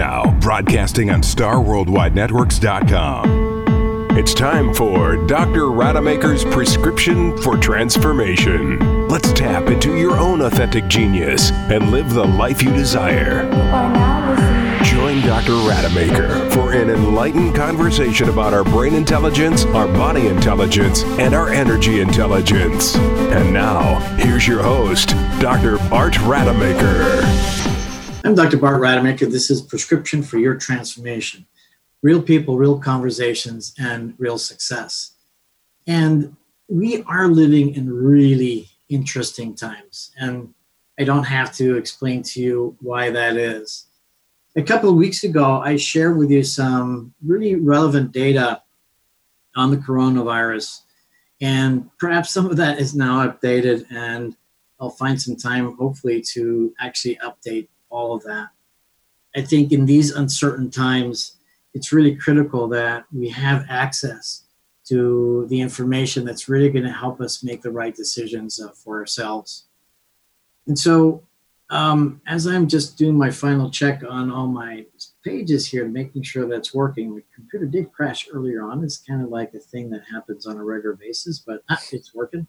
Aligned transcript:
Now, 0.00 0.32
broadcasting 0.40 1.10
on 1.10 1.20
StarWorldWideNetworks.com. 1.20 4.16
It's 4.16 4.32
time 4.32 4.72
for 4.72 5.16
Dr. 5.26 5.70
Rademacher's 5.70 6.42
prescription 6.42 7.36
for 7.42 7.58
transformation. 7.58 9.08
Let's 9.08 9.30
tap 9.34 9.64
into 9.64 9.98
your 9.98 10.16
own 10.16 10.40
authentic 10.40 10.88
genius 10.88 11.52
and 11.52 11.90
live 11.90 12.14
the 12.14 12.24
life 12.24 12.62
you 12.62 12.72
desire. 12.72 13.42
Join 14.84 15.20
Dr. 15.20 15.56
Rademacher 15.68 16.48
for 16.48 16.72
an 16.72 16.88
enlightened 16.88 17.54
conversation 17.54 18.30
about 18.30 18.54
our 18.54 18.64
brain 18.64 18.94
intelligence, 18.94 19.66
our 19.66 19.86
body 19.86 20.28
intelligence, 20.28 21.02
and 21.18 21.34
our 21.34 21.50
energy 21.50 22.00
intelligence. 22.00 22.96
And 22.96 23.52
now, 23.52 23.98
here's 24.16 24.48
your 24.48 24.62
host, 24.62 25.10
Dr. 25.40 25.76
Bart 25.90 26.18
Rademacher. 26.22 27.59
I'm 28.22 28.34
Dr. 28.34 28.58
Bart 28.58 28.80
Rademacher. 28.80 29.26
This 29.26 29.50
is 29.50 29.62
Prescription 29.62 30.22
for 30.22 30.38
Your 30.38 30.54
Transformation 30.54 31.46
Real 32.02 32.20
People, 32.20 32.58
Real 32.58 32.78
Conversations, 32.78 33.74
and 33.78 34.14
Real 34.18 34.36
Success. 34.36 35.12
And 35.86 36.36
we 36.68 37.02
are 37.04 37.28
living 37.28 37.74
in 37.74 37.90
really 37.90 38.68
interesting 38.90 39.54
times. 39.54 40.12
And 40.18 40.52
I 40.98 41.04
don't 41.04 41.24
have 41.24 41.54
to 41.56 41.76
explain 41.76 42.22
to 42.24 42.40
you 42.42 42.76
why 42.80 43.10
that 43.10 43.36
is. 43.36 43.86
A 44.54 44.62
couple 44.62 44.90
of 44.90 44.96
weeks 44.96 45.24
ago, 45.24 45.62
I 45.64 45.76
shared 45.76 46.18
with 46.18 46.30
you 46.30 46.44
some 46.44 47.14
really 47.24 47.54
relevant 47.54 48.12
data 48.12 48.62
on 49.56 49.70
the 49.70 49.78
coronavirus. 49.78 50.82
And 51.40 51.88
perhaps 51.98 52.30
some 52.30 52.46
of 52.46 52.58
that 52.58 52.80
is 52.80 52.94
now 52.94 53.26
updated, 53.26 53.86
and 53.90 54.36
I'll 54.78 54.90
find 54.90 55.20
some 55.20 55.36
time, 55.36 55.74
hopefully, 55.78 56.22
to 56.32 56.74
actually 56.78 57.18
update 57.24 57.68
all 57.90 58.14
of 58.14 58.22
that. 58.24 58.48
I 59.36 59.42
think 59.42 59.72
in 59.72 59.86
these 59.86 60.12
uncertain 60.12 60.70
times, 60.70 61.36
it's 61.74 61.92
really 61.92 62.16
critical 62.16 62.66
that 62.68 63.04
we 63.12 63.28
have 63.28 63.64
access 63.68 64.44
to 64.88 65.46
the 65.48 65.60
information 65.60 66.24
that's 66.24 66.48
really 66.48 66.70
going 66.70 66.84
to 66.84 66.92
help 66.92 67.20
us 67.20 67.44
make 67.44 67.62
the 67.62 67.70
right 67.70 67.94
decisions 67.94 68.60
uh, 68.60 68.70
for 68.70 68.98
ourselves. 68.98 69.66
And 70.66 70.76
so, 70.76 71.22
um, 71.70 72.20
as 72.26 72.48
I'm 72.48 72.66
just 72.66 72.98
doing 72.98 73.16
my 73.16 73.30
final 73.30 73.70
check 73.70 74.02
on 74.08 74.32
all 74.32 74.48
my 74.48 74.86
pages 75.24 75.64
here, 75.64 75.86
making 75.86 76.22
sure 76.22 76.48
that's 76.48 76.74
working, 76.74 77.14
the 77.14 77.22
computer 77.32 77.66
did 77.66 77.92
crash 77.92 78.26
earlier 78.32 78.64
on. 78.64 78.82
It's 78.82 78.96
kind 78.96 79.22
of 79.22 79.28
like 79.28 79.54
a 79.54 79.60
thing 79.60 79.90
that 79.90 80.02
happens 80.10 80.46
on 80.46 80.56
a 80.56 80.64
regular 80.64 80.96
basis, 80.96 81.38
but 81.38 81.62
ah, 81.70 81.80
it's 81.92 82.12
working. 82.12 82.48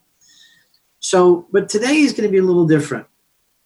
So, 0.97 1.45
but 1.51 1.69
today 1.69 1.97
is 1.97 2.13
going 2.13 2.27
to 2.27 2.31
be 2.31 2.39
a 2.39 2.43
little 2.43 2.65
different 2.65 3.05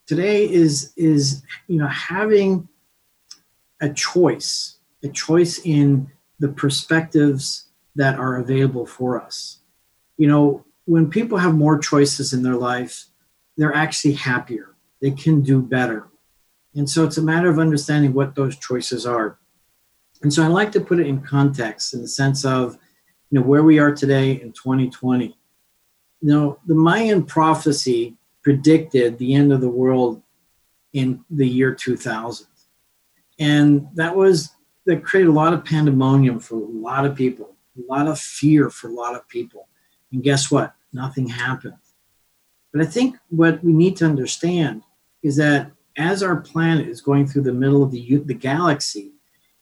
today 0.08 0.50
is 0.50 0.94
is 0.95 1.44
you 1.67 1.78
know 1.78 1.88
having 1.88 2.67
a 3.81 3.89
choice 3.89 4.78
a 5.03 5.09
choice 5.09 5.59
in 5.64 6.11
the 6.39 6.50
perspectives 6.50 7.67
that 7.95 8.17
are 8.17 8.38
available 8.38 8.86
for 8.86 9.22
us. 9.22 9.59
You 10.17 10.28
know 10.28 10.66
when 10.86 11.09
people 11.09 11.38
have 11.38 11.56
more 11.56 11.78
choices 11.80 12.33
in 12.33 12.44
their 12.44 12.56
life 12.56 13.06
they're 13.58 13.73
actually 13.73 14.14
happier. 14.14 14.76
They 15.02 15.11
can 15.11 15.42
do 15.42 15.61
better. 15.61 16.08
And 16.76 16.89
so 16.89 17.06
it's 17.06 17.17
a 17.17 17.22
matter 17.22 17.50
of 17.50 17.58
understanding 17.58 18.14
what 18.14 18.36
those 18.36 18.58
choices 18.58 19.06
are. 19.06 19.39
And 20.22 20.33
so 20.33 20.44
i 20.44 20.48
like 20.48 20.72
to 20.73 20.81
put 20.81 21.00
it 21.00 21.08
in 21.08 21.22
context 21.22 21.94
in 21.94 22.02
the 22.02 22.08
sense 22.08 22.45
of 22.45 22.78
you 23.30 23.39
know 23.39 23.45
where 23.45 23.64
we 23.64 23.80
are 23.80 23.94
today 23.94 24.31
in 24.31 24.52
2020 24.53 25.26
you 25.26 25.33
know 26.22 26.58
the 26.66 26.76
mayan 26.76 27.23
prophecy 27.23 28.16
predicted 28.45 29.17
the 29.17 29.33
end 29.33 29.51
of 29.51 29.59
the 29.59 29.67
world 29.67 30.21
in 30.93 31.25
the 31.31 31.47
year 31.47 31.73
2000. 31.73 32.45
And 33.39 33.87
that 33.95 34.15
was 34.15 34.52
that 34.85 35.03
created 35.03 35.29
a 35.29 35.33
lot 35.33 35.52
of 35.52 35.65
pandemonium 35.65 36.39
for 36.39 36.53
a 36.53 36.67
lot 36.67 37.07
of 37.07 37.15
people, 37.15 37.55
a 37.75 37.91
lot 37.91 38.07
of 38.07 38.19
fear 38.19 38.69
for 38.69 38.87
a 38.87 38.93
lot 38.93 39.15
of 39.15 39.27
people. 39.27 39.67
And 40.11 40.21
guess 40.21 40.52
what? 40.52 40.75
Nothing 40.93 41.27
happened. 41.27 41.73
But 42.71 42.83
I 42.83 42.86
think 42.86 43.17
what 43.30 43.64
we 43.64 43.73
need 43.73 43.97
to 43.97 44.05
understand 44.05 44.83
is 45.23 45.37
that 45.37 45.71
as 45.97 46.21
our 46.21 46.36
planet 46.36 46.87
is 46.87 47.02
going 47.02 47.25
through 47.25 47.43
the 47.43 47.52
middle 47.52 47.81
of 47.81 47.89
the, 47.89 48.17
the 48.25 48.36
galaxy, 48.36 49.11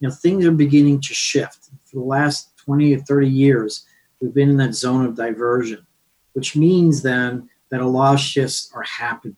you 0.02 0.10
know, 0.10 0.12
things 0.14 0.46
are 0.46 0.52
beginning 0.52 1.00
to 1.00 1.14
shift. 1.14 1.70
For 1.86 2.00
the 2.00 2.06
last 2.06 2.58
20 2.58 2.96
or 2.96 3.00
30 3.00 3.30
years, 3.30 3.86
we've 4.20 4.34
been 4.34 4.50
in 4.50 4.58
that 4.58 4.76
zone 4.76 5.06
of 5.06 5.16
diversion, 5.16 5.88
which 6.34 6.58
means 6.58 7.02
then 7.02 7.50
that 7.74 7.82
a 7.82 7.88
lot 7.88 8.14
of 8.14 8.20
shifts 8.20 8.72
are 8.76 8.84
happening. 8.84 9.36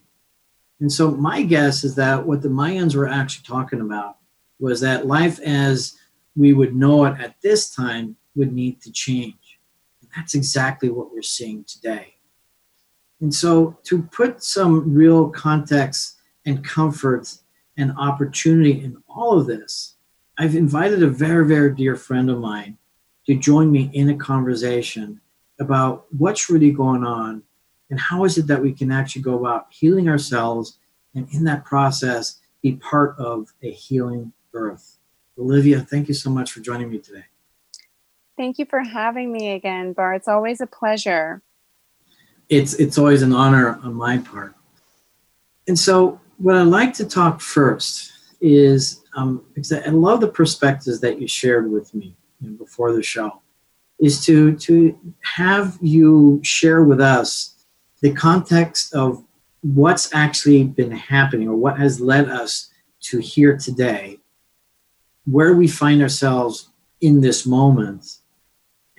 And 0.82 0.92
so 0.92 1.12
my 1.12 1.42
guess 1.42 1.86
is 1.86 1.96
that 1.96 2.28
what 2.28 2.42
the 2.42 2.50
Mayans 2.50 2.94
were 2.94 3.08
actually 3.08 3.46
talking 3.48 3.80
about 3.80 4.18
was 4.60 4.82
that 4.82 5.08
life 5.08 5.40
as 5.40 5.98
we 6.36 6.52
would 6.52 6.76
know 6.76 7.06
it 7.06 7.18
at 7.18 7.42
this 7.42 7.74
time 7.74 8.18
would 8.36 8.52
need 8.52 8.82
to 8.82 8.92
change. 8.92 9.58
And 10.02 10.10
that's 10.14 10.36
exactly 10.36 10.90
what 10.90 11.14
we're 11.14 11.22
seeing 11.22 11.64
today. 11.64 12.16
And 13.22 13.34
so 13.34 13.78
to 13.86 14.04
put 14.04 14.44
some 14.44 14.94
real 14.94 15.30
context 15.30 16.18
and 16.46 16.62
comfort 16.62 17.34
and 17.78 17.94
opportunity 17.98 18.84
in 18.84 19.02
all 19.08 19.40
of 19.40 19.48
this, 19.48 19.96
I've 20.38 20.58
invited 20.58 21.02
a 21.04 21.08
very, 21.08 21.48
very 21.48 21.74
dear 21.74 21.96
friend 21.96 22.30
of 22.30 22.40
mine 22.40 22.80
to 23.28 23.36
join 23.36 23.72
me 23.72 23.90
in 23.94 24.10
a 24.10 24.18
conversation 24.18 25.22
about 25.58 26.08
what's 26.12 26.50
really 26.50 26.72
going 26.72 27.06
on 27.06 27.42
and 27.90 28.00
how 28.00 28.26
is 28.26 28.38
it 28.38 28.48
that 28.48 28.62
we 28.62 28.74
can 28.74 28.92
actually 28.92 29.22
go 29.22 29.38
about 29.40 29.68
healing 29.70 30.10
ourselves 30.10 30.80
and 31.14 31.28
in 31.32 31.44
that 31.44 31.64
process 31.66 32.40
be 32.62 32.74
part 32.74 33.18
of 33.20 33.54
a 33.62 33.72
healing 33.72 34.32
earth? 34.54 34.98
olivia 35.38 35.82
thank 35.82 36.08
you 36.08 36.14
so 36.14 36.30
much 36.30 36.52
for 36.52 36.62
joining 36.62 36.90
me 36.90 36.98
today 36.98 37.26
thank 38.38 38.58
you 38.58 38.66
for 38.66 38.82
having 38.82 39.32
me 39.32 39.52
again 39.52 39.94
Bar. 39.94 40.14
it's 40.14 40.28
always 40.28 40.62
a 40.62 40.68
pleasure 40.68 41.42
it's 42.50 42.74
it's 42.76 42.98
always 42.98 43.22
an 43.22 43.34
honor 43.34 43.80
on 43.84 43.94
my 43.94 44.18
part 44.18 44.56
and 45.68 45.78
so 45.78 46.20
what 46.38 46.56
i'd 46.56 46.64
like 46.64 46.94
to 46.94 47.06
talk 47.06 47.42
first 47.42 48.14
is 48.40 49.04
um, 49.16 49.44
because 49.54 49.74
i 49.74 49.90
love 49.90 50.22
the 50.22 50.28
perspectives 50.28 51.02
that 51.02 51.20
you 51.20 51.28
shared 51.28 51.70
with 51.70 51.94
me 51.94 52.16
you 52.40 52.50
know, 52.50 52.58
before 52.58 52.94
the 52.94 53.04
show 53.04 53.42
is 54.00 54.24
to 54.26 54.56
to 54.56 54.98
have 55.22 55.78
you 55.82 56.40
share 56.44 56.84
with 56.84 57.02
us 57.02 57.55
the 58.06 58.14
context 58.14 58.94
of 58.94 59.24
what's 59.62 60.14
actually 60.14 60.64
been 60.64 60.92
happening 60.92 61.48
or 61.48 61.56
what 61.56 61.80
has 61.80 62.00
led 62.00 62.30
us 62.30 62.70
to 63.02 63.18
here 63.18 63.58
today, 63.58 64.20
where 65.26 65.56
we 65.56 65.68
find 65.68 66.04
ourselves 66.04 66.70
in 67.02 67.20
this 67.20 67.48
moment, 67.48 68.18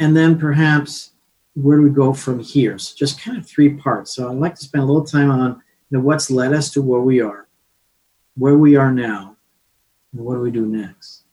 and 0.01 0.17
then 0.17 0.37
perhaps 0.37 1.13
where 1.55 1.77
do 1.77 1.85
we 1.85 1.91
go 1.91 2.13
from 2.13 2.41
here? 2.41 2.79
So 2.79 2.97
just 2.97 3.23
kind 3.23 3.39
of 3.39 3.47
three 3.47 3.75
parts. 3.75 4.11
So 4.11 4.29
I'd 4.29 4.39
like 4.39 4.57
to 4.57 4.65
spend 4.65 4.83
a 4.83 4.87
little 4.89 5.05
time 5.05 5.31
on 5.31 5.63
you 5.91 5.99
know, 5.99 6.01
what's 6.01 6.29
led 6.29 6.53
us 6.53 6.73
to 6.73 6.83
where 6.83 7.01
we 7.01 7.21
are, 7.21 7.47
where 8.37 8.59
we 8.59 8.75
are 8.75 8.91
now, 8.91 9.37
and 10.13 10.21
what 10.25 10.35
do 10.35 10.41
we 10.41 10.51
do 10.51 10.67
next. 10.67 11.26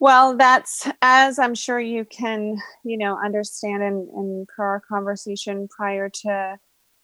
Well, 0.00 0.38
that's 0.38 0.88
as 1.02 1.38
I'm 1.38 1.54
sure 1.54 1.78
you 1.78 2.06
can, 2.06 2.56
you 2.84 2.96
know, 2.96 3.18
understand 3.22 3.82
in, 3.82 4.08
in 4.16 4.46
per 4.48 4.64
our 4.64 4.80
conversation 4.80 5.68
prior 5.68 6.08
to 6.22 6.56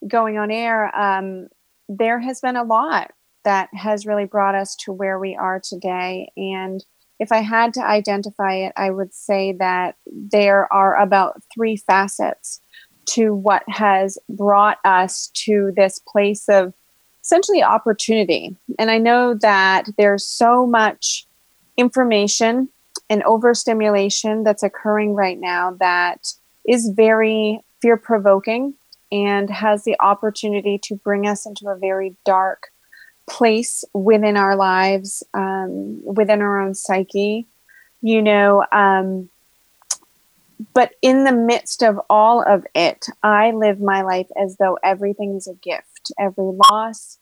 going 0.08 0.38
on 0.38 0.50
air. 0.50 0.96
Um, 0.96 1.48
there 1.90 2.18
has 2.18 2.40
been 2.40 2.56
a 2.56 2.64
lot 2.64 3.12
that 3.44 3.68
has 3.74 4.06
really 4.06 4.24
brought 4.24 4.54
us 4.54 4.74
to 4.76 4.92
where 4.92 5.18
we 5.18 5.36
are 5.36 5.60
today. 5.62 6.32
And 6.38 6.82
if 7.20 7.32
I 7.32 7.42
had 7.42 7.74
to 7.74 7.86
identify 7.86 8.54
it, 8.54 8.72
I 8.76 8.90
would 8.90 9.12
say 9.12 9.52
that 9.58 9.96
there 10.06 10.72
are 10.72 10.98
about 10.98 11.42
three 11.54 11.76
facets 11.76 12.62
to 13.10 13.34
what 13.34 13.62
has 13.68 14.16
brought 14.30 14.78
us 14.86 15.30
to 15.44 15.70
this 15.76 15.98
place 15.98 16.48
of 16.48 16.72
essentially 17.22 17.62
opportunity. 17.62 18.56
And 18.78 18.90
I 18.90 18.96
know 18.96 19.34
that 19.34 19.84
there's 19.98 20.26
so 20.26 20.66
much 20.66 21.26
information 21.76 22.70
an 23.08 23.22
overstimulation 23.24 24.42
that's 24.42 24.62
occurring 24.62 25.14
right 25.14 25.38
now 25.38 25.76
that 25.78 26.26
is 26.68 26.90
very 26.94 27.60
fear 27.80 27.96
provoking 27.96 28.74
and 29.12 29.48
has 29.50 29.84
the 29.84 29.96
opportunity 30.00 30.78
to 30.82 30.96
bring 30.96 31.26
us 31.26 31.46
into 31.46 31.68
a 31.68 31.78
very 31.78 32.16
dark 32.24 32.68
place 33.28 33.84
within 33.94 34.36
our 34.36 34.56
lives, 34.56 35.22
um, 35.34 36.00
within 36.04 36.40
our 36.42 36.60
own 36.60 36.74
psyche, 36.74 37.46
you 38.02 38.22
know. 38.22 38.64
Um, 38.72 39.28
but 40.74 40.92
in 41.02 41.24
the 41.24 41.32
midst 41.32 41.82
of 41.82 42.00
all 42.08 42.42
of 42.42 42.64
it, 42.74 43.06
I 43.22 43.50
live 43.52 43.80
my 43.80 44.02
life 44.02 44.28
as 44.40 44.56
though 44.58 44.78
everything 44.82 45.36
is 45.36 45.46
a 45.46 45.54
gift. 45.54 46.12
Every 46.18 46.52
loss, 46.70 47.18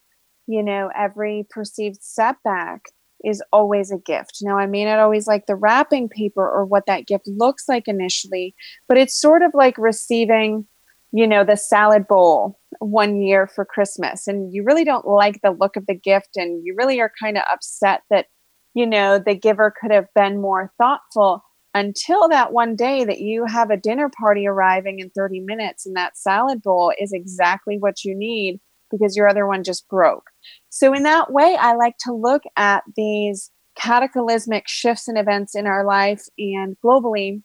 you 0.46 0.62
know, 0.62 0.90
every 0.94 1.46
perceived 1.50 2.02
setback 2.02 2.90
is 3.25 3.43
always 3.53 3.91
a 3.91 3.99
gift. 3.99 4.38
Now, 4.43 4.59
I 4.59 4.67
may 4.67 4.85
not 4.85 4.99
always 4.99 5.26
like 5.26 5.47
the 5.47 5.56
wrapping 5.56 6.09
paper 6.09 6.43
or 6.43 6.65
what 6.65 6.87
that 6.87 7.06
gift 7.06 7.26
looks 7.26 7.69
like 7.69 7.88
initially, 7.88 8.55
but 8.88 8.99
it's 8.99 9.19
sort 9.19 9.43
of 9.43 9.53
like 9.55 9.76
receiving, 9.79 10.67
you 11.12 11.26
know, 11.26 11.44
the 11.44 11.56
salad 11.56 12.06
bowl 12.06 12.59
one 12.81 13.21
year 13.21 13.47
for 13.47 13.65
Christmas 13.65 14.26
and 14.26 14.53
you 14.53 14.65
really 14.65 14.85
don't 14.85 15.06
like 15.06 15.41
the 15.43 15.53
look 15.53 15.76
of 15.76 15.87
the 15.87 15.94
gift 15.94 16.37
and 16.37 16.65
you 16.65 16.75
really 16.76 17.00
are 17.00 17.12
kind 17.23 17.37
of 17.37 17.44
upset 17.53 18.03
that, 18.11 18.26
you 18.75 18.87
know, 18.87 19.19
the 19.19 19.35
giver 19.35 19.73
could 19.81 19.93
have 19.93 20.06
been 20.15 20.41
more 20.41 20.73
thoughtful 20.79 21.43
until 21.75 22.29
that 22.29 22.53
one 22.53 22.76
day 22.76 23.05
that 23.05 23.21
you 23.21 23.44
have 23.47 23.71
a 23.71 23.76
dinner 23.76 24.09
party 24.09 24.47
arriving 24.47 25.00
in 25.00 25.11
30 25.11 25.41
minutes 25.41 25.85
and 25.87 25.97
that 25.97 26.17
salad 26.17 26.62
bowl 26.62 26.93
is 27.00 27.12
exactly 27.12 27.76
what 27.79 28.05
you 28.05 28.15
need 28.15 28.61
because 28.90 29.16
your 29.16 29.28
other 29.28 29.46
one 29.46 29.64
just 29.64 29.88
broke. 29.88 30.31
So, 30.70 30.92
in 30.92 31.02
that 31.04 31.32
way, 31.32 31.56
I 31.58 31.75
like 31.75 31.96
to 32.00 32.12
look 32.12 32.42
at 32.56 32.82
these 32.96 33.50
cataclysmic 33.76 34.69
shifts 34.69 35.08
and 35.08 35.19
events 35.19 35.54
in 35.54 35.66
our 35.66 35.84
life 35.84 36.22
and 36.38 36.76
globally 36.84 37.42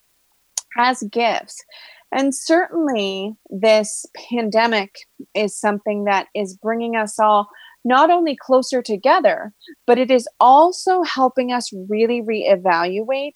as 0.78 1.04
gifts. 1.12 1.64
And 2.12 2.34
certainly, 2.34 3.36
this 3.50 4.06
pandemic 4.30 4.96
is 5.36 5.60
something 5.60 6.06
that 6.06 6.28
is 6.34 6.58
bringing 6.58 6.96
us 6.96 7.20
all 7.20 7.50
not 7.86 8.10
only 8.10 8.36
closer 8.36 8.82
together, 8.82 9.54
but 9.88 9.98
it 9.98 10.12
is 10.12 10.28
also 10.40 11.04
helping 11.04 11.52
us 11.52 11.72
really 11.88 12.22
reevaluate 12.22 13.34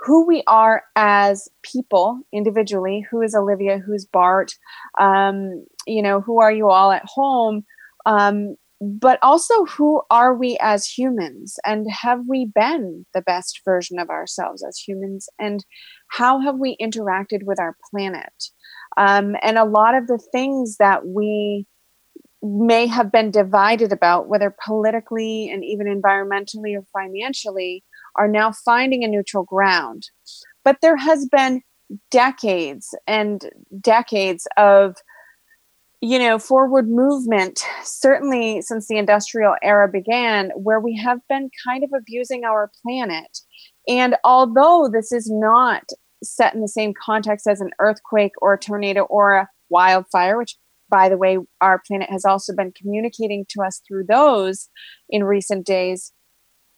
who 0.00 0.26
we 0.26 0.42
are 0.46 0.82
as 0.94 1.48
people 1.62 2.20
individually. 2.32 3.06
Who 3.10 3.22
is 3.22 3.34
Olivia? 3.34 3.78
Who's 3.78 4.04
Bart? 4.04 4.52
Um, 5.00 5.66
you 5.88 6.02
know, 6.02 6.20
who 6.20 6.40
are 6.40 6.52
you 6.52 6.68
all 6.68 6.92
at 6.92 7.04
home? 7.04 7.64
Um, 8.06 8.56
but 8.80 9.18
also 9.22 9.64
who 9.64 10.02
are 10.10 10.34
we 10.34 10.56
as 10.60 10.86
humans? 10.86 11.58
And 11.64 11.86
have 11.90 12.20
we 12.28 12.46
been 12.54 13.06
the 13.12 13.22
best 13.22 13.62
version 13.64 13.98
of 13.98 14.08
ourselves 14.08 14.64
as 14.66 14.78
humans? 14.78 15.28
And 15.38 15.64
how 16.08 16.40
have 16.40 16.58
we 16.58 16.76
interacted 16.80 17.42
with 17.42 17.58
our 17.58 17.76
planet? 17.90 18.44
Um, 18.96 19.34
and 19.42 19.58
a 19.58 19.64
lot 19.64 19.96
of 19.96 20.06
the 20.06 20.22
things 20.32 20.76
that 20.76 21.06
we 21.06 21.66
may 22.40 22.86
have 22.86 23.10
been 23.10 23.32
divided 23.32 23.92
about 23.92 24.28
whether 24.28 24.54
politically 24.64 25.50
and 25.50 25.64
even 25.64 25.86
environmentally 25.86 26.76
or 26.76 26.84
financially 26.92 27.82
are 28.14 28.28
now 28.28 28.52
finding 28.52 29.02
a 29.02 29.08
neutral 29.08 29.42
ground. 29.42 30.04
But 30.64 30.78
there 30.82 30.96
has 30.96 31.26
been 31.26 31.62
decades 32.10 32.94
and 33.06 33.50
decades 33.80 34.46
of 34.56 34.96
you 36.00 36.18
know, 36.18 36.38
forward 36.38 36.88
movement, 36.88 37.60
certainly 37.82 38.62
since 38.62 38.86
the 38.86 38.98
industrial 38.98 39.56
era 39.62 39.88
began, 39.88 40.50
where 40.50 40.80
we 40.80 40.96
have 40.96 41.18
been 41.28 41.50
kind 41.66 41.82
of 41.82 41.90
abusing 41.96 42.44
our 42.44 42.70
planet. 42.82 43.38
And 43.88 44.16
although 44.22 44.88
this 44.92 45.10
is 45.10 45.28
not 45.30 45.82
set 46.22 46.54
in 46.54 46.60
the 46.60 46.68
same 46.68 46.92
context 47.04 47.46
as 47.46 47.60
an 47.60 47.70
earthquake 47.80 48.32
or 48.40 48.54
a 48.54 48.58
tornado 48.58 49.02
or 49.02 49.34
a 49.34 49.48
wildfire, 49.70 50.38
which, 50.38 50.56
by 50.88 51.08
the 51.08 51.16
way, 51.16 51.38
our 51.60 51.82
planet 51.86 52.10
has 52.10 52.24
also 52.24 52.54
been 52.54 52.72
communicating 52.72 53.44
to 53.50 53.62
us 53.62 53.80
through 53.86 54.04
those 54.04 54.68
in 55.08 55.24
recent 55.24 55.66
days, 55.66 56.12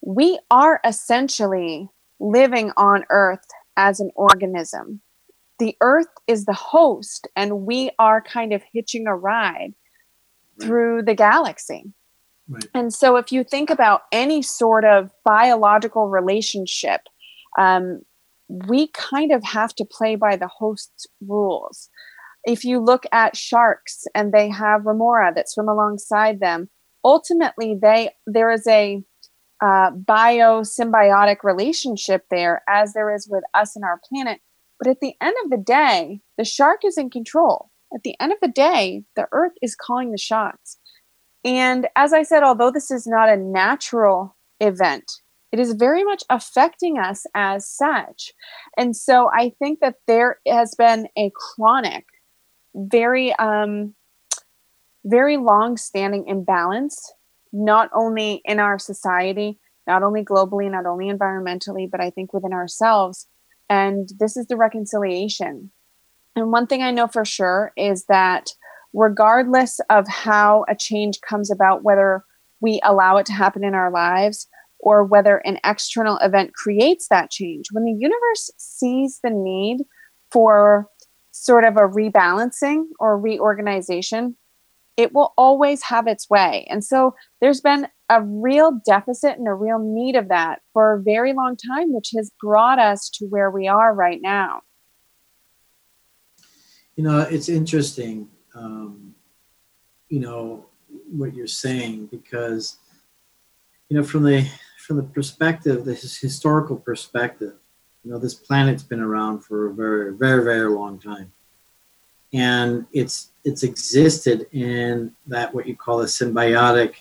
we 0.03 0.39
are 0.51 0.81
essentially 0.85 1.89
living 2.19 2.73
on 2.77 3.05
Earth 3.11 3.47
as 3.77 4.01
an 4.01 4.11
organism 4.15 5.03
the 5.61 5.77
earth 5.83 6.09
is 6.27 6.47
the 6.47 6.55
host 6.55 7.29
and 7.37 7.67
we 7.67 7.91
are 7.99 8.21
kind 8.21 8.53
of 8.53 8.63
hitching 8.73 9.07
a 9.07 9.15
ride 9.15 9.75
right. 10.59 10.67
through 10.67 11.03
the 11.03 11.15
galaxy 11.15 11.85
right. 12.49 12.67
and 12.75 12.93
so 12.93 13.17
if 13.17 13.31
you 13.31 13.45
think 13.45 13.71
about 13.71 14.03
any 14.11 14.43
sort 14.43 14.85
of 14.85 15.11
biological 15.25 16.09
relationship 16.09 17.03
um, 17.59 18.01
we 18.49 18.89
kind 18.89 19.31
of 19.31 19.45
have 19.45 19.73
to 19.75 19.85
play 19.85 20.17
by 20.17 20.35
the 20.35 20.49
host's 20.49 21.07
rules 21.29 21.89
if 22.45 22.65
you 22.65 22.81
look 22.81 23.05
at 23.13 23.37
sharks 23.37 24.05
and 24.15 24.33
they 24.33 24.49
have 24.49 24.87
remora 24.87 25.31
that 25.35 25.49
swim 25.49 25.69
alongside 25.69 26.41
them 26.41 26.69
ultimately 27.05 27.79
they 27.81 28.11
there 28.27 28.51
is 28.51 28.67
a 28.67 29.03
uh, 29.63 29.91
biosymbiotic 29.91 31.45
relationship 31.45 32.25
there 32.31 32.63
as 32.67 32.95
there 32.95 33.15
is 33.15 33.29
with 33.31 33.45
us 33.53 33.77
and 33.77 33.85
our 33.85 34.01
planet 34.09 34.41
but 34.81 34.91
at 34.91 35.01
the 35.01 35.15
end 35.21 35.37
of 35.45 35.51
the 35.51 35.63
day, 35.63 36.21
the 36.39 36.45
shark 36.45 36.81
is 36.85 36.97
in 36.97 37.11
control. 37.11 37.71
At 37.95 38.03
the 38.03 38.17
end 38.19 38.33
of 38.33 38.39
the 38.41 38.49
day, 38.49 39.05
the 39.15 39.29
earth 39.31 39.53
is 39.61 39.77
calling 39.77 40.11
the 40.11 40.19
shots. 40.19 40.79
And 41.45 41.89
as 41.97 42.13
I 42.13 42.23
said, 42.23 42.43
although 42.43 42.71
this 42.71 42.91
is 42.91 43.07
not 43.07 43.29
a 43.29 43.37
natural 43.37 44.37
event, 44.59 45.05
it 45.53 45.61
is 45.61 45.75
very 45.75 46.03
much 46.03 46.23
affecting 46.31 46.99
us 46.99 47.27
as 47.35 47.69
such. 47.69 48.33
And 48.79 48.97
so 48.97 49.31
I 49.37 49.53
think 49.59 49.81
that 49.81 49.97
there 50.07 50.39
has 50.47 50.75
been 50.77 51.09
a 51.19 51.31
chronic, 51.35 52.07
very, 52.75 53.35
um, 53.35 53.95
very 55.05 55.37
long 55.37 55.77
standing 55.77 56.27
imbalance, 56.27 57.13
not 57.53 57.91
only 57.93 58.41
in 58.45 58.61
our 58.61 58.79
society, 58.79 59.59
not 59.87 60.03
only 60.03 60.25
globally, 60.25 60.71
not 60.71 60.87
only 60.87 61.11
environmentally, 61.11 61.91
but 61.91 62.01
I 62.01 62.11
think 62.11 62.33
within 62.33 62.53
ourselves 62.53 63.27
and 63.71 64.09
this 64.19 64.37
is 64.37 64.47
the 64.49 64.57
reconciliation. 64.57 65.71
And 66.37 66.53
one 66.53 66.67
thing 66.67 66.83
I 66.83 66.91
know 66.91 67.07
for 67.07 67.25
sure 67.25 67.73
is 67.77 68.05
that 68.07 68.51
regardless 68.93 69.81
of 69.89 70.09
how 70.09 70.65
a 70.69 70.75
change 70.75 71.21
comes 71.21 71.51
about, 71.51 71.85
whether 71.85 72.25
we 72.61 72.81
allow 72.85 73.17
it 73.17 73.27
to 73.27 73.33
happen 73.33 73.65
in 73.65 73.75
our 73.75 73.91
lives 73.91 74.49
or 74.81 75.05
whether 75.05 75.39
an 75.39 75.59
external 75.65 76.19
event 76.19 76.53
creates 76.55 77.07
that 77.09 77.31
change, 77.31 77.67
when 77.71 77.85
the 77.85 77.97
universe 77.97 78.51
sees 78.59 79.21
the 79.23 79.31
need 79.31 79.85
for 80.33 80.89
sort 81.31 81.65
of 81.65 81.77
a 81.77 81.89
rebalancing 81.89 82.85
or 82.99 83.19
reorganization, 83.19 84.37
it 84.97 85.15
will 85.15 85.33
always 85.37 85.83
have 85.85 86.07
its 86.07 86.29
way. 86.29 86.67
And 86.69 86.85
so 86.85 87.15
there's 87.41 87.61
been 87.61 87.89
a 88.09 88.23
real 88.23 88.81
deficit 88.85 89.39
and 89.39 89.47
a 89.47 89.55
real 89.55 89.79
need 89.79 90.17
of 90.17 90.29
that 90.29 90.61
for 90.73 90.95
a 90.95 91.03
very 91.03 91.33
long 91.33 91.57
time, 91.57 91.93
which 91.93 92.11
has 92.17 92.31
brought 92.41 92.79
us 92.79 93.09
to 93.15 93.27
where 93.27 93.51
we 93.51 93.69
are 93.69 93.95
right 93.95 94.21
now. 94.21 94.63
You 96.97 97.05
know, 97.05 97.21
it's 97.21 97.49
interesting, 97.49 98.29
um, 98.55 99.15
you 100.09 100.21
know, 100.21 100.67
what 101.11 101.35
you're 101.35 101.47
saying 101.47 102.07
because, 102.07 102.77
you 103.89 103.97
know, 103.97 104.03
from 104.03 104.25
the 104.25 104.47
from 104.79 104.97
the 104.97 105.03
perspective, 105.05 105.85
the 105.85 105.95
historical 105.95 106.77
perspective, 106.77 107.55
you 108.03 108.11
know, 108.11 108.19
this 108.19 108.35
planet's 108.35 108.83
been 108.83 109.01
around 109.01 109.45
for 109.45 109.69
a 109.69 109.73
very, 109.73 110.13
very, 110.15 110.43
very 110.43 110.69
long 110.69 110.99
time, 110.99 111.33
and 112.33 112.87
it's 112.93 113.31
it's 113.45 113.63
existed 113.63 114.47
in 114.53 115.13
that 115.27 115.55
what 115.55 115.67
you 115.67 115.75
call 115.75 116.01
a 116.03 116.07
symbiotic 116.07 116.97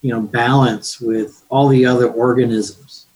you 0.00 0.10
know 0.10 0.20
balance 0.20 1.00
with 1.00 1.44
all 1.48 1.68
the 1.68 1.84
other 1.84 2.08
organisms. 2.08 3.06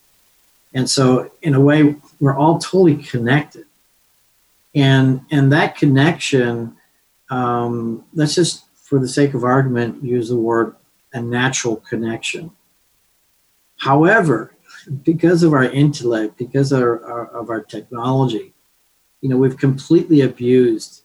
And 0.73 0.89
so 0.89 1.31
in 1.41 1.53
a 1.53 1.61
way 1.61 1.95
we're 2.19 2.37
all 2.37 2.57
totally 2.59 2.97
connected. 2.97 3.65
And 4.75 5.21
and 5.31 5.51
that 5.51 5.77
connection 5.77 6.75
um, 7.29 8.03
let's 8.13 8.35
just 8.35 8.65
for 8.75 8.99
the 8.99 9.07
sake 9.07 9.33
of 9.33 9.43
argument 9.43 10.03
use 10.03 10.29
the 10.29 10.37
word 10.37 10.75
a 11.13 11.21
natural 11.21 11.77
connection. 11.77 12.51
However 13.77 14.53
because 15.03 15.43
of 15.43 15.53
our 15.53 15.63
intellect 15.63 16.37
because 16.37 16.71
of 16.71 16.81
our, 16.81 17.05
our, 17.05 17.27
of 17.27 17.49
our 17.49 17.61
technology 17.61 18.53
you 19.21 19.29
know 19.29 19.37
we've 19.37 19.57
completely 19.57 20.21
abused 20.21 21.02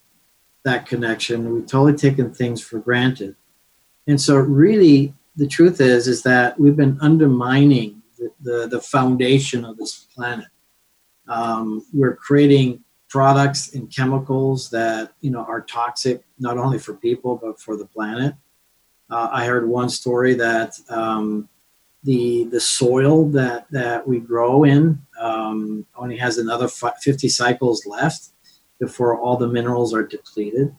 that 0.64 0.86
connection. 0.86 1.52
We've 1.52 1.66
totally 1.66 1.96
taken 1.96 2.32
things 2.32 2.60
for 2.60 2.78
granted. 2.78 3.36
And 4.06 4.20
so 4.20 4.36
really 4.36 5.14
the 5.36 5.46
truth 5.46 5.80
is 5.80 6.08
is 6.08 6.22
that 6.22 6.58
we've 6.58 6.76
been 6.76 6.98
undermining 7.00 8.02
the, 8.18 8.30
the, 8.40 8.66
the 8.66 8.80
foundation 8.80 9.64
of 9.64 9.76
this 9.76 10.06
planet. 10.14 10.48
Um, 11.28 11.86
we're 11.92 12.16
creating 12.16 12.82
products 13.08 13.74
and 13.74 13.90
chemicals 13.94 14.68
that 14.70 15.12
you 15.20 15.30
know 15.30 15.44
are 15.44 15.62
toxic 15.62 16.22
not 16.38 16.58
only 16.58 16.78
for 16.78 16.94
people 16.94 17.36
but 17.36 17.60
for 17.60 17.76
the 17.76 17.86
planet. 17.86 18.34
Uh, 19.10 19.28
I 19.32 19.46
heard 19.46 19.66
one 19.68 19.88
story 19.88 20.34
that 20.34 20.78
um, 20.90 21.48
the 22.04 22.44
the 22.44 22.60
soil 22.60 23.28
that 23.30 23.66
that 23.70 24.06
we 24.06 24.20
grow 24.20 24.64
in 24.64 25.00
um, 25.20 25.86
only 25.96 26.16
has 26.16 26.38
another 26.38 26.68
50 26.68 27.28
cycles 27.28 27.86
left, 27.86 28.30
before 28.78 29.18
all 29.18 29.37
the 29.37 29.49
minerals 29.49 29.94
are 29.94 30.06
depleted. 30.06 30.75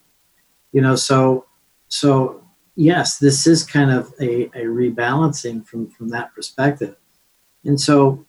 You 0.72 0.82
know, 0.82 0.96
so 0.96 1.46
so 1.88 2.42
yes, 2.76 3.18
this 3.18 3.46
is 3.46 3.64
kind 3.64 3.90
of 3.90 4.12
a, 4.20 4.44
a 4.54 4.64
rebalancing 4.64 5.66
from 5.66 5.90
from 5.90 6.08
that 6.10 6.34
perspective. 6.34 6.96
And 7.64 7.80
so, 7.80 8.24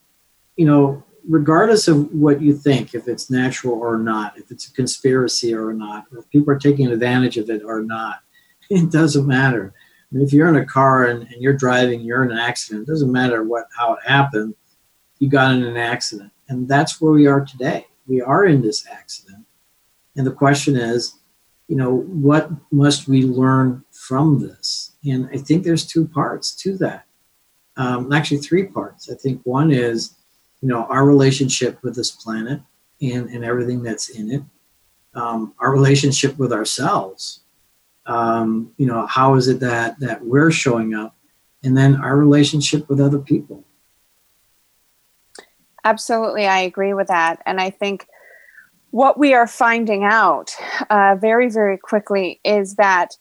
you 0.57 0.65
know, 0.65 1.03
regardless 1.27 1.87
of 1.87 2.11
what 2.13 2.41
you 2.41 2.55
think, 2.55 2.93
if 2.93 3.07
it's 3.07 3.29
natural 3.29 3.75
or 3.75 3.97
not, 3.97 4.37
if 4.37 4.51
it's 4.51 4.67
a 4.67 4.73
conspiracy 4.73 5.53
or 5.53 5.73
not, 5.73 6.05
or 6.11 6.19
if 6.19 6.29
people 6.29 6.53
are 6.53 6.59
taking 6.59 6.87
advantage 6.87 7.37
of 7.37 7.49
it 7.49 7.63
or 7.63 7.81
not, 7.81 8.19
it 8.69 8.91
doesn't 8.91 9.27
matter. 9.27 9.73
I 9.75 10.15
mean, 10.15 10.25
if 10.25 10.33
you're 10.33 10.49
in 10.49 10.57
a 10.57 10.65
car 10.65 11.05
and, 11.05 11.23
and 11.23 11.41
you're 11.41 11.53
driving, 11.53 12.01
you're 12.01 12.25
in 12.25 12.31
an 12.31 12.37
accident, 12.37 12.87
it 12.87 12.91
doesn't 12.91 13.11
matter 13.11 13.43
what 13.43 13.67
how 13.77 13.93
it 13.93 13.99
happened, 14.05 14.55
you 15.19 15.29
got 15.29 15.53
in 15.53 15.63
an 15.63 15.77
accident. 15.77 16.31
And 16.49 16.67
that's 16.67 16.99
where 16.99 17.13
we 17.13 17.27
are 17.27 17.45
today. 17.45 17.87
We 18.07 18.21
are 18.21 18.45
in 18.45 18.61
this 18.61 18.85
accident. 18.87 19.40
And 20.15 20.25
the 20.25 20.31
question 20.31 20.75
is, 20.75 21.15
you 21.67 21.75
know, 21.77 22.01
what 22.01 22.49
must 22.71 23.07
we 23.07 23.23
learn 23.23 23.83
from 23.91 24.39
this? 24.39 24.91
And 25.05 25.29
I 25.31 25.37
think 25.37 25.63
there's 25.63 25.85
two 25.85 26.07
parts 26.07 26.53
to 26.55 26.77
that. 26.77 27.05
Um, 27.77 28.11
actually, 28.11 28.39
three 28.39 28.65
parts. 28.65 29.09
I 29.09 29.15
think 29.15 29.41
one 29.43 29.71
is, 29.71 30.15
you 30.61 30.67
know, 30.67 30.83
our 30.89 31.05
relationship 31.05 31.81
with 31.81 31.95
this 31.95 32.11
planet 32.11 32.59
and, 33.01 33.29
and 33.29 33.45
everything 33.45 33.81
that's 33.81 34.09
in 34.09 34.31
it, 34.31 34.43
um, 35.13 35.53
our 35.59 35.71
relationship 35.71 36.37
with 36.37 36.51
ourselves. 36.51 37.39
Um, 38.05 38.73
you 38.77 38.85
know, 38.85 39.05
how 39.05 39.35
is 39.35 39.47
it 39.47 39.59
that 39.61 39.99
that 39.99 40.25
we're 40.25 40.51
showing 40.51 40.93
up, 40.93 41.15
and 41.63 41.77
then 41.77 41.95
our 41.95 42.17
relationship 42.17 42.89
with 42.89 42.99
other 42.99 43.19
people. 43.19 43.63
Absolutely, 45.83 46.47
I 46.47 46.59
agree 46.59 46.93
with 46.93 47.07
that, 47.07 47.41
and 47.45 47.61
I 47.61 47.69
think 47.69 48.07
what 48.91 49.17
we 49.17 49.33
are 49.33 49.47
finding 49.47 50.03
out 50.03 50.51
uh, 50.89 51.15
very, 51.19 51.49
very 51.49 51.77
quickly 51.77 52.39
is 52.43 52.75
that 52.75 53.17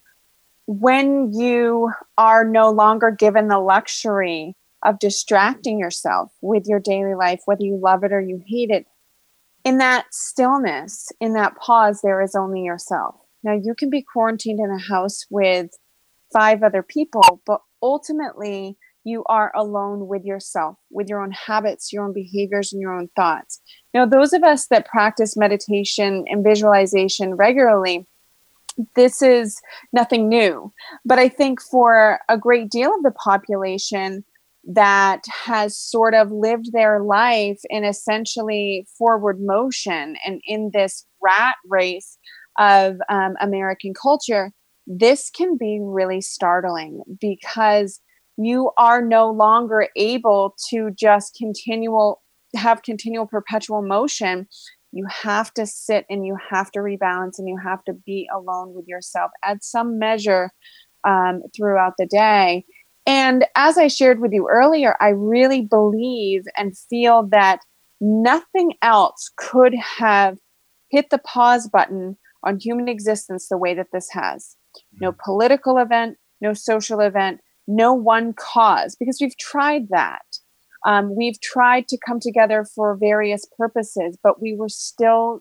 when 0.66 1.32
you 1.32 1.90
are 2.18 2.44
no 2.44 2.70
longer 2.70 3.10
given 3.10 3.48
the 3.48 3.58
luxury 3.58 4.56
of 4.84 4.98
distracting 4.98 5.78
yourself 5.78 6.32
with 6.40 6.64
your 6.66 6.80
daily 6.80 7.14
life, 7.14 7.40
whether 7.44 7.64
you 7.64 7.76
love 7.76 8.04
it 8.04 8.12
or 8.12 8.20
you 8.20 8.42
hate 8.46 8.70
it, 8.70 8.86
in 9.64 9.78
that 9.78 10.06
stillness, 10.12 11.12
in 11.20 11.34
that 11.34 11.56
pause, 11.56 12.00
there 12.02 12.20
is 12.20 12.34
only 12.34 12.62
yourself. 12.62 13.14
Now, 13.42 13.52
you 13.52 13.74
can 13.74 13.90
be 13.90 14.02
quarantined 14.02 14.58
in 14.58 14.70
a 14.70 14.78
house 14.78 15.26
with 15.30 15.70
five 16.32 16.62
other 16.62 16.82
people, 16.82 17.42
but 17.46 17.60
ultimately, 17.82 18.76
you 19.04 19.24
are 19.26 19.50
alone 19.54 20.06
with 20.06 20.24
yourself, 20.24 20.76
with 20.90 21.08
your 21.08 21.22
own 21.22 21.30
habits, 21.30 21.92
your 21.92 22.04
own 22.04 22.12
behaviors, 22.12 22.72
and 22.72 22.80
your 22.80 22.92
own 22.92 23.08
thoughts. 23.16 23.60
Now, 23.94 24.06
those 24.06 24.32
of 24.32 24.42
us 24.42 24.66
that 24.68 24.86
practice 24.86 25.36
meditation 25.36 26.24
and 26.28 26.44
visualization 26.44 27.34
regularly, 27.34 28.06
this 28.94 29.22
is 29.22 29.60
nothing 29.92 30.28
new. 30.28 30.72
But 31.04 31.18
I 31.18 31.28
think 31.28 31.60
for 31.60 32.20
a 32.28 32.38
great 32.38 32.70
deal 32.70 32.94
of 32.94 33.02
the 33.02 33.10
population 33.10 34.24
that 34.64 35.24
has 35.28 35.76
sort 35.76 36.14
of 36.14 36.30
lived 36.30 36.72
their 36.72 37.02
life 37.02 37.60
in 37.70 37.84
essentially 37.84 38.86
forward 38.98 39.40
motion 39.40 40.16
and 40.24 40.40
in 40.46 40.70
this 40.74 41.06
rat 41.22 41.56
race 41.66 42.18
of 42.58 42.96
um, 43.08 43.36
American 43.40 43.94
culture, 43.94 44.52
this 44.86 45.30
can 45.30 45.56
be 45.56 45.78
really 45.80 46.20
startling 46.20 47.02
because 47.20 48.00
you 48.36 48.70
are 48.76 49.02
no 49.02 49.30
longer 49.30 49.88
able 49.96 50.54
to 50.70 50.90
just 50.98 51.34
continual 51.34 52.22
have 52.56 52.82
continual 52.82 53.26
perpetual 53.26 53.82
motion. 53.82 54.48
You 54.92 55.06
have 55.08 55.54
to 55.54 55.66
sit 55.66 56.04
and 56.10 56.26
you 56.26 56.36
have 56.50 56.72
to 56.72 56.80
rebalance 56.80 57.38
and 57.38 57.48
you 57.48 57.56
have 57.62 57.84
to 57.84 57.92
be 57.92 58.28
alone 58.34 58.74
with 58.74 58.88
yourself 58.88 59.30
at 59.44 59.62
some 59.62 59.98
measure 60.00 60.50
um, 61.06 61.42
throughout 61.54 61.94
the 61.96 62.06
day. 62.06 62.64
And 63.06 63.46
as 63.56 63.78
i 63.78 63.88
shared 63.88 64.20
with 64.20 64.32
you 64.32 64.46
earlier 64.50 64.94
i 65.00 65.08
really 65.08 65.62
believe 65.62 66.42
and 66.56 66.76
feel 66.76 67.26
that 67.30 67.60
nothing 68.00 68.74
else 68.82 69.30
could 69.36 69.74
have 69.74 70.36
hit 70.90 71.08
the 71.10 71.18
pause 71.18 71.68
button 71.68 72.18
on 72.42 72.58
human 72.58 72.88
existence 72.88 73.48
the 73.48 73.56
way 73.56 73.74
that 73.74 73.88
this 73.92 74.08
has. 74.10 74.56
No 75.00 75.14
political 75.24 75.78
event 75.78 76.18
no 76.40 76.54
social 76.54 77.00
event 77.00 77.40
no 77.70 77.94
one 77.94 78.32
cause 78.32 78.96
because 78.98 79.18
we've 79.20 79.36
tried 79.38 79.88
that. 79.90 80.24
Um, 80.86 81.14
we've 81.14 81.40
tried 81.42 81.88
to 81.88 81.98
come 82.06 82.20
together 82.20 82.64
for 82.64 82.96
various 82.96 83.46
purposes, 83.58 84.16
but 84.22 84.40
we 84.40 84.56
were 84.56 84.70
still 84.70 85.40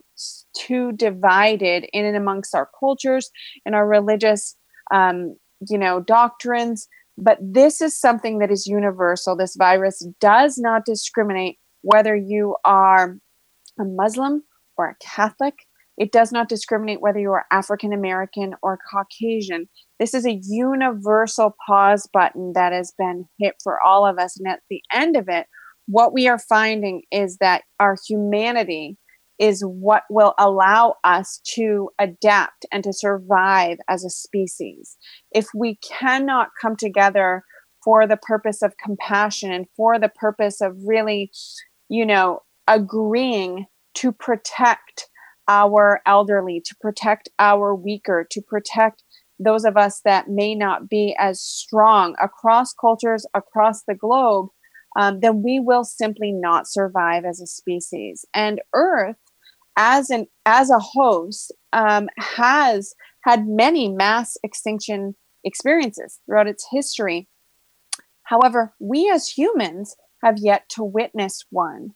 too 0.54 0.92
divided 0.92 1.86
in 1.94 2.04
and 2.04 2.16
amongst 2.16 2.54
our 2.54 2.68
cultures 2.78 3.30
and 3.64 3.74
our 3.74 3.88
religious, 3.88 4.54
um, 4.92 5.36
you 5.68 5.78
know, 5.78 6.00
doctrines. 6.00 6.86
But 7.16 7.38
this 7.40 7.80
is 7.80 7.98
something 7.98 8.38
that 8.38 8.50
is 8.50 8.66
universal. 8.66 9.34
This 9.34 9.56
virus 9.56 10.06
does 10.20 10.58
not 10.58 10.84
discriminate 10.84 11.58
whether 11.82 12.14
you 12.14 12.56
are 12.64 13.16
a 13.78 13.84
Muslim 13.84 14.42
or 14.76 14.90
a 14.90 14.96
Catholic. 15.00 15.54
It 16.00 16.12
does 16.12 16.32
not 16.32 16.48
discriminate 16.48 17.02
whether 17.02 17.18
you 17.18 17.30
are 17.32 17.44
African 17.52 17.92
American 17.92 18.54
or 18.62 18.78
Caucasian. 18.90 19.68
This 19.98 20.14
is 20.14 20.24
a 20.24 20.40
universal 20.42 21.54
pause 21.66 22.08
button 22.10 22.52
that 22.54 22.72
has 22.72 22.90
been 22.96 23.26
hit 23.38 23.56
for 23.62 23.78
all 23.82 24.06
of 24.06 24.18
us. 24.18 24.38
And 24.38 24.50
at 24.50 24.60
the 24.70 24.80
end 24.94 25.14
of 25.14 25.28
it, 25.28 25.46
what 25.86 26.14
we 26.14 26.26
are 26.26 26.38
finding 26.38 27.02
is 27.12 27.36
that 27.42 27.64
our 27.78 27.96
humanity 28.08 28.96
is 29.38 29.62
what 29.62 30.04
will 30.08 30.32
allow 30.38 30.94
us 31.04 31.38
to 31.56 31.90
adapt 31.98 32.64
and 32.72 32.82
to 32.84 32.94
survive 32.94 33.76
as 33.86 34.02
a 34.02 34.10
species. 34.10 34.96
If 35.32 35.48
we 35.54 35.76
cannot 35.86 36.48
come 36.62 36.76
together 36.76 37.44
for 37.84 38.06
the 38.06 38.16
purpose 38.16 38.62
of 38.62 38.78
compassion 38.82 39.52
and 39.52 39.66
for 39.76 39.98
the 39.98 40.10
purpose 40.10 40.62
of 40.62 40.76
really, 40.82 41.30
you 41.90 42.06
know, 42.06 42.40
agreeing 42.66 43.66
to 43.96 44.12
protect 44.12 45.09
our 45.50 46.00
elderly, 46.06 46.62
to 46.64 46.76
protect 46.80 47.28
our 47.40 47.74
weaker, 47.74 48.24
to 48.30 48.40
protect 48.40 49.02
those 49.40 49.64
of 49.64 49.76
us 49.76 50.00
that 50.04 50.28
may 50.28 50.54
not 50.54 50.88
be 50.88 51.16
as 51.18 51.40
strong 51.40 52.14
across 52.22 52.72
cultures, 52.72 53.26
across 53.34 53.82
the 53.82 53.94
globe, 53.94 54.50
um, 54.96 55.18
then 55.20 55.42
we 55.42 55.58
will 55.58 55.82
simply 55.82 56.30
not 56.30 56.68
survive 56.68 57.24
as 57.24 57.40
a 57.40 57.46
species. 57.46 58.24
And 58.32 58.60
Earth, 58.74 59.16
as 59.76 60.10
an 60.10 60.26
as 60.46 60.70
a 60.70 60.78
host, 60.78 61.52
um, 61.72 62.08
has 62.18 62.94
had 63.24 63.48
many 63.48 63.88
mass 63.88 64.36
extinction 64.44 65.16
experiences 65.42 66.20
throughout 66.26 66.46
its 66.46 66.66
history. 66.70 67.28
However, 68.24 68.72
we 68.78 69.10
as 69.12 69.28
humans 69.28 69.96
have 70.22 70.36
yet 70.38 70.68
to 70.70 70.84
witness 70.84 71.44
one. 71.50 71.90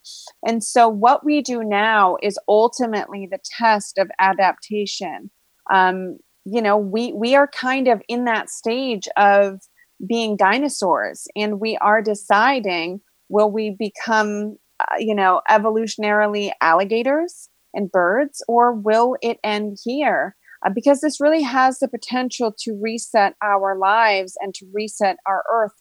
And 0.47 0.63
so, 0.63 0.89
what 0.89 1.25
we 1.25 1.43
do 1.43 1.63
now 1.63 2.17
is 2.23 2.39
ultimately 2.49 3.29
the 3.31 3.41
test 3.59 3.99
of 3.99 4.11
adaptation. 4.19 5.31
Um, 5.73 6.19
you 6.45 6.61
know 6.61 6.77
we 6.77 7.13
we 7.13 7.35
are 7.35 7.49
kind 7.49 7.89
of 7.89 8.03
in 8.09 8.25
that 8.25 8.51
stage 8.51 9.09
of 9.17 9.61
being 10.07 10.37
dinosaurs 10.37 11.27
and 11.35 11.61
we 11.61 11.77
are 11.79 12.03
deciding 12.03 13.01
will 13.29 13.51
we 13.51 13.75
become 13.79 14.57
uh, 14.81 14.97
you 14.99 15.15
know 15.15 15.41
evolutionarily 15.51 16.51
alligators 16.61 17.49
and 17.73 17.91
birds 17.91 18.43
or 18.47 18.73
will 18.73 19.17
it 19.23 19.39
end 19.43 19.79
here 19.83 20.37
uh, 20.65 20.71
because 20.75 21.01
this 21.01 21.21
really 21.21 21.43
has 21.43 21.79
the 21.79 21.89
potential 21.89 22.55
to 22.59 22.79
reset 22.81 23.35
our 23.43 23.79
lives 23.79 24.37
and 24.41 24.55
to 24.55 24.67
reset 24.73 25.17
our 25.27 25.43
earth 25.51 25.73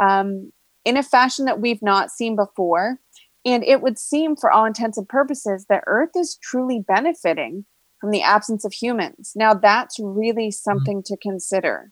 um, 0.00 0.50
in 0.84 0.96
a 0.96 1.02
fashion 1.02 1.44
that 1.44 1.60
we've 1.60 1.82
not 1.82 2.10
seen 2.10 2.36
before 2.36 2.98
and 3.44 3.64
it 3.64 3.82
would 3.82 3.98
seem 3.98 4.36
for 4.36 4.50
all 4.50 4.64
intents 4.64 4.98
and 4.98 5.08
purposes 5.08 5.66
that 5.68 5.84
earth 5.86 6.10
is 6.16 6.38
truly 6.42 6.80
benefiting 6.86 7.64
from 8.00 8.10
the 8.10 8.22
absence 8.22 8.64
of 8.64 8.72
humans. 8.72 9.32
Now, 9.34 9.54
that's 9.54 9.98
really 10.00 10.48
mm-hmm. 10.48 10.70
something 10.70 11.02
to 11.04 11.16
consider 11.16 11.90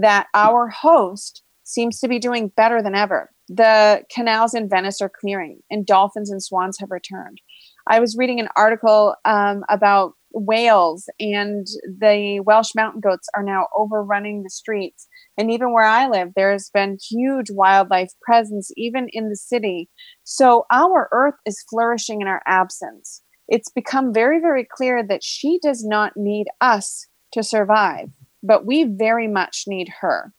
that 0.00 0.26
our 0.34 0.68
host 0.68 1.42
seems 1.64 2.00
to 2.00 2.08
be 2.08 2.18
doing 2.18 2.48
better 2.48 2.82
than 2.82 2.94
ever. 2.94 3.30
The 3.48 4.02
canals 4.14 4.54
in 4.54 4.68
Venice 4.68 5.00
are 5.00 5.10
clearing, 5.10 5.60
and 5.70 5.86
dolphins 5.86 6.30
and 6.30 6.42
swans 6.42 6.78
have 6.78 6.90
returned. 6.90 7.40
I 7.88 7.98
was 8.00 8.16
reading 8.16 8.40
an 8.40 8.48
article 8.56 9.14
um, 9.24 9.64
about 9.68 10.14
whales, 10.32 11.08
and 11.18 11.66
the 11.84 12.40
Welsh 12.40 12.74
mountain 12.74 13.00
goats 13.00 13.28
are 13.36 13.42
now 13.42 13.66
overrunning 13.76 14.42
the 14.42 14.50
streets. 14.50 15.08
And 15.36 15.50
even 15.50 15.72
where 15.72 15.84
I 15.84 16.08
live, 16.08 16.30
there's 16.36 16.70
been 16.72 16.98
huge 17.10 17.50
wildlife 17.50 18.12
presence, 18.22 18.70
even 18.76 19.08
in 19.12 19.28
the 19.28 19.36
city. 19.36 19.88
So 20.24 20.66
our 20.70 21.08
earth 21.12 21.34
is 21.46 21.64
flourishing 21.68 22.20
in 22.20 22.28
our 22.28 22.42
absence 22.46 23.22
it's 23.50 23.68
become 23.68 24.14
very, 24.14 24.40
very 24.40 24.64
clear 24.64 25.04
that 25.06 25.24
she 25.24 25.58
does 25.60 25.84
not 25.84 26.12
need 26.16 26.46
us 26.60 27.08
to 27.32 27.42
survive, 27.42 28.08
but 28.42 28.64
we 28.64 28.84
very 28.84 29.26
much 29.26 29.64
need 29.66 29.88
her. 30.00 30.32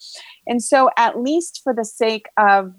And 0.47 0.63
so, 0.63 0.89
at 0.97 1.19
least 1.19 1.59
for 1.63 1.73
the 1.75 1.85
sake 1.85 2.27
of 2.37 2.73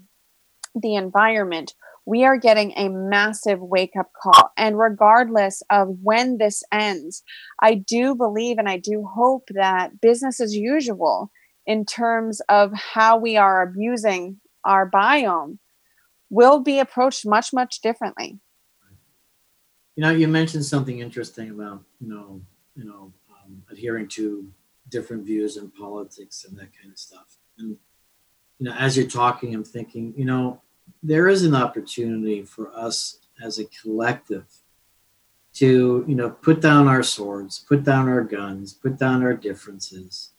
the 0.75 0.95
environment, 0.95 1.75
we 2.05 2.25
are 2.25 2.37
getting 2.37 2.73
a 2.75 2.89
massive 2.89 3.59
wake 3.61 3.95
up 3.97 4.11
call. 4.21 4.51
And 4.57 4.77
regardless 4.77 5.63
of 5.69 5.97
when 6.01 6.37
this 6.37 6.63
ends, 6.71 7.23
I 7.61 7.75
do 7.75 8.15
believe 8.15 8.57
and 8.57 8.67
I 8.67 8.77
do 8.77 9.05
hope 9.05 9.47
that 9.51 10.01
business 10.01 10.39
as 10.41 10.55
usual 10.55 11.31
in 11.65 11.85
terms 11.85 12.41
of 12.49 12.73
how 12.73 13.17
we 13.17 13.37
are 13.37 13.61
abusing 13.61 14.39
our 14.65 14.89
biome 14.89 15.59
will 16.29 16.59
be 16.59 16.79
approached 16.79 17.25
much, 17.25 17.53
much 17.53 17.79
differently. 17.81 18.39
You 19.95 20.01
know, 20.01 20.09
you 20.09 20.27
mentioned 20.27 20.65
something 20.65 20.99
interesting 20.99 21.51
about 21.51 21.83
you 22.01 22.09
know, 22.09 22.41
you 22.75 22.83
know, 22.83 23.13
um, 23.29 23.63
adhering 23.71 24.07
to 24.09 24.51
different 24.89 25.23
views 25.23 25.57
in 25.57 25.69
politics 25.69 26.45
and 26.45 26.57
that 26.57 26.69
kind 26.77 26.91
of 26.91 26.97
stuff. 26.97 27.37
And 27.57 27.77
you 28.59 28.65
know, 28.65 28.73
as 28.73 28.97
you're 28.97 29.07
talking, 29.07 29.53
I'm 29.53 29.63
thinking, 29.63 30.13
you 30.17 30.25
know, 30.25 30.61
there 31.01 31.27
is 31.27 31.43
an 31.43 31.55
opportunity 31.55 32.43
for 32.43 32.71
us 32.75 33.19
as 33.43 33.59
a 33.59 33.65
collective 33.81 34.45
to 35.53 36.03
you 36.07 36.15
know 36.15 36.29
put 36.29 36.61
down 36.61 36.87
our 36.87 37.03
swords 37.03 37.65
put 37.67 37.83
down 37.83 38.07
our 38.07 38.21
guns 38.21 38.73
put 38.73 38.97
down 38.97 39.21
our 39.23 39.33
differences 39.33 40.33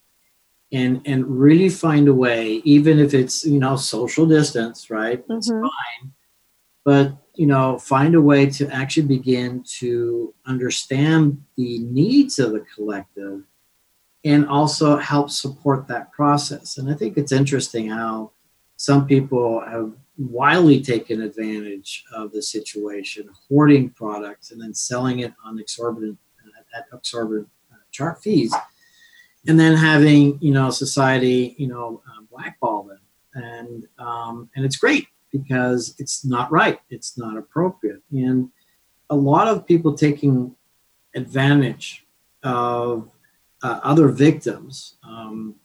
and 0.74 1.00
and 1.04 1.24
really 1.26 1.68
find 1.68 2.08
a 2.08 2.14
way 2.14 2.60
even 2.64 2.98
if 2.98 3.14
it's 3.14 3.44
you 3.44 3.58
know 3.58 3.76
social 3.76 4.26
distance 4.26 4.90
right? 4.90 5.26
That's 5.28 5.50
mm-hmm. 5.50 5.62
fine. 5.62 6.12
But 6.84 7.16
you 7.34 7.46
know 7.46 7.78
find 7.78 8.14
a 8.14 8.20
way 8.20 8.46
to 8.46 8.68
actually 8.70 9.06
begin 9.06 9.64
to 9.78 10.34
understand 10.46 11.42
the 11.56 11.78
needs 11.78 12.38
of 12.38 12.52
the 12.52 12.64
collective 12.74 13.42
and 14.24 14.46
also 14.48 14.96
help 14.96 15.30
support 15.30 15.86
that 15.88 16.12
process. 16.12 16.78
And 16.78 16.90
i 16.90 16.94
think 16.94 17.16
it's 17.16 17.32
interesting 17.32 17.88
how 17.88 18.32
some 18.76 19.06
people 19.06 19.60
have 19.60 19.92
wildly 20.16 20.80
taken 20.80 21.22
advantage 21.22 22.04
of 22.14 22.32
the 22.32 22.42
situation, 22.42 23.28
hoarding 23.48 23.90
products 23.90 24.50
and 24.50 24.60
then 24.60 24.74
selling 24.74 25.20
it 25.20 25.32
on 25.44 25.58
exorbitant 25.58 26.18
uh, 26.44 26.78
at 26.78 26.86
exorbitant 26.92 27.48
uh, 27.72 27.76
chart 27.90 28.22
fees, 28.22 28.54
and 29.46 29.58
then 29.58 29.76
having 29.76 30.38
you 30.40 30.52
know 30.52 30.70
society 30.70 31.54
you 31.58 31.66
know 31.66 32.02
uh, 32.08 32.22
blackball 32.30 32.84
them, 32.84 33.00
and 33.34 33.86
um, 33.98 34.48
and 34.54 34.64
it's 34.64 34.76
great 34.76 35.08
because 35.32 35.94
it's 35.98 36.24
not 36.24 36.50
right, 36.52 36.80
it's 36.90 37.18
not 37.18 37.36
appropriate, 37.36 38.02
and 38.12 38.50
a 39.10 39.16
lot 39.16 39.48
of 39.48 39.66
people 39.66 39.94
taking 39.94 40.54
advantage 41.14 42.06
of 42.42 43.10
uh, 43.62 43.80
other 43.82 44.08
victims. 44.08 44.96
Um, 45.02 45.56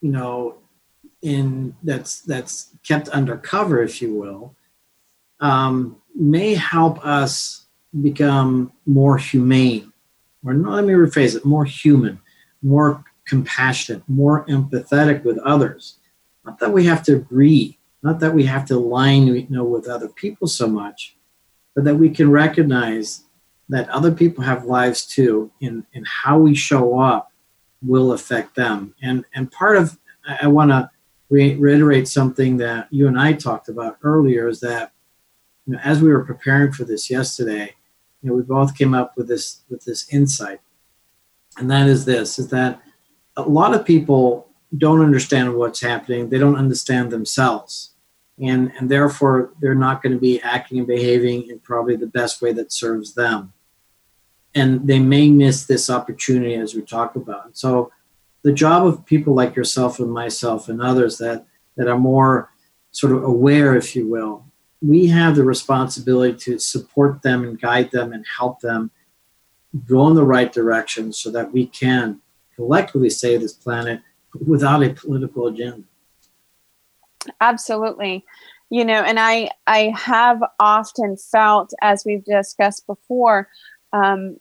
you 0.00 0.10
know, 0.10 0.58
in 1.24 1.74
that's 1.82 2.20
that's 2.20 2.76
kept 2.86 3.08
undercover, 3.08 3.82
if 3.82 4.00
you 4.02 4.14
will, 4.14 4.54
um, 5.40 5.96
may 6.14 6.54
help 6.54 7.04
us 7.04 7.66
become 8.02 8.70
more 8.84 9.16
humane, 9.16 9.90
or 10.44 10.52
no, 10.52 10.70
let 10.70 10.84
me 10.84 10.92
rephrase 10.92 11.34
it: 11.34 11.44
more 11.44 11.64
human, 11.64 12.20
more 12.62 13.02
compassionate, 13.26 14.02
more 14.06 14.44
empathetic 14.46 15.24
with 15.24 15.38
others. 15.38 15.96
Not 16.44 16.58
that 16.58 16.72
we 16.72 16.84
have 16.84 17.02
to 17.04 17.16
agree, 17.16 17.78
not 18.02 18.20
that 18.20 18.34
we 18.34 18.44
have 18.44 18.66
to 18.66 18.74
align, 18.74 19.26
you 19.26 19.46
know, 19.48 19.64
with 19.64 19.88
other 19.88 20.08
people 20.08 20.46
so 20.46 20.66
much, 20.66 21.16
but 21.74 21.84
that 21.84 21.96
we 21.96 22.10
can 22.10 22.30
recognize 22.30 23.24
that 23.70 23.88
other 23.88 24.12
people 24.12 24.44
have 24.44 24.66
lives 24.66 25.06
too, 25.06 25.50
and 25.62 25.86
and 25.94 26.06
how 26.06 26.38
we 26.38 26.54
show 26.54 26.98
up 26.98 27.32
will 27.80 28.12
affect 28.12 28.54
them. 28.56 28.94
And 29.02 29.24
and 29.34 29.50
part 29.50 29.78
of 29.78 29.98
I 30.26 30.48
want 30.48 30.70
to 30.70 30.90
re- 31.34 31.56
reiterate 31.56 32.06
something 32.06 32.56
that 32.58 32.86
you 32.90 33.08
and 33.08 33.18
I 33.18 33.32
talked 33.32 33.68
about 33.68 33.98
earlier 34.02 34.48
is 34.48 34.60
that 34.60 34.92
you 35.66 35.72
know, 35.72 35.80
as 35.82 36.00
we 36.00 36.10
were 36.10 36.24
preparing 36.24 36.72
for 36.72 36.84
this 36.84 37.10
yesterday, 37.10 37.74
you 38.22 38.30
know, 38.30 38.36
we 38.36 38.42
both 38.42 38.76
came 38.76 38.94
up 38.94 39.16
with 39.16 39.28
this 39.28 39.62
with 39.68 39.84
this 39.84 40.08
insight, 40.12 40.60
and 41.58 41.70
that 41.70 41.88
is 41.88 42.04
this: 42.04 42.38
is 42.38 42.48
that 42.48 42.80
a 43.36 43.42
lot 43.42 43.74
of 43.74 43.84
people 43.84 44.48
don't 44.78 45.00
understand 45.00 45.54
what's 45.54 45.80
happening. 45.80 46.28
They 46.28 46.38
don't 46.38 46.56
understand 46.56 47.10
themselves, 47.10 47.90
and 48.40 48.72
and 48.78 48.88
therefore 48.88 49.52
they're 49.60 49.74
not 49.74 50.02
going 50.02 50.12
to 50.12 50.20
be 50.20 50.40
acting 50.42 50.78
and 50.78 50.86
behaving 50.86 51.48
in 51.50 51.58
probably 51.58 51.96
the 51.96 52.06
best 52.06 52.40
way 52.42 52.52
that 52.52 52.72
serves 52.72 53.14
them, 53.14 53.52
and 54.54 54.86
they 54.86 55.00
may 55.00 55.28
miss 55.28 55.64
this 55.64 55.90
opportunity 55.90 56.54
as 56.54 56.74
we 56.74 56.82
talk 56.82 57.16
about. 57.16 57.56
So 57.56 57.90
the 58.44 58.52
job 58.52 58.86
of 58.86 59.04
people 59.06 59.34
like 59.34 59.56
yourself 59.56 59.98
and 59.98 60.12
myself 60.12 60.68
and 60.68 60.80
others 60.80 61.18
that 61.18 61.46
that 61.76 61.88
are 61.88 61.98
more 61.98 62.52
sort 62.92 63.12
of 63.12 63.24
aware, 63.24 63.74
if 63.74 63.96
you 63.96 64.08
will, 64.08 64.44
we 64.80 65.08
have 65.08 65.34
the 65.34 65.42
responsibility 65.42 66.36
to 66.36 66.58
support 66.58 67.22
them 67.22 67.42
and 67.42 67.60
guide 67.60 67.90
them 67.90 68.12
and 68.12 68.24
help 68.38 68.60
them 68.60 68.92
go 69.88 70.06
in 70.06 70.14
the 70.14 70.22
right 70.22 70.52
direction 70.52 71.12
so 71.12 71.30
that 71.32 71.52
we 71.52 71.66
can 71.66 72.20
collectively 72.54 73.10
save 73.10 73.40
this 73.40 73.52
planet 73.52 74.00
without 74.46 74.84
a 74.84 74.90
political 74.90 75.48
agenda. 75.48 75.82
Absolutely. 77.40 78.24
You 78.70 78.84
know, 78.84 79.02
and 79.02 79.18
I 79.18 79.50
I 79.66 79.92
have 79.96 80.42
often 80.60 81.16
felt, 81.16 81.72
as 81.80 82.04
we've 82.04 82.24
discussed 82.24 82.86
before, 82.86 83.48
um, 83.92 84.38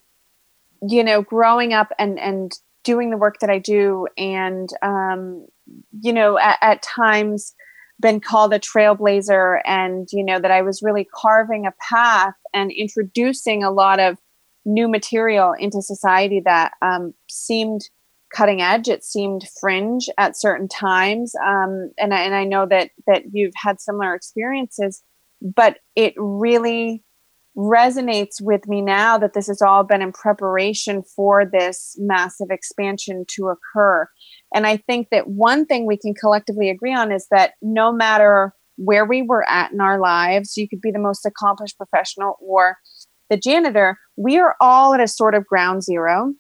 you 0.88 1.04
know, 1.04 1.22
growing 1.22 1.74
up 1.74 1.92
and 1.98 2.20
and 2.20 2.52
doing 2.84 3.10
the 3.10 3.18
work 3.18 3.40
that 3.40 3.50
I 3.50 3.60
do, 3.60 4.08
and 4.18 4.70
um, 4.82 5.46
you 6.00 6.14
know, 6.14 6.38
at, 6.38 6.58
at 6.62 6.84
times 6.84 7.54
been 8.00 8.20
called 8.20 8.54
a 8.54 8.60
trailblazer, 8.60 9.62
and 9.66 10.08
you 10.12 10.24
know 10.24 10.40
that 10.40 10.52
I 10.52 10.62
was 10.62 10.82
really 10.82 11.08
carving 11.14 11.66
a 11.66 11.74
path 11.90 12.36
and 12.54 12.72
introducing 12.72 13.64
a 13.64 13.72
lot 13.72 14.00
of 14.00 14.18
new 14.66 14.88
material 14.88 15.54
into 15.58 15.82
society 15.82 16.42
that 16.46 16.74
um, 16.82 17.14
seemed 17.30 17.82
cutting 18.34 18.62
edge. 18.62 18.88
It 18.88 19.04
seemed 19.04 19.46
fringe 19.60 20.10
at 20.18 20.38
certain 20.38 20.68
times, 20.68 21.34
um, 21.44 21.92
and 21.98 22.14
and 22.14 22.36
I 22.36 22.44
know 22.44 22.66
that 22.66 22.92
that 23.08 23.24
you've 23.32 23.54
had 23.56 23.80
similar 23.80 24.14
experiences, 24.14 25.04
but 25.42 25.80
it 25.96 26.14
really 26.18 27.04
resonates 27.56 28.42
with 28.42 28.68
me 28.68 28.82
now 28.82 29.18
that 29.18 29.34
this 29.34 29.48
has 29.48 29.62
all 29.62 29.84
been 29.84 30.02
in 30.02 30.12
preparation 30.12 31.04
for 31.16 31.46
this 31.46 31.96
massive 32.00 32.48
expansion 32.50 33.26
to 33.30 33.50
occur. 33.50 34.08
And 34.54 34.66
I 34.66 34.78
think 34.78 35.10
that 35.12 35.28
one 35.28 35.66
thing 35.66 35.86
we 35.86 35.98
can 35.98 36.14
collectively 36.16 36.70
agree 36.70 36.94
on 36.94 37.12
is 37.12 37.28
that 37.30 37.54
no 37.62 37.92
matter 37.92 38.54
where 38.78 39.06
we 39.06 39.22
were 39.22 39.48
at 39.48 39.72
in 39.72 39.82
our 39.82 40.00
lives, 40.00 40.58
you 40.58 40.68
could 40.68 40.82
be 40.82 40.92
the 40.92 41.00
most 41.00 41.26
accomplished 41.26 41.78
professional 41.78 42.38
or 42.42 42.78
the 43.30 43.38
janitor, 43.38 43.98
we 44.18 44.38
are 44.38 44.56
all 44.60 44.94
at 44.94 45.00
a 45.00 45.08
sort 45.08 45.36
of 45.36 45.46
ground 45.46 45.84
zero, 45.84 46.34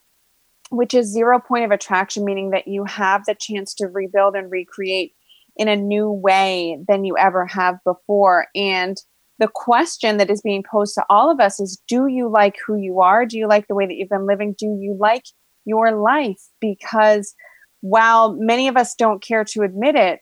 which 0.69 0.93
is 0.93 1.11
zero 1.11 1.39
point 1.39 1.65
of 1.65 1.71
attraction, 1.71 2.25
meaning 2.25 2.49
that 2.51 2.67
you 2.67 2.85
have 2.85 3.23
the 3.25 3.35
chance 3.39 3.73
to 3.75 3.87
rebuild 3.87 4.35
and 4.35 4.51
recreate 4.51 5.13
in 5.55 5.67
a 5.67 5.75
new 5.75 6.11
way 6.11 6.77
than 6.87 7.03
you 7.03 7.15
ever 7.17 7.45
have 7.45 7.75
before. 7.85 8.47
And 8.55 8.97
the 9.39 9.49
question 9.53 10.17
that 10.17 10.29
is 10.29 10.41
being 10.41 10.63
posed 10.69 10.93
to 10.95 11.03
all 11.09 11.31
of 11.31 11.39
us 11.39 11.59
is 11.59 11.81
do 11.87 12.07
you 12.07 12.29
like 12.29 12.55
who 12.65 12.77
you 12.77 13.01
are? 13.01 13.25
Do 13.25 13.37
you 13.37 13.47
like 13.47 13.67
the 13.67 13.75
way 13.75 13.85
that 13.85 13.95
you've 13.95 14.09
been 14.09 14.27
living? 14.27 14.55
Do 14.57 14.65
you 14.65 14.95
like 14.99 15.23
your 15.65 15.91
life? 15.91 16.41
Because 16.61 17.33
while 17.81 18.35
many 18.37 18.67
of 18.67 18.77
us 18.77 18.95
don't 18.95 19.23
care 19.23 19.43
to 19.43 19.61
admit 19.63 19.95
it, 19.95 20.19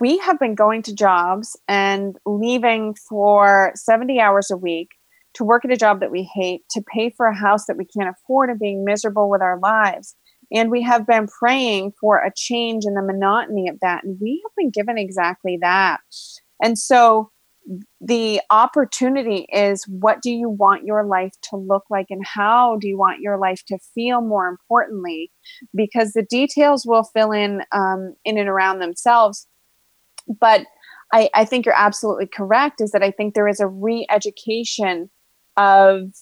we 0.00 0.18
have 0.18 0.38
been 0.38 0.54
going 0.54 0.82
to 0.82 0.94
jobs 0.94 1.58
and 1.68 2.16
leaving 2.24 2.94
for 3.08 3.72
70 3.74 4.20
hours 4.20 4.50
a 4.50 4.56
week 4.56 4.90
to 5.34 5.44
work 5.44 5.64
at 5.64 5.70
a 5.70 5.76
job 5.76 6.00
that 6.00 6.10
we 6.10 6.28
hate, 6.34 6.62
to 6.70 6.82
pay 6.94 7.10
for 7.10 7.26
a 7.26 7.36
house 7.36 7.66
that 7.66 7.76
we 7.76 7.84
can't 7.84 8.08
afford, 8.08 8.48
and 8.48 8.58
being 8.58 8.84
miserable 8.84 9.28
with 9.28 9.42
our 9.42 9.58
lives. 9.58 10.16
And 10.50 10.70
we 10.70 10.80
have 10.82 11.06
been 11.06 11.26
praying 11.26 11.92
for 12.00 12.18
a 12.18 12.32
change 12.34 12.84
in 12.86 12.94
the 12.94 13.02
monotony 13.02 13.68
of 13.68 13.78
that. 13.80 14.04
And 14.04 14.18
we 14.20 14.42
have 14.44 14.52
been 14.56 14.70
given 14.70 14.96
exactly 14.96 15.58
that. 15.60 16.00
And 16.62 16.78
so 16.78 17.30
the 18.00 18.40
opportunity 18.50 19.46
is 19.52 19.84
what 19.88 20.22
do 20.22 20.30
you 20.30 20.48
want 20.48 20.84
your 20.84 21.04
life 21.04 21.32
to 21.50 21.56
look 21.56 21.84
like 21.90 22.06
and 22.10 22.24
how 22.24 22.76
do 22.80 22.86
you 22.86 22.96
want 22.96 23.20
your 23.20 23.38
life 23.38 23.64
to 23.66 23.78
feel 23.94 24.20
more 24.20 24.46
importantly? 24.48 25.32
Because 25.74 26.12
the 26.12 26.22
details 26.22 26.86
will 26.86 27.02
fill 27.02 27.32
in 27.32 27.62
um, 27.72 28.14
in 28.24 28.38
and 28.38 28.48
around 28.48 28.78
themselves. 28.78 29.48
But 30.28 30.66
I, 31.12 31.30
I 31.34 31.44
think 31.44 31.66
you're 31.66 31.74
absolutely 31.74 32.26
correct 32.26 32.80
is 32.80 32.90
that 32.92 33.02
i 33.02 33.10
think 33.10 33.34
there 33.34 33.48
is 33.48 33.60
a 33.60 33.66
re-education 33.66 35.10
of 35.56 36.12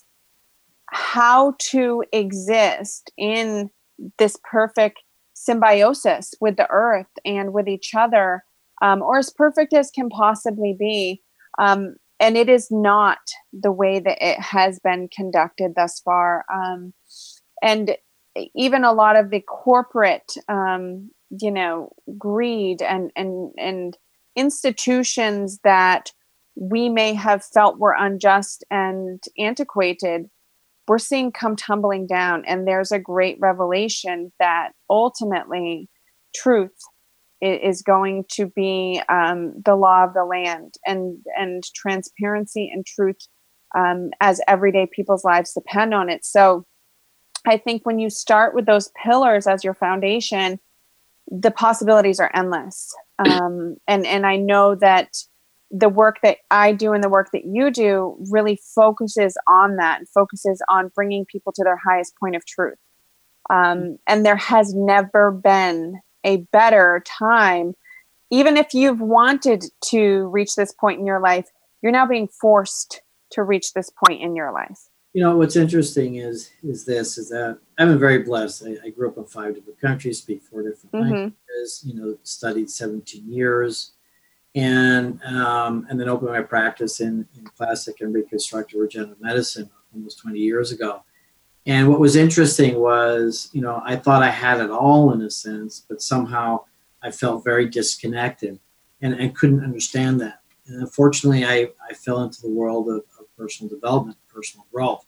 how 0.90 1.54
to 1.58 2.04
exist 2.12 3.10
in 3.16 3.70
this 4.18 4.36
perfect 4.44 5.00
symbiosis 5.32 6.34
with 6.40 6.56
the 6.56 6.70
earth 6.70 7.10
and 7.24 7.52
with 7.52 7.66
each 7.66 7.94
other 7.94 8.44
um, 8.82 9.02
or 9.02 9.18
as 9.18 9.32
perfect 9.32 9.72
as 9.72 9.90
can 9.90 10.08
possibly 10.08 10.76
be 10.78 11.22
um, 11.58 11.96
and 12.20 12.36
it 12.36 12.48
is 12.48 12.68
not 12.70 13.18
the 13.52 13.72
way 13.72 13.98
that 13.98 14.18
it 14.20 14.40
has 14.40 14.78
been 14.80 15.08
conducted 15.14 15.72
thus 15.76 16.00
far. 16.00 16.44
Um, 16.52 16.94
and 17.62 17.96
even 18.54 18.84
a 18.84 18.92
lot 18.92 19.16
of 19.16 19.30
the 19.30 19.40
corporate, 19.40 20.34
um, 20.48 21.10
you 21.40 21.50
know, 21.50 21.90
greed 22.18 22.82
and 22.82 23.10
and 23.16 23.52
and 23.58 23.96
institutions 24.36 25.60
that 25.64 26.12
we 26.56 26.88
may 26.88 27.14
have 27.14 27.44
felt 27.44 27.78
were 27.78 27.96
unjust 27.98 28.64
and 28.70 29.22
antiquated 29.38 30.28
we're 30.86 30.98
seeing 30.98 31.32
come 31.32 31.56
tumbling 31.56 32.06
down 32.06 32.44
and 32.46 32.66
there's 32.66 32.92
a 32.92 32.98
great 32.98 33.38
revelation 33.40 34.32
that 34.38 34.72
ultimately 34.90 35.88
truth 36.34 36.76
is 37.44 37.82
going 37.82 38.24
to 38.32 38.46
be 38.46 39.02
um, 39.08 39.54
the 39.64 39.76
law 39.76 40.04
of 40.04 40.14
the 40.14 40.24
land 40.24 40.74
and 40.86 41.18
and 41.36 41.62
transparency 41.74 42.70
and 42.72 42.86
truth 42.86 43.18
um, 43.76 44.10
as 44.20 44.40
everyday 44.48 44.86
people's 44.86 45.24
lives 45.24 45.52
depend 45.52 45.94
on 45.94 46.08
it. 46.08 46.24
So 46.24 46.64
I 47.46 47.56
think 47.56 47.84
when 47.84 47.98
you 47.98 48.08
start 48.08 48.54
with 48.54 48.66
those 48.66 48.90
pillars 49.02 49.46
as 49.46 49.64
your 49.64 49.74
foundation, 49.74 50.58
the 51.28 51.50
possibilities 51.50 52.20
are 52.20 52.30
endless. 52.34 52.94
Um, 53.18 53.76
and 53.86 54.06
and 54.06 54.26
I 54.26 54.36
know 54.36 54.74
that 54.76 55.14
the 55.70 55.88
work 55.88 56.18
that 56.22 56.38
I 56.50 56.72
do 56.72 56.92
and 56.92 57.02
the 57.02 57.08
work 57.08 57.30
that 57.32 57.44
you 57.44 57.70
do 57.70 58.16
really 58.30 58.60
focuses 58.74 59.36
on 59.48 59.76
that 59.76 59.98
and 59.98 60.08
focuses 60.08 60.62
on 60.68 60.92
bringing 60.94 61.24
people 61.24 61.52
to 61.52 61.64
their 61.64 61.78
highest 61.84 62.14
point 62.18 62.36
of 62.36 62.46
truth. 62.46 62.78
Um, 63.50 63.98
and 64.06 64.24
there 64.24 64.36
has 64.36 64.72
never 64.74 65.30
been 65.32 66.00
a 66.24 66.38
better 66.52 67.02
time, 67.06 67.74
even 68.30 68.56
if 68.56 68.74
you've 68.74 69.00
wanted 69.00 69.64
to 69.86 70.26
reach 70.28 70.56
this 70.56 70.72
point 70.72 71.00
in 71.00 71.06
your 71.06 71.20
life, 71.20 71.48
you're 71.82 71.92
now 71.92 72.06
being 72.06 72.28
forced 72.28 73.02
to 73.30 73.42
reach 73.42 73.72
this 73.72 73.90
point 73.90 74.22
in 74.22 74.34
your 74.34 74.52
life. 74.52 74.88
You 75.12 75.22
know 75.22 75.36
what's 75.36 75.54
interesting 75.54 76.16
is 76.16 76.50
is 76.64 76.84
this 76.84 77.18
is 77.18 77.28
that 77.28 77.58
I've 77.78 77.88
been 77.88 78.00
very 78.00 78.24
blessed. 78.24 78.64
I, 78.66 78.86
I 78.86 78.90
grew 78.90 79.08
up 79.08 79.16
in 79.16 79.24
five 79.24 79.54
different 79.54 79.80
countries, 79.80 80.18
speak 80.18 80.42
four 80.42 80.62
different 80.62 80.92
mm-hmm. 80.92 81.12
languages. 81.12 81.84
You 81.84 81.94
know, 81.94 82.18
studied 82.24 82.68
17 82.68 83.30
years 83.30 83.92
and 84.54 85.22
um, 85.22 85.86
and 85.88 86.00
then 86.00 86.08
opened 86.08 86.30
my 86.30 86.42
practice 86.42 87.00
in, 87.00 87.28
in 87.36 87.44
plastic 87.56 88.00
and 88.00 88.12
reconstructive 88.12 88.80
regenerative 88.80 89.20
medicine 89.20 89.70
almost 89.94 90.18
20 90.18 90.38
years 90.38 90.72
ago. 90.72 91.04
And 91.66 91.88
what 91.88 92.00
was 92.00 92.16
interesting 92.16 92.78
was, 92.78 93.48
you 93.52 93.62
know, 93.62 93.80
I 93.84 93.96
thought 93.96 94.22
I 94.22 94.30
had 94.30 94.60
it 94.60 94.70
all 94.70 95.12
in 95.12 95.22
a 95.22 95.30
sense, 95.30 95.84
but 95.88 96.02
somehow 96.02 96.64
I 97.02 97.10
felt 97.10 97.44
very 97.44 97.68
disconnected 97.68 98.58
and, 99.00 99.14
and 99.14 99.34
couldn't 99.34 99.64
understand 99.64 100.20
that. 100.20 100.40
And 100.66 100.80
unfortunately, 100.80 101.44
I, 101.44 101.68
I 101.88 101.94
fell 101.94 102.22
into 102.22 102.40
the 102.42 102.50
world 102.50 102.88
of, 102.88 103.04
of 103.18 103.36
personal 103.36 103.70
development, 103.70 104.18
personal 104.28 104.66
growth, 104.72 105.06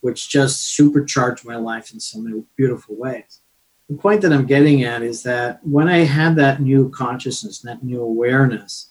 which 0.00 0.28
just 0.28 0.74
supercharged 0.74 1.44
my 1.44 1.56
life 1.56 1.92
in 1.92 2.00
so 2.00 2.18
many 2.18 2.42
beautiful 2.56 2.96
ways. 2.96 3.40
The 3.88 3.96
point 3.96 4.20
that 4.22 4.32
I'm 4.32 4.46
getting 4.46 4.84
at 4.84 5.02
is 5.02 5.22
that 5.22 5.66
when 5.66 5.88
I 5.88 5.98
had 5.98 6.36
that 6.36 6.60
new 6.60 6.90
consciousness, 6.90 7.60
that 7.60 7.82
new 7.82 8.02
awareness, 8.02 8.90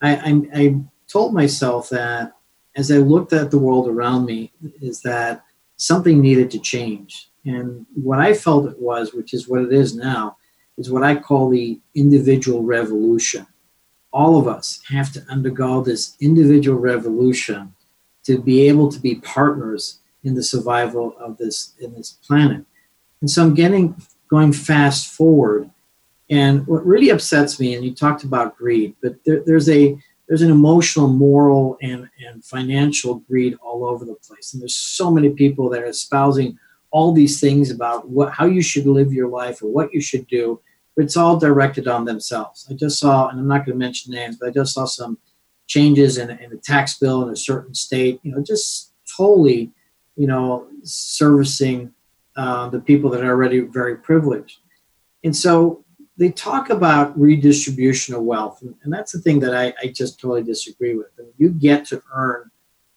I, 0.00 0.16
I, 0.16 0.42
I 0.54 0.76
told 1.08 1.34
myself 1.34 1.88
that 1.90 2.32
as 2.76 2.92
I 2.92 2.98
looked 2.98 3.32
at 3.32 3.50
the 3.50 3.58
world 3.58 3.88
around 3.88 4.26
me, 4.26 4.52
is 4.80 5.00
that 5.02 5.42
something 5.76 6.20
needed 6.20 6.50
to 6.50 6.58
change. 6.58 7.30
And 7.44 7.86
what 7.94 8.18
I 8.18 8.34
felt 8.34 8.68
it 8.68 8.78
was, 8.78 9.14
which 9.14 9.32
is 9.32 9.48
what 9.48 9.62
it 9.62 9.72
is 9.72 9.94
now, 9.94 10.36
is 10.78 10.90
what 10.90 11.04
I 11.04 11.14
call 11.14 11.48
the 11.48 11.80
individual 11.94 12.62
revolution. 12.62 13.46
All 14.12 14.38
of 14.38 14.48
us 14.48 14.80
have 14.88 15.12
to 15.12 15.24
undergo 15.28 15.82
this 15.82 16.16
individual 16.20 16.78
revolution 16.78 17.74
to 18.24 18.40
be 18.40 18.68
able 18.68 18.90
to 18.90 18.98
be 18.98 19.16
partners 19.16 20.00
in 20.24 20.34
the 20.34 20.42
survival 20.42 21.14
of 21.18 21.38
this 21.38 21.74
in 21.80 21.92
this 21.92 22.12
planet. 22.26 22.64
And 23.20 23.30
so 23.30 23.42
I'm 23.42 23.54
getting 23.54 23.94
going 24.28 24.52
fast 24.52 25.12
forward 25.12 25.70
and 26.28 26.66
what 26.66 26.84
really 26.84 27.10
upsets 27.10 27.60
me, 27.60 27.74
and 27.74 27.84
you 27.84 27.94
talked 27.94 28.24
about 28.24 28.56
greed, 28.56 28.96
but 29.00 29.16
there, 29.24 29.42
there's 29.46 29.68
a 29.68 29.96
there's 30.28 30.42
an 30.42 30.50
emotional, 30.50 31.08
moral, 31.08 31.78
and, 31.82 32.08
and 32.26 32.44
financial 32.44 33.16
greed 33.20 33.56
all 33.62 33.84
over 33.84 34.04
the 34.04 34.14
place. 34.14 34.52
And 34.52 34.62
there's 34.62 34.74
so 34.74 35.10
many 35.10 35.30
people 35.30 35.68
that 35.70 35.82
are 35.82 35.86
espousing 35.86 36.58
all 36.90 37.12
these 37.12 37.40
things 37.40 37.70
about 37.70 38.08
what 38.08 38.32
how 38.32 38.46
you 38.46 38.62
should 38.62 38.86
live 38.86 39.12
your 39.12 39.28
life 39.28 39.62
or 39.62 39.66
what 39.66 39.92
you 39.92 40.00
should 40.00 40.26
do, 40.28 40.60
but 40.94 41.04
it's 41.04 41.16
all 41.16 41.38
directed 41.38 41.86
on 41.88 42.04
themselves. 42.04 42.66
I 42.70 42.74
just 42.74 42.98
saw, 42.98 43.28
and 43.28 43.38
I'm 43.38 43.48
not 43.48 43.66
going 43.66 43.78
to 43.78 43.84
mention 43.84 44.14
names, 44.14 44.36
but 44.36 44.48
I 44.48 44.52
just 44.52 44.74
saw 44.74 44.84
some 44.84 45.18
changes 45.66 46.16
in, 46.16 46.30
in 46.30 46.52
a 46.52 46.56
tax 46.56 46.98
bill 46.98 47.22
in 47.22 47.28
a 47.30 47.36
certain 47.36 47.74
state, 47.74 48.20
you 48.22 48.32
know, 48.32 48.42
just 48.42 48.92
totally, 49.16 49.72
you 50.16 50.26
know, 50.26 50.66
servicing 50.82 51.92
uh, 52.36 52.68
the 52.68 52.80
people 52.80 53.10
that 53.10 53.22
are 53.22 53.30
already 53.30 53.60
very 53.60 53.96
privileged. 53.96 54.58
And 55.24 55.34
so 55.34 55.84
they 56.18 56.30
talk 56.30 56.70
about 56.70 57.18
redistribution 57.18 58.14
of 58.14 58.22
wealth, 58.22 58.62
and 58.62 58.92
that's 58.92 59.12
the 59.12 59.20
thing 59.20 59.40
that 59.40 59.54
I, 59.54 59.74
I 59.82 59.88
just 59.88 60.18
totally 60.18 60.42
disagree 60.42 60.94
with. 60.94 61.10
And 61.18 61.28
you 61.36 61.50
get 61.50 61.84
to 61.86 62.02
earn, 62.12 62.50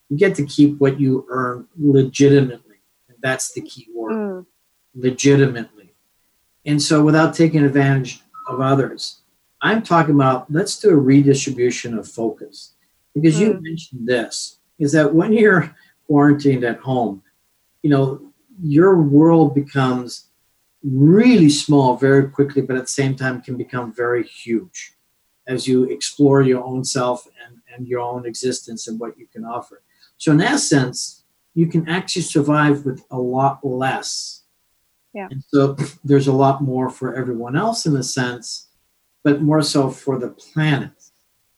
you 0.08 0.16
get 0.16 0.34
to 0.36 0.46
keep 0.46 0.78
what 0.78 0.98
you 0.98 1.26
earn 1.28 1.68
legitimately, 1.78 2.76
and 3.08 3.18
that's 3.22 3.52
the 3.52 3.60
key 3.60 3.88
word, 3.94 4.12
mm. 4.12 4.46
legitimately. 4.94 5.92
And 6.64 6.80
so, 6.80 7.02
without 7.02 7.34
taking 7.34 7.64
advantage 7.64 8.22
of 8.48 8.60
others, 8.60 9.20
I'm 9.60 9.82
talking 9.82 10.14
about 10.14 10.50
let's 10.50 10.78
do 10.78 10.90
a 10.90 10.96
redistribution 10.96 11.98
of 11.98 12.08
focus, 12.08 12.72
because 13.14 13.36
mm. 13.36 13.40
you 13.40 13.60
mentioned 13.60 14.08
this 14.08 14.58
is 14.78 14.92
that 14.92 15.14
when 15.14 15.34
you're 15.34 15.76
quarantined 16.06 16.64
at 16.64 16.78
home, 16.78 17.22
you 17.82 17.90
know 17.90 18.22
your 18.62 19.00
world 19.00 19.54
becomes 19.54 20.29
really 20.82 21.50
small 21.50 21.96
very 21.96 22.28
quickly, 22.28 22.62
but 22.62 22.76
at 22.76 22.82
the 22.82 22.88
same 22.88 23.14
time 23.14 23.42
can 23.42 23.56
become 23.56 23.92
very 23.92 24.24
huge 24.24 24.94
as 25.46 25.66
you 25.66 25.84
explore 25.84 26.42
your 26.42 26.62
own 26.64 26.84
self 26.84 27.26
and, 27.44 27.58
and 27.74 27.88
your 27.88 28.00
own 28.00 28.26
existence 28.26 28.88
and 28.88 28.98
what 29.00 29.18
you 29.18 29.26
can 29.26 29.44
offer. 29.44 29.82
So, 30.16 30.32
in 30.32 30.40
essence, 30.40 31.24
you 31.54 31.66
can 31.66 31.88
actually 31.88 32.22
survive 32.22 32.84
with 32.84 33.04
a 33.10 33.18
lot 33.18 33.64
less. 33.64 34.42
Yeah. 35.12 35.28
And 35.30 35.42
so, 35.48 35.76
there's 36.04 36.28
a 36.28 36.32
lot 36.32 36.62
more 36.62 36.88
for 36.90 37.14
everyone 37.14 37.56
else 37.56 37.86
in 37.86 37.96
a 37.96 38.02
sense, 38.02 38.68
but 39.24 39.42
more 39.42 39.62
so 39.62 39.90
for 39.90 40.18
the 40.18 40.28
planet. 40.28 40.92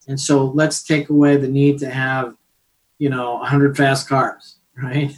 And 0.09 0.19
so, 0.19 0.47
let's 0.47 0.83
take 0.83 1.11
away 1.11 1.37
the 1.37 1.49
need 1.49 1.79
to 1.81 1.91
have, 1.91 2.37
you 2.99 3.11
know, 3.11 3.35
100 3.35 3.77
fast 3.77 4.09
cars, 4.09 4.57
right? 4.77 5.13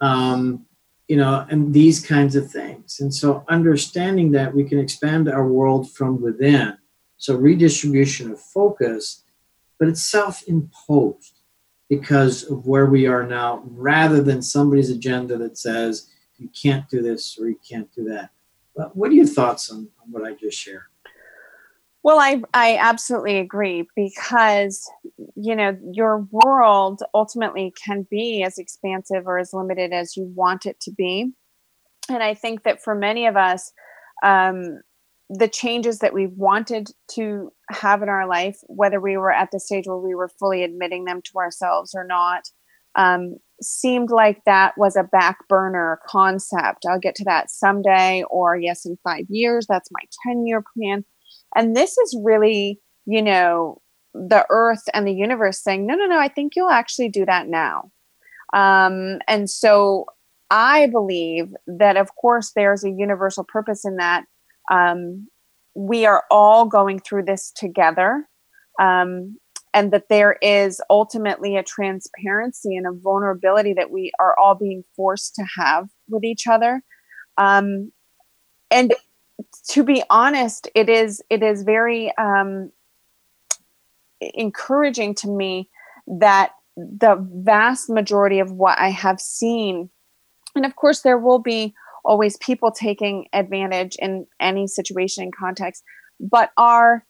Um, 0.00 0.65
you 1.08 1.16
know, 1.16 1.46
and 1.50 1.72
these 1.72 2.04
kinds 2.04 2.34
of 2.34 2.50
things. 2.50 3.00
And 3.00 3.14
so 3.14 3.44
understanding 3.48 4.32
that 4.32 4.54
we 4.54 4.64
can 4.64 4.78
expand 4.78 5.28
our 5.28 5.46
world 5.46 5.90
from 5.92 6.20
within. 6.20 6.76
So 7.16 7.36
redistribution 7.36 8.30
of 8.30 8.40
focus, 8.40 9.24
but 9.78 9.88
it's 9.88 10.04
self-imposed 10.04 11.40
because 11.88 12.42
of 12.50 12.66
where 12.66 12.86
we 12.86 13.06
are 13.06 13.24
now, 13.24 13.62
rather 13.66 14.20
than 14.20 14.42
somebody's 14.42 14.90
agenda 14.90 15.38
that 15.38 15.56
says 15.56 16.10
you 16.38 16.48
can't 16.48 16.88
do 16.90 17.00
this 17.00 17.38
or 17.38 17.48
you 17.48 17.58
can't 17.68 17.90
do 17.94 18.04
that. 18.04 18.30
But 18.74 18.96
what 18.96 19.10
are 19.10 19.14
your 19.14 19.26
thoughts 19.26 19.70
on, 19.70 19.88
on 20.02 20.10
what 20.10 20.24
I 20.24 20.34
just 20.34 20.58
shared? 20.58 20.82
Well, 22.06 22.20
I 22.20 22.40
I 22.54 22.76
absolutely 22.76 23.38
agree 23.38 23.88
because 23.96 24.88
you 25.34 25.56
know 25.56 25.76
your 25.90 26.24
world 26.30 27.02
ultimately 27.12 27.74
can 27.84 28.06
be 28.08 28.44
as 28.44 28.58
expansive 28.58 29.26
or 29.26 29.40
as 29.40 29.52
limited 29.52 29.92
as 29.92 30.16
you 30.16 30.22
want 30.36 30.66
it 30.66 30.78
to 30.82 30.92
be, 30.92 31.32
and 32.08 32.22
I 32.22 32.34
think 32.34 32.62
that 32.62 32.80
for 32.80 32.94
many 32.94 33.26
of 33.26 33.36
us, 33.36 33.72
um, 34.22 34.82
the 35.28 35.48
changes 35.48 35.98
that 35.98 36.14
we 36.14 36.28
wanted 36.28 36.90
to 37.14 37.52
have 37.70 38.02
in 38.02 38.08
our 38.08 38.28
life, 38.28 38.58
whether 38.68 39.00
we 39.00 39.16
were 39.16 39.32
at 39.32 39.50
the 39.50 39.58
stage 39.58 39.88
where 39.88 39.96
we 39.98 40.14
were 40.14 40.30
fully 40.38 40.62
admitting 40.62 41.06
them 41.06 41.22
to 41.22 41.38
ourselves 41.38 41.92
or 41.92 42.04
not, 42.04 42.44
um, 42.94 43.34
seemed 43.60 44.10
like 44.10 44.44
that 44.46 44.74
was 44.78 44.94
a 44.94 45.02
back 45.02 45.38
burner 45.48 45.98
concept. 46.06 46.86
I'll 46.88 47.00
get 47.00 47.16
to 47.16 47.24
that 47.24 47.50
someday, 47.50 48.22
or 48.30 48.56
yes, 48.56 48.86
in 48.86 48.96
five 49.02 49.24
years. 49.28 49.66
That's 49.68 49.90
my 49.90 50.02
ten 50.24 50.46
year 50.46 50.62
plan 50.76 51.04
and 51.56 51.74
this 51.74 51.98
is 51.98 52.16
really, 52.22 52.80
you 53.06 53.22
know, 53.22 53.80
the 54.14 54.46
earth 54.50 54.84
and 54.94 55.06
the 55.06 55.12
universe 55.12 55.62
saying, 55.62 55.86
no, 55.86 55.94
no, 55.94 56.06
no, 56.06 56.18
I 56.18 56.28
think 56.28 56.54
you'll 56.54 56.70
actually 56.70 57.08
do 57.08 57.26
that 57.26 57.48
now. 57.48 57.90
Um, 58.52 59.18
and 59.26 59.50
so 59.50 60.06
I 60.50 60.86
believe 60.86 61.52
that, 61.66 61.96
of 61.96 62.14
course, 62.14 62.52
there's 62.54 62.84
a 62.84 62.90
universal 62.90 63.44
purpose 63.44 63.84
in 63.84 63.96
that. 63.96 64.24
Um, 64.70 65.28
we 65.74 66.06
are 66.06 66.24
all 66.30 66.66
going 66.66 67.00
through 67.00 67.24
this 67.24 67.50
together. 67.50 68.28
Um, 68.80 69.38
and 69.76 69.92
that 69.92 70.08
there 70.08 70.38
is 70.40 70.80
ultimately 70.88 71.54
a 71.54 71.62
transparency 71.62 72.76
and 72.76 72.86
a 72.86 72.98
vulnerability 72.98 73.74
that 73.74 73.90
we 73.90 74.10
are 74.18 74.34
all 74.38 74.54
being 74.54 74.82
forced 74.96 75.34
to 75.34 75.44
have 75.58 75.88
with 76.08 76.24
each 76.24 76.46
other. 76.46 76.82
Um, 77.36 77.92
and 78.70 78.94
to 79.68 79.82
be 79.82 80.02
honest, 80.10 80.68
it 80.74 80.88
is 80.88 81.22
it 81.30 81.42
is 81.42 81.62
very 81.62 82.16
um, 82.16 82.70
encouraging 84.20 85.14
to 85.16 85.28
me 85.28 85.68
that 86.06 86.52
the 86.76 87.16
vast 87.42 87.88
majority 87.88 88.38
of 88.38 88.52
what 88.52 88.78
I 88.78 88.90
have 88.90 89.20
seen, 89.20 89.90
and 90.54 90.64
of 90.64 90.76
course, 90.76 91.00
there 91.00 91.18
will 91.18 91.38
be 91.38 91.74
always 92.04 92.36
people 92.38 92.70
taking 92.70 93.26
advantage 93.32 93.96
in 93.98 94.26
any 94.40 94.66
situation 94.66 95.24
and 95.24 95.34
context, 95.34 95.82
but 96.20 96.52
are 96.56 97.04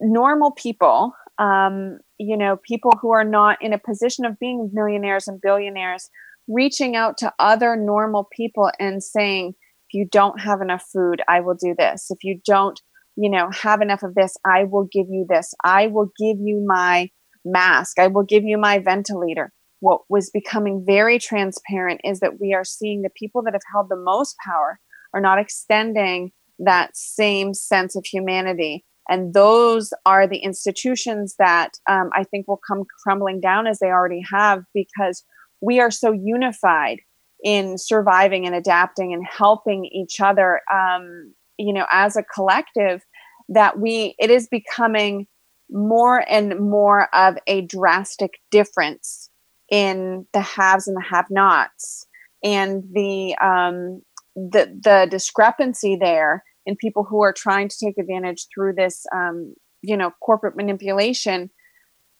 normal 0.00 0.50
people, 0.50 1.14
um, 1.38 1.98
you 2.18 2.36
know, 2.36 2.56
people 2.56 2.92
who 3.00 3.10
are 3.10 3.24
not 3.24 3.60
in 3.62 3.72
a 3.72 3.78
position 3.78 4.24
of 4.24 4.38
being 4.38 4.70
millionaires 4.72 5.28
and 5.28 5.40
billionaires, 5.40 6.10
reaching 6.48 6.96
out 6.96 7.16
to 7.18 7.32
other 7.38 7.76
normal 7.76 8.24
people 8.32 8.70
and 8.80 9.02
saying, 9.02 9.54
you 9.92 10.06
don't 10.10 10.40
have 10.40 10.60
enough 10.60 10.84
food, 10.92 11.22
I 11.28 11.40
will 11.40 11.54
do 11.54 11.74
this. 11.78 12.06
If 12.10 12.22
you 12.22 12.40
don't, 12.44 12.80
you 13.16 13.30
know, 13.30 13.50
have 13.50 13.80
enough 13.80 14.02
of 14.02 14.14
this, 14.14 14.36
I 14.44 14.64
will 14.64 14.88
give 14.90 15.06
you 15.08 15.26
this. 15.28 15.54
I 15.64 15.86
will 15.86 16.10
give 16.18 16.38
you 16.40 16.64
my 16.66 17.10
mask. 17.44 17.98
I 17.98 18.08
will 18.08 18.24
give 18.24 18.44
you 18.44 18.58
my 18.58 18.78
ventilator. 18.78 19.52
What 19.80 20.02
was 20.08 20.30
becoming 20.30 20.84
very 20.86 21.18
transparent 21.18 22.00
is 22.04 22.20
that 22.20 22.40
we 22.40 22.54
are 22.54 22.64
seeing 22.64 23.02
the 23.02 23.10
people 23.16 23.42
that 23.42 23.54
have 23.54 23.62
held 23.72 23.88
the 23.88 23.96
most 23.96 24.36
power 24.44 24.80
are 25.14 25.20
not 25.20 25.38
extending 25.38 26.32
that 26.58 26.96
same 26.96 27.54
sense 27.54 27.94
of 27.96 28.04
humanity 28.04 28.84
and 29.08 29.34
those 29.34 29.92
are 30.04 30.26
the 30.26 30.38
institutions 30.38 31.36
that 31.38 31.72
um, 31.88 32.10
I 32.12 32.24
think 32.24 32.48
will 32.48 32.60
come 32.66 32.84
crumbling 33.02 33.40
down 33.40 33.66
as 33.66 33.78
they 33.78 33.86
already 33.86 34.22
have 34.30 34.64
because 34.74 35.24
we 35.60 35.80
are 35.80 35.90
so 35.90 36.12
unified 36.12 37.00
in 37.46 37.78
surviving 37.78 38.44
and 38.44 38.56
adapting 38.56 39.14
and 39.14 39.24
helping 39.24 39.84
each 39.84 40.20
other, 40.20 40.60
um, 40.72 41.32
you 41.58 41.72
know, 41.72 41.86
as 41.92 42.16
a 42.16 42.24
collective 42.24 43.04
that 43.48 43.78
we, 43.78 44.16
it 44.18 44.30
is 44.32 44.48
becoming 44.48 45.28
more 45.70 46.28
and 46.28 46.58
more 46.58 47.08
of 47.14 47.38
a 47.46 47.60
drastic 47.60 48.40
difference 48.50 49.30
in 49.70 50.26
the 50.32 50.40
haves 50.40 50.88
and 50.88 50.96
the 50.96 51.00
have 51.08 51.26
nots 51.30 52.08
and 52.42 52.82
the 52.92 53.36
um, 53.40 54.02
the 54.34 54.66
the 54.82 55.06
discrepancy 55.08 55.94
there 55.94 56.42
in 56.66 56.74
people 56.74 57.04
who 57.04 57.22
are 57.22 57.32
trying 57.32 57.68
to 57.68 57.76
take 57.80 57.96
advantage 57.96 58.48
through 58.52 58.72
this 58.74 59.06
um, 59.14 59.54
you 59.82 59.96
know 59.96 60.12
corporate 60.20 60.56
manipulation 60.56 61.50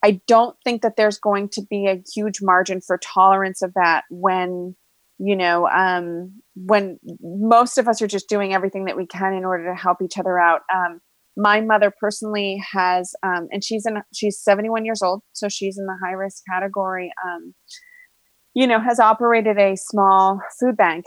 i 0.03 0.21
don't 0.27 0.57
think 0.65 0.83
that 0.83 0.97
there's 0.97 1.19
going 1.19 1.49
to 1.49 1.63
be 1.63 1.87
a 1.87 2.03
huge 2.15 2.41
margin 2.43 2.81
for 2.81 2.99
tolerance 2.99 3.63
of 3.63 3.73
that 3.75 4.05
when 4.11 4.75
you 5.19 5.37
know 5.37 5.69
um, 5.69 6.33
when 6.55 6.99
most 7.21 7.79
of 7.79 7.89
us 7.89 8.03
are 8.03 8.07
just 8.07 8.29
doing 8.29 8.55
everything 8.55 8.85
that 8.85 8.97
we 8.97 9.07
can 9.07 9.33
in 9.33 9.45
order 9.45 9.65
to 9.65 9.75
help 9.75 9.99
each 10.03 10.19
other 10.19 10.39
out 10.39 10.63
um, 10.75 11.01
my 11.37 11.61
mother 11.61 11.93
personally 12.01 12.63
has 12.73 13.15
um, 13.23 13.49
and 13.51 13.65
she's 13.65 13.87
in 13.87 13.99
she's 14.15 14.41
71 14.41 14.85
years 14.85 15.03
old 15.03 15.23
so 15.33 15.49
she's 15.49 15.79
in 15.79 15.87
the 15.87 15.97
high 16.05 16.13
risk 16.13 16.43
category 16.51 17.13
um, 17.25 17.55
you 18.55 18.67
know 18.67 18.81
has 18.81 18.99
operated 19.01 19.59
a 19.59 19.77
small 19.77 20.41
food 20.59 20.77
bank 20.77 21.05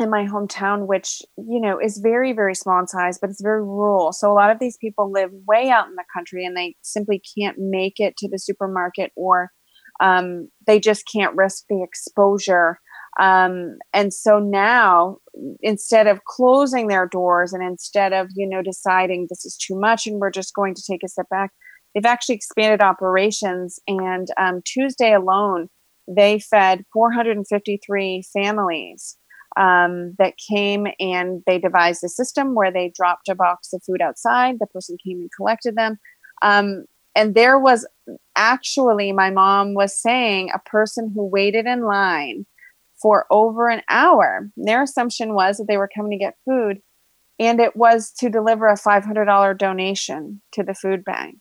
in 0.00 0.10
my 0.10 0.26
hometown 0.26 0.86
which 0.86 1.22
you 1.36 1.60
know 1.60 1.78
is 1.78 1.98
very 1.98 2.32
very 2.32 2.54
small 2.54 2.80
in 2.80 2.86
size 2.86 3.18
but 3.20 3.30
it's 3.30 3.42
very 3.42 3.62
rural. 3.62 4.12
So 4.12 4.30
a 4.30 4.34
lot 4.34 4.50
of 4.50 4.58
these 4.58 4.76
people 4.76 5.10
live 5.10 5.30
way 5.46 5.70
out 5.70 5.86
in 5.86 5.94
the 5.94 6.04
country 6.14 6.44
and 6.44 6.56
they 6.56 6.74
simply 6.82 7.22
can't 7.38 7.56
make 7.58 7.94
it 7.98 8.16
to 8.18 8.28
the 8.28 8.38
supermarket 8.38 9.12
or 9.16 9.50
um, 10.00 10.48
they 10.66 10.80
just 10.80 11.04
can't 11.12 11.36
risk 11.36 11.64
the 11.68 11.82
exposure 11.82 12.80
um, 13.20 13.78
and 13.92 14.12
so 14.12 14.38
now 14.38 15.18
instead 15.60 16.06
of 16.06 16.24
closing 16.24 16.88
their 16.88 17.06
doors 17.06 17.52
and 17.52 17.62
instead 17.62 18.12
of 18.12 18.28
you 18.34 18.48
know 18.48 18.62
deciding 18.62 19.26
this 19.28 19.44
is 19.44 19.56
too 19.56 19.78
much 19.78 20.06
and 20.06 20.20
we're 20.20 20.30
just 20.30 20.54
going 20.54 20.74
to 20.74 20.82
take 20.82 21.02
a 21.04 21.08
step 21.08 21.28
back 21.28 21.52
they've 21.94 22.04
actually 22.04 22.34
expanded 22.34 22.82
operations. 22.82 23.78
And 23.86 24.28
um, 24.36 24.62
tuesday 24.64 25.12
alone 25.12 25.68
they 26.06 26.38
fed 26.38 26.84
453 26.92 28.24
families 28.30 29.16
um, 29.56 30.14
that 30.18 30.34
came 30.36 30.86
and 31.00 31.42
they 31.46 31.58
devised 31.58 32.04
a 32.04 32.10
system 32.10 32.54
where 32.54 32.70
they 32.70 32.92
dropped 32.94 33.28
a 33.30 33.34
box 33.34 33.72
of 33.72 33.82
food 33.84 34.02
outside. 34.02 34.58
The 34.58 34.66
person 34.66 34.98
came 35.02 35.20
and 35.20 35.30
collected 35.34 35.76
them. 35.76 35.98
Um, 36.42 36.84
and 37.16 37.34
there 37.34 37.58
was 37.58 37.86
actually 38.36 39.12
my 39.12 39.30
mom 39.30 39.72
was 39.72 39.98
saying 39.98 40.50
a 40.52 40.58
person 40.58 41.10
who 41.14 41.24
waited 41.24 41.64
in 41.64 41.84
line 41.84 42.44
for 43.04 43.26
over 43.30 43.68
an 43.68 43.82
hour. 43.90 44.50
Their 44.56 44.82
assumption 44.82 45.34
was 45.34 45.58
that 45.58 45.66
they 45.68 45.76
were 45.76 45.90
coming 45.94 46.12
to 46.12 46.24
get 46.24 46.38
food, 46.48 46.78
and 47.38 47.60
it 47.60 47.76
was 47.76 48.10
to 48.20 48.30
deliver 48.30 48.66
a 48.66 48.78
$500 48.78 49.58
donation 49.58 50.40
to 50.52 50.62
the 50.62 50.72
food 50.72 51.04
bank. 51.04 51.36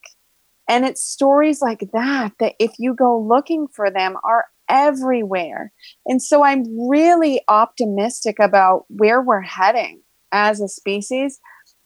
And 0.68 0.84
it's 0.84 1.02
stories 1.02 1.62
like 1.62 1.80
that 1.94 2.34
that, 2.40 2.56
if 2.60 2.72
you 2.80 2.94
go 2.94 3.18
looking 3.18 3.68
for 3.74 3.90
them, 3.90 4.18
are 4.26 4.46
everywhere. 4.68 5.72
And 6.06 6.22
so 6.22 6.44
I'm 6.44 6.66
really 6.90 7.40
optimistic 7.48 8.40
about 8.42 8.84
where 8.90 9.22
we're 9.22 9.42
heading 9.42 10.02
as 10.34 10.60
a 10.60 10.68
species. 10.68 11.40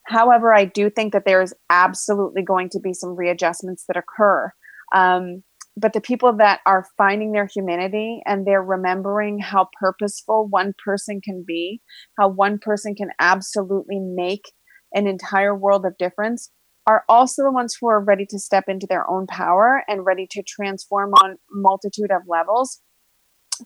However, 0.08 0.56
I 0.56 0.66
do 0.66 0.90
think 0.90 1.13
that 1.13 1.26
there 1.26 1.42
is 1.44 1.54
absolutely 1.70 2.42
going 2.42 2.70
to 2.70 2.80
be 2.80 2.94
some 2.94 3.16
readjustments 3.16 3.86
that 3.88 3.98
occur. 3.98 4.52
Um, 4.96 5.44
but 5.78 5.94
the 5.94 6.02
people 6.02 6.36
that 6.36 6.60
are 6.66 6.88
finding 6.98 7.32
their 7.32 7.48
humanity 7.54 8.22
and 8.26 8.46
they're 8.46 8.63
remembering 8.63 9.38
how 9.38 9.70
purposeful 9.80 10.48
one 10.50 10.74
person 10.84 11.22
can 11.24 11.46
be, 11.48 11.82
how 12.18 12.28
one 12.28 12.58
person 12.58 12.96
can 12.96 13.10
absolutely 13.20 14.00
make 14.00 14.52
an 14.94 15.06
entire 15.06 15.56
world 15.56 15.86
of 15.86 15.96
difference, 16.00 16.52
are 16.88 17.04
also 17.08 17.44
the 17.44 17.52
ones 17.52 17.78
who 17.80 17.88
are 17.88 18.04
ready 18.04 18.26
to 18.28 18.40
step 18.40 18.63
into 18.68 18.88
their 18.90 19.08
own 19.10 19.28
power 19.28 19.84
and 19.88 20.04
ready 20.04 20.26
to 20.32 20.42
transform 20.42 21.12
on 21.22 21.38
multitude 21.52 22.10
of 22.12 22.24
levels. 22.28 22.82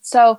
So 0.02 0.38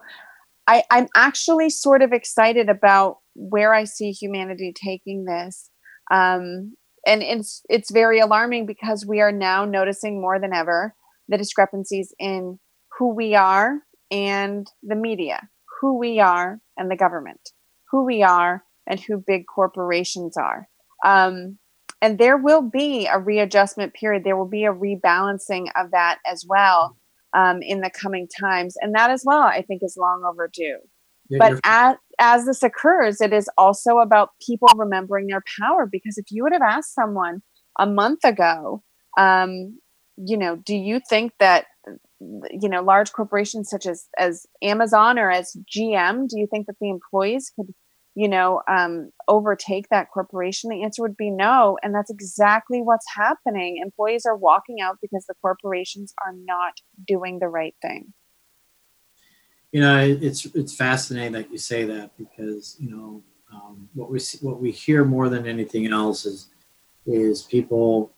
I, 0.67 0.83
I'm 0.91 1.07
actually 1.17 1.71
sort 1.71 2.03
of 2.03 2.13
excited 2.13 2.69
about 2.69 3.19
where 3.35 3.73
I 3.73 3.85
see 3.85 4.11
humanity 4.11 4.75
taking 4.75 5.25
this. 5.25 5.71
Um, 6.11 6.75
and 7.07 7.23
it's 7.23 7.63
it's 7.69 7.91
very 7.91 8.21
alarming 8.21 8.67
because 8.67 9.07
we 9.07 9.21
are 9.21 9.33
now 9.33 9.65
noticing 9.65 10.21
more 10.21 10.39
than 10.39 10.53
ever 10.53 10.95
the 11.33 11.39
discrepancies 11.39 12.15
in 12.19 12.61
who 12.99 13.15
we 13.15 13.35
are 13.35 13.81
and 14.11 14.71
the 14.83 14.95
media, 14.95 15.49
who 15.81 15.99
we 15.99 16.21
are 16.21 16.61
and 16.77 16.91
the 16.91 16.97
government, 16.97 17.41
who 17.91 18.05
we 18.05 18.23
are 18.23 18.63
and 18.87 19.01
who 19.01 19.17
big 19.27 19.45
corporations 19.53 20.37
are. 20.37 20.69
Um, 21.05 21.59
and 22.01 22.19
there 22.19 22.37
will 22.37 22.63
be 22.63 23.07
a 23.07 23.19
readjustment 23.19 23.95
period. 23.95 24.25
There 24.25 24.37
will 24.37 24.49
be 24.49 24.65
a 24.65 24.73
rebalancing 24.73 25.69
of 25.77 25.91
that 25.93 26.19
as 26.31 26.45
well 26.47 26.97
um, 27.33 27.63
in 27.63 27.81
the 27.81 27.91
coming 27.91 28.29
times. 28.41 28.75
And 28.81 28.95
that 28.95 29.11
as 29.11 29.23
well, 29.25 29.43
I 29.43 29.63
think, 29.63 29.83
is 29.83 29.97
long 29.97 30.23
overdue. 30.29 30.79
Yeah, 31.31 31.39
but 31.39 31.61
as, 31.65 31.97
as 32.19 32.45
this 32.45 32.63
occurs, 32.63 33.21
it 33.21 33.33
is 33.33 33.49
also 33.57 33.99
about 33.99 34.31
people 34.47 34.69
remembering 34.77 35.29
their 35.29 35.43
power. 35.61 35.89
Because 35.91 36.19
if 36.19 36.27
you 36.31 36.43
would 36.43 36.53
have 36.53 36.63
asked 36.63 36.95
someone 36.95 37.43
a 37.79 37.87
month 37.87 38.25
ago, 38.25 38.83
um, 39.17 39.79
you 40.17 40.37
know, 40.37 40.57
do 40.57 40.75
you 40.75 41.01
think 41.09 41.33
that 41.39 41.67
you 42.21 42.69
know 42.69 42.83
large 42.83 43.13
corporations 43.13 43.69
such 43.69 43.87
as 43.87 44.07
as 44.19 44.47
Amazon 44.63 45.19
or 45.19 45.31
as 45.31 45.57
GM, 45.75 46.29
do 46.29 46.39
you 46.39 46.47
think 46.47 46.67
that 46.67 46.77
the 46.81 46.91
employees 46.91 47.53
could 47.55 47.75
you 48.15 48.29
know 48.29 48.63
um, 48.69 49.11
overtake 49.29 49.89
that 49.89 50.11
corporation? 50.13 50.71
The 50.71 50.83
answer 50.83 51.03
would 51.03 51.17
be 51.17 51.31
no, 51.31 51.79
and 51.83 51.95
that's 51.95 52.11
exactly 52.11 52.81
what's 52.81 53.07
happening. 53.15 53.79
Employees 53.83 54.25
are 54.27 54.37
walking 54.37 54.81
out 54.81 54.99
because 55.01 55.27
the 55.27 55.35
corporations 55.41 56.15
are 56.25 56.35
not 56.35 56.75
doing 57.07 57.39
the 57.39 57.49
right 57.49 57.75
thing. 57.83 58.13
You 59.73 59.81
know, 59.81 59.99
it's 59.99 60.45
it's 60.55 60.77
fascinating 60.77 61.33
that 61.33 61.51
you 61.51 61.59
say 61.59 61.85
that 61.85 62.17
because 62.19 62.77
you 62.79 62.91
know 62.91 63.23
um, 63.53 63.89
what 63.95 64.11
we 64.11 64.21
what 64.41 64.61
we 64.61 64.71
hear 64.71 65.05
more 65.05 65.29
than 65.29 65.47
anything 65.47 65.87
else 65.87 66.27
is 66.27 66.49
is 67.07 67.43
people 67.43 68.13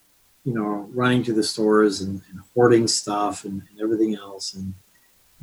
you 0.44 0.52
know, 0.52 0.88
running 0.92 1.22
to 1.24 1.33
the 1.33 1.42
stores 1.42 2.02
and, 2.02 2.20
and 2.30 2.40
hoarding 2.54 2.87
stuff 2.87 3.44
and, 3.44 3.62
and, 3.70 3.80
everything 3.80 4.14
else 4.14 4.54
and 4.54 4.74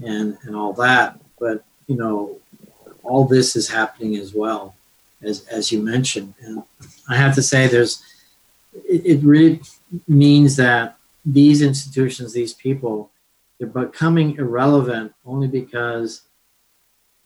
and 0.03 0.37
and 0.43 0.55
all 0.55 0.73
that. 0.73 1.19
But 1.39 1.63
you 1.87 1.95
know, 1.95 2.39
all 3.03 3.25
this 3.25 3.55
is 3.55 3.67
happening 3.67 4.15
as 4.15 4.33
well, 4.33 4.75
as 5.21 5.45
as 5.47 5.71
you 5.71 5.81
mentioned. 5.81 6.33
And 6.41 6.63
I 7.09 7.15
have 7.15 7.35
to 7.35 7.41
say, 7.41 7.67
there's 7.67 8.03
it, 8.73 9.05
it 9.05 9.23
really 9.23 9.61
means 10.07 10.55
that 10.57 10.97
these 11.25 11.61
institutions, 11.61 12.33
these 12.33 12.53
people, 12.53 13.11
they're 13.57 13.67
becoming 13.67 14.37
irrelevant 14.37 15.13
only 15.25 15.47
because 15.47 16.21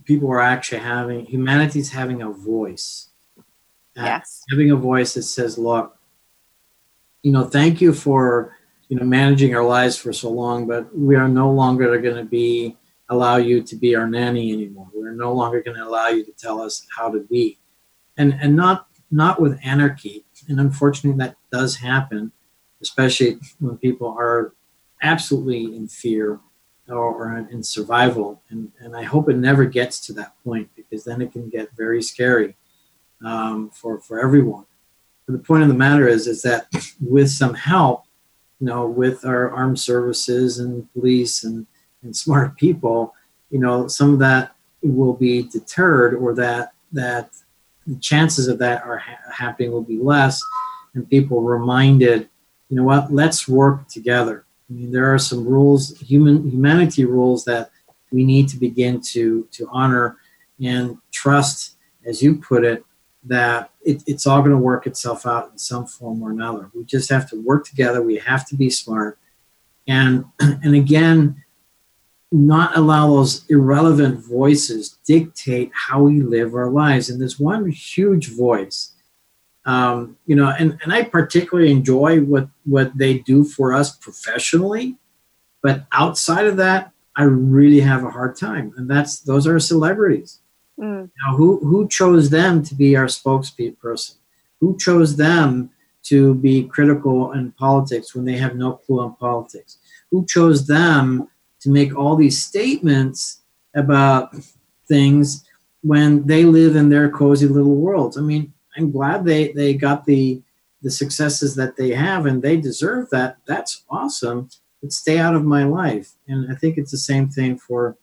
people 0.05 0.29
are 0.29 0.41
actually 0.41 0.79
having 0.79 1.25
humanity's 1.25 1.91
having 1.91 2.21
a 2.21 2.29
voice. 2.29 3.09
Yes. 3.95 4.43
Having 4.49 4.71
a 4.71 4.75
voice 4.75 5.13
that 5.13 5.23
says, 5.23 5.57
look, 5.57 5.97
you 7.25 7.31
know, 7.31 7.43
thank 7.43 7.81
you 7.81 7.91
for, 7.91 8.55
you 8.87 8.95
know, 8.95 9.03
managing 9.03 9.55
our 9.55 9.63
lives 9.63 9.97
for 9.97 10.13
so 10.13 10.29
long, 10.29 10.67
but 10.67 10.95
we 10.95 11.15
are 11.15 11.27
no 11.27 11.51
longer 11.51 11.99
going 11.99 12.17
to 12.17 12.23
be 12.23 12.77
allow 13.09 13.37
you 13.37 13.63
to 13.63 13.75
be 13.75 13.95
our 13.95 14.07
nanny 14.07 14.53
anymore. 14.53 14.87
We're 14.93 15.11
no 15.11 15.33
longer 15.33 15.63
going 15.63 15.77
to 15.77 15.83
allow 15.83 16.09
you 16.09 16.23
to 16.23 16.31
tell 16.33 16.61
us 16.61 16.85
how 16.95 17.09
to 17.09 17.21
be, 17.21 17.57
and 18.17 18.37
and 18.39 18.55
not 18.55 18.87
not 19.09 19.41
with 19.41 19.59
anarchy. 19.63 20.23
And 20.47 20.59
unfortunately, 20.59 21.17
that 21.17 21.35
does 21.51 21.77
happen, 21.77 22.31
especially 22.79 23.39
when 23.59 23.77
people 23.79 24.15
are 24.19 24.53
absolutely 25.01 25.75
in 25.75 25.87
fear 25.87 26.39
or, 26.87 27.47
in 27.49 27.63
survival. 27.63 28.43
And 28.51 28.71
and 28.79 28.95
I 28.95 29.01
hope 29.01 29.29
it 29.29 29.37
never 29.37 29.65
gets 29.65 29.99
to 30.05 30.13
that 30.13 30.35
point 30.43 30.69
because 30.75 31.03
then 31.05 31.23
it 31.23 31.31
can 31.31 31.49
get 31.49 31.75
very 31.75 32.03
scary 32.03 32.55
um, 33.25 33.71
for 33.71 33.99
for 33.99 34.19
everyone 34.19 34.65
the 35.27 35.39
point 35.39 35.63
of 35.63 35.69
the 35.69 35.75
matter 35.75 36.07
is 36.07 36.27
is 36.27 36.41
that 36.43 36.67
with 37.01 37.29
some 37.29 37.53
help 37.53 38.05
you 38.59 38.67
know 38.67 38.87
with 38.87 39.25
our 39.25 39.51
armed 39.51 39.79
services 39.79 40.59
and 40.59 40.91
police 40.93 41.43
and, 41.43 41.65
and 42.03 42.15
smart 42.15 42.55
people 42.57 43.13
you 43.49 43.59
know 43.59 43.87
some 43.87 44.13
of 44.13 44.19
that 44.19 44.55
will 44.81 45.13
be 45.13 45.43
deterred 45.43 46.13
or 46.13 46.33
that 46.33 46.73
that 46.91 47.31
the 47.87 47.95
chances 47.97 48.47
of 48.47 48.57
that 48.59 48.83
are 48.83 48.97
ha- 48.97 49.31
happening 49.31 49.71
will 49.71 49.81
be 49.81 49.97
less 49.97 50.41
and 50.93 51.09
people 51.09 51.41
reminded 51.41 52.29
you 52.69 52.77
know 52.77 52.83
what? 52.83 53.13
Let's 53.13 53.47
work 53.47 53.87
together. 53.87 54.45
I 54.69 54.73
mean 54.73 54.91
there 54.91 55.13
are 55.13 55.19
some 55.19 55.45
rules 55.45 55.97
human 55.99 56.49
humanity 56.49 57.05
rules 57.05 57.45
that 57.45 57.69
we 58.11 58.23
need 58.23 58.47
to 58.49 58.57
begin 58.57 59.01
to 59.13 59.47
to 59.51 59.67
honor 59.71 60.17
and 60.63 60.97
trust 61.11 61.77
as 62.05 62.23
you 62.23 62.37
put 62.37 62.63
it 62.63 62.83
that 63.27 63.71
it, 63.83 64.03
it's 64.05 64.27
all 64.27 64.39
going 64.39 64.51
to 64.51 64.57
work 64.57 64.87
itself 64.87 65.25
out 65.25 65.51
in 65.51 65.57
some 65.57 65.85
form 65.85 66.21
or 66.21 66.31
another. 66.31 66.69
We 66.73 66.83
just 66.83 67.09
have 67.09 67.29
to 67.31 67.41
work 67.41 67.65
together. 67.65 68.01
We 68.01 68.17
have 68.17 68.47
to 68.49 68.55
be 68.55 68.69
smart, 68.69 69.19
and 69.87 70.25
and 70.39 70.75
again, 70.75 71.43
not 72.31 72.75
allow 72.77 73.07
those 73.07 73.45
irrelevant 73.49 74.19
voices 74.19 74.97
dictate 75.05 75.71
how 75.73 76.03
we 76.03 76.21
live 76.21 76.53
our 76.53 76.69
lives. 76.69 77.09
And 77.09 77.19
there's 77.19 77.39
one 77.39 77.69
huge 77.69 78.29
voice, 78.29 78.93
um, 79.65 80.17
you 80.25 80.35
know, 80.35 80.53
and 80.57 80.77
and 80.83 80.93
I 80.93 81.03
particularly 81.03 81.71
enjoy 81.71 82.21
what 82.21 82.49
what 82.65 82.97
they 82.97 83.19
do 83.19 83.43
for 83.43 83.73
us 83.73 83.95
professionally, 83.97 84.97
but 85.61 85.85
outside 85.91 86.45
of 86.45 86.57
that, 86.57 86.91
I 87.15 87.23
really 87.23 87.79
have 87.79 88.03
a 88.03 88.11
hard 88.11 88.37
time. 88.37 88.73
And 88.77 88.89
that's 88.89 89.19
those 89.19 89.47
are 89.47 89.59
celebrities 89.59 90.39
Mm. 90.79 91.09
Now, 91.25 91.37
who 91.37 91.59
who 91.59 91.87
chose 91.87 92.29
them 92.29 92.63
to 92.63 92.75
be 92.75 92.95
our 92.95 93.05
spokesperson? 93.05 94.15
Who 94.59 94.77
chose 94.77 95.15
them 95.15 95.69
to 96.03 96.35
be 96.35 96.63
critical 96.63 97.31
in 97.33 97.51
politics 97.53 98.13
when 98.13 98.25
they 98.25 98.37
have 98.37 98.55
no 98.55 98.73
clue 98.73 99.01
on 99.01 99.15
politics? 99.15 99.77
Who 100.11 100.25
chose 100.25 100.67
them 100.67 101.29
to 101.61 101.69
make 101.69 101.95
all 101.97 102.15
these 102.15 102.43
statements 102.43 103.41
about 103.75 104.35
things 104.87 105.45
when 105.81 106.25
they 106.25 106.45
live 106.45 106.75
in 106.75 106.89
their 106.89 107.09
cozy 107.09 107.47
little 107.47 107.75
worlds? 107.75 108.17
I 108.17 108.21
mean, 108.21 108.53
I'm 108.77 108.91
glad 108.91 109.23
they 109.23 109.53
they 109.53 109.73
got 109.73 110.05
the 110.05 110.41
the 110.81 110.91
successes 110.91 111.55
that 111.55 111.77
they 111.77 111.91
have 111.91 112.25
and 112.25 112.41
they 112.41 112.57
deserve 112.57 113.09
that. 113.09 113.37
That's 113.47 113.83
awesome. 113.89 114.49
But 114.81 114.91
stay 114.91 115.17
out 115.17 115.35
of 115.35 115.43
my 115.43 115.63
life. 115.63 116.11
And 116.27 116.51
I 116.51 116.55
think 116.55 116.77
it's 116.77 116.91
the 116.91 116.97
same 116.97 117.27
thing 117.27 117.57
for 117.57 117.97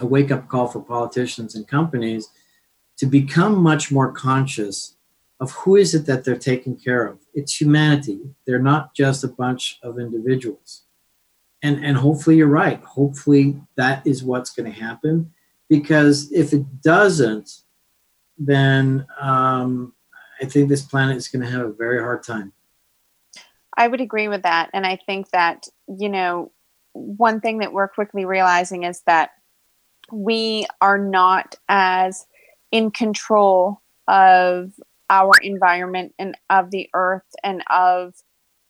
a 0.00 0.06
wake 0.06 0.30
up 0.30 0.48
call 0.48 0.68
for 0.68 0.80
politicians 0.80 1.54
and 1.54 1.66
companies 1.66 2.28
to 2.98 3.06
become 3.06 3.56
much 3.56 3.92
more 3.92 4.12
conscious 4.12 4.96
of 5.40 5.52
who 5.52 5.76
is 5.76 5.94
it 5.94 6.06
that 6.06 6.24
they're 6.24 6.36
taking 6.36 6.76
care 6.76 7.06
of. 7.06 7.18
It's 7.34 7.60
humanity. 7.60 8.20
They're 8.46 8.58
not 8.58 8.94
just 8.94 9.22
a 9.22 9.28
bunch 9.28 9.78
of 9.82 9.98
individuals. 9.98 10.82
And, 11.62 11.84
and 11.84 11.96
hopefully 11.96 12.36
you're 12.36 12.48
right. 12.48 12.82
Hopefully 12.82 13.60
that 13.76 14.06
is 14.06 14.24
what's 14.24 14.50
going 14.50 14.72
to 14.72 14.80
happen. 14.80 15.32
Because 15.68 16.30
if 16.32 16.52
it 16.52 16.80
doesn't, 16.80 17.50
then 18.38 19.06
um, 19.20 19.92
I 20.40 20.46
think 20.46 20.68
this 20.68 20.82
planet 20.82 21.16
is 21.16 21.28
going 21.28 21.44
to 21.44 21.50
have 21.50 21.66
a 21.66 21.72
very 21.72 22.00
hard 22.00 22.22
time. 22.22 22.52
I 23.76 23.88
would 23.88 24.00
agree 24.00 24.28
with 24.28 24.42
that. 24.42 24.70
And 24.72 24.86
I 24.86 24.96
think 24.96 25.30
that, 25.30 25.66
you 25.86 26.08
know, 26.08 26.52
one 26.92 27.40
thing 27.40 27.58
that 27.58 27.72
we're 27.72 27.88
quickly 27.88 28.24
realizing 28.24 28.84
is 28.84 29.02
that 29.06 29.30
we 30.12 30.66
are 30.80 30.98
not 30.98 31.56
as 31.68 32.26
in 32.72 32.90
control 32.90 33.80
of 34.08 34.72
our 35.08 35.32
environment 35.42 36.12
and 36.18 36.36
of 36.50 36.70
the 36.70 36.88
earth 36.94 37.22
and 37.42 37.62
of 37.70 38.14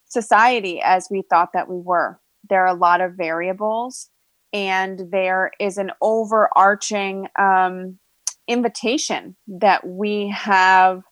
society 0.06 0.80
as 0.82 1.08
we 1.10 1.22
thought 1.28 1.52
that 1.54 1.68
we 1.68 1.78
were. 1.78 2.20
There 2.48 2.62
are 2.62 2.74
a 2.74 2.78
lot 2.78 3.00
of 3.00 3.14
variables, 3.14 4.08
and 4.52 5.10
there 5.10 5.50
is 5.58 5.78
an 5.78 5.90
overarching 6.00 7.28
um, 7.38 7.98
invitation 8.46 9.36
that 9.48 9.86
we 9.86 10.28
have 10.28 11.02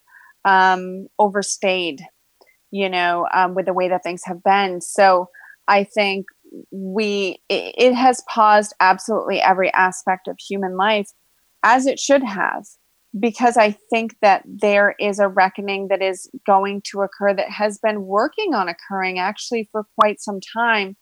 um, 0.45 1.09
overstayed, 1.19 2.03
you 2.71 2.89
know, 2.89 3.27
um, 3.33 3.55
with 3.55 3.67
the 3.67 3.73
way 3.73 3.89
that 3.89 4.03
things 4.03 4.23
have 4.25 4.43
been. 4.43 4.81
So 4.81 5.29
I 5.67 5.85
think 5.85 6.27
we 6.71 7.39
it 7.49 7.95
has 7.95 8.23
paused 8.29 8.75
absolutely 8.81 9.41
every 9.41 9.73
aspect 9.73 10.29
of 10.29 10.37
human 10.39 10.77
life 10.77 11.11
as 11.63 11.87
it 11.87 11.99
should 11.99 12.23
have 12.23 12.65
because 13.19 13.57
i 13.57 13.71
think 13.91 14.17
that 14.23 14.43
there 14.47 14.95
is 14.99 15.19
a 15.19 15.29
reckoning 15.29 15.89
that 15.89 16.03
is 16.03 16.29
going 16.47 16.83
to 16.85 17.01
occur 17.03 17.35
that 17.35 17.51
has 17.51 17.79
been 17.79 18.03
working 18.07 18.55
on 18.55 18.69
occurring 18.69 19.19
actually 19.19 19.69
for 19.71 19.85
quite 19.99 20.21
some 20.21 20.41
time. 20.41 20.97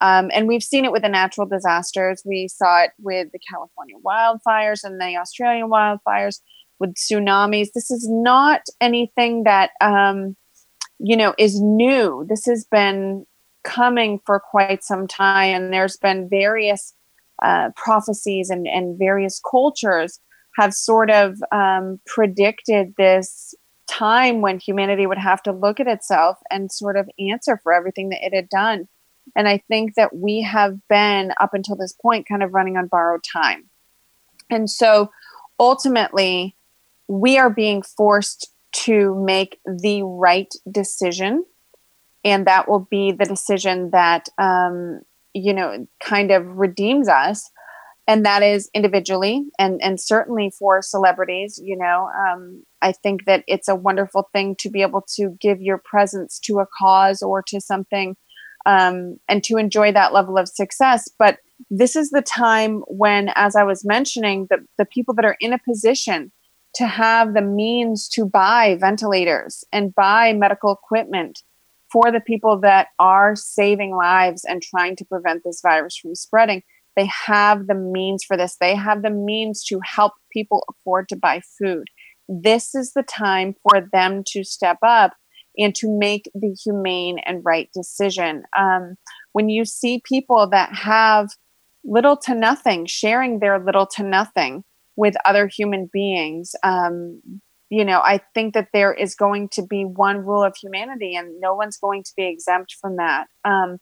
Um, 0.00 0.32
and 0.34 0.48
we've 0.48 0.64
seen 0.64 0.84
it 0.84 0.90
with 0.90 1.02
the 1.02 1.08
natural 1.08 1.46
disasters. 1.46 2.22
We 2.24 2.48
saw 2.48 2.82
it 2.82 2.90
with 2.98 3.28
the 3.32 3.38
california 3.48 3.94
wildfires 4.04 4.82
and 4.82 5.00
the 5.00 5.16
australian 5.16 5.70
wildfires 5.70 6.40
with 6.80 6.94
tsunamis. 6.94 7.68
This 7.72 7.90
is 7.90 8.08
not 8.10 8.62
anything 8.80 9.44
that 9.44 9.70
um, 9.80 10.36
you 10.98 11.16
know 11.16 11.34
is 11.38 11.60
new. 11.60 12.26
This 12.28 12.44
has 12.46 12.66
been 12.70 13.24
coming 13.64 14.20
for 14.24 14.40
quite 14.40 14.84
some 14.84 15.06
time, 15.06 15.54
and 15.54 15.72
there's 15.72 15.96
been 15.96 16.28
various 16.28 16.94
uh, 17.42 17.70
prophecies 17.76 18.50
and, 18.50 18.66
and 18.66 18.98
various 18.98 19.40
cultures 19.40 20.20
have 20.56 20.74
sort 20.74 21.10
of 21.10 21.36
um, 21.50 21.98
predicted 22.06 22.94
this 22.96 23.54
time 23.88 24.40
when 24.40 24.58
humanity 24.58 25.06
would 25.06 25.18
have 25.18 25.42
to 25.42 25.52
look 25.52 25.80
at 25.80 25.86
itself 25.86 26.38
and 26.50 26.70
sort 26.70 26.96
of 26.96 27.08
answer 27.18 27.58
for 27.62 27.72
everything 27.72 28.10
that 28.10 28.24
it 28.24 28.34
had 28.34 28.48
done. 28.48 28.88
And 29.34 29.48
I 29.48 29.58
think 29.68 29.94
that 29.94 30.14
we 30.14 30.42
have 30.42 30.78
been, 30.88 31.32
up 31.40 31.54
until 31.54 31.76
this 31.76 31.92
point, 31.92 32.28
kind 32.28 32.42
of 32.42 32.54
running 32.54 32.76
on 32.76 32.88
borrowed 32.88 33.24
time. 33.24 33.68
And 34.50 34.68
so 34.68 35.10
ultimately, 35.58 36.56
we 37.08 37.38
are 37.38 37.50
being 37.50 37.82
forced 37.82 38.50
to 38.72 39.14
make 39.24 39.58
the 39.66 40.02
right 40.02 40.52
decision 40.70 41.44
and 42.24 42.46
that 42.46 42.68
will 42.68 42.86
be 42.90 43.12
the 43.12 43.24
decision 43.24 43.90
that 43.90 44.28
um, 44.38 45.00
you 45.34 45.52
know 45.52 45.86
kind 46.02 46.30
of 46.30 46.46
redeems 46.46 47.08
us. 47.08 47.50
And 48.08 48.26
that 48.26 48.42
is 48.42 48.68
individually 48.74 49.44
and 49.60 49.80
and 49.80 50.00
certainly 50.00 50.52
for 50.58 50.82
celebrities 50.82 51.60
you 51.62 51.76
know 51.76 52.10
um, 52.18 52.64
i 52.82 52.90
think 52.90 53.26
that 53.26 53.44
it's 53.46 53.68
a 53.68 53.76
wonderful 53.76 54.28
thing 54.32 54.56
to 54.58 54.68
be 54.68 54.82
able 54.82 55.04
to 55.14 55.36
give 55.40 55.62
your 55.62 55.78
presence 55.78 56.40
to 56.40 56.58
a 56.58 56.66
cause 56.80 57.22
or 57.22 57.42
to 57.46 57.60
something 57.60 58.16
um, 58.66 59.18
and 59.28 59.42
to 59.44 59.56
enjoy 59.56 59.92
that 59.92 60.12
level 60.12 60.38
of 60.38 60.48
success. 60.48 61.08
But 61.18 61.38
this 61.70 61.96
is 61.96 62.10
the 62.10 62.22
time 62.22 62.82
when 62.88 63.30
as 63.36 63.54
i 63.54 63.62
was 63.62 63.84
mentioning 63.84 64.46
the, 64.50 64.58
the 64.78 64.84
people 64.84 65.14
that 65.14 65.24
are 65.24 65.36
in 65.40 65.52
a 65.52 65.58
position 65.58 66.32
to 66.74 66.86
have 66.86 67.34
the 67.34 67.42
means 67.42 68.08
to 68.08 68.24
buy 68.24 68.76
ventilators 68.80 69.64
and 69.72 69.94
buy 69.94 70.32
medical 70.32 70.72
equipment 70.72 71.42
for 71.92 72.10
the 72.10 72.20
people 72.20 72.58
that 72.60 72.88
are 72.98 73.36
saving 73.36 73.94
lives 73.94 74.44
and 74.44 74.62
trying 74.62 74.96
to 74.96 75.04
prevent 75.04 75.42
this 75.44 75.60
virus 75.62 75.96
from 75.96 76.14
spreading. 76.14 76.62
They 76.96 77.08
have 77.26 77.66
the 77.66 77.74
means 77.74 78.24
for 78.24 78.36
this. 78.36 78.56
They 78.60 78.74
have 78.74 79.02
the 79.02 79.10
means 79.10 79.64
to 79.64 79.80
help 79.84 80.12
people 80.32 80.64
afford 80.70 81.08
to 81.08 81.16
buy 81.16 81.40
food. 81.58 81.84
This 82.28 82.74
is 82.74 82.92
the 82.94 83.02
time 83.02 83.54
for 83.62 83.86
them 83.92 84.22
to 84.28 84.44
step 84.44 84.78
up 84.86 85.12
and 85.58 85.74
to 85.74 85.98
make 85.98 86.30
the 86.34 86.56
humane 86.64 87.18
and 87.26 87.42
right 87.44 87.68
decision. 87.74 88.44
Um, 88.58 88.96
when 89.32 89.48
you 89.48 89.64
see 89.64 90.02
people 90.04 90.48
that 90.50 90.74
have 90.74 91.28
little 91.84 92.16
to 92.16 92.34
nothing 92.34 92.86
sharing 92.86 93.38
their 93.38 93.58
little 93.58 93.86
to 93.86 94.02
nothing 94.02 94.64
with 94.96 95.14
other 95.24 95.46
human 95.48 95.88
beings, 95.92 96.52
um, 96.62 97.20
you 97.72 97.86
know, 97.86 98.00
I 98.04 98.20
think 98.34 98.52
that 98.52 98.68
there 98.74 98.92
is 98.92 99.14
going 99.14 99.48
to 99.54 99.62
be 99.62 99.84
one 99.86 100.18
rule 100.18 100.44
of 100.44 100.54
humanity 100.54 101.16
and 101.16 101.40
no 101.40 101.54
one's 101.54 101.78
going 101.78 102.02
to 102.02 102.12
be 102.14 102.26
exempt 102.28 102.76
from 102.78 102.96
that. 102.96 103.28
Um, 103.46 103.78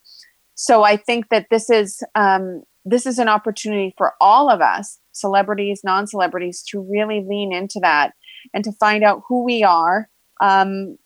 so 0.54 0.84
I 0.84 0.96
think 0.96 1.28
that 1.30 1.48
this 1.50 1.68
is 1.68 2.00
um, 2.14 2.62
this 2.84 3.04
is 3.04 3.18
an 3.18 3.28
opportunity 3.28 3.92
for 3.98 4.12
all 4.20 4.48
of 4.48 4.60
us, 4.60 5.00
celebrities, 5.10 5.80
non-celebrities, 5.82 6.62
to 6.68 6.80
really 6.80 7.24
lean 7.28 7.52
into 7.52 7.80
that 7.80 8.12
and 8.54 8.62
to 8.62 8.70
find 8.70 9.02
out 9.02 9.22
who 9.26 9.42
we 9.42 9.64
are, 9.64 10.08
um, 10.40 10.96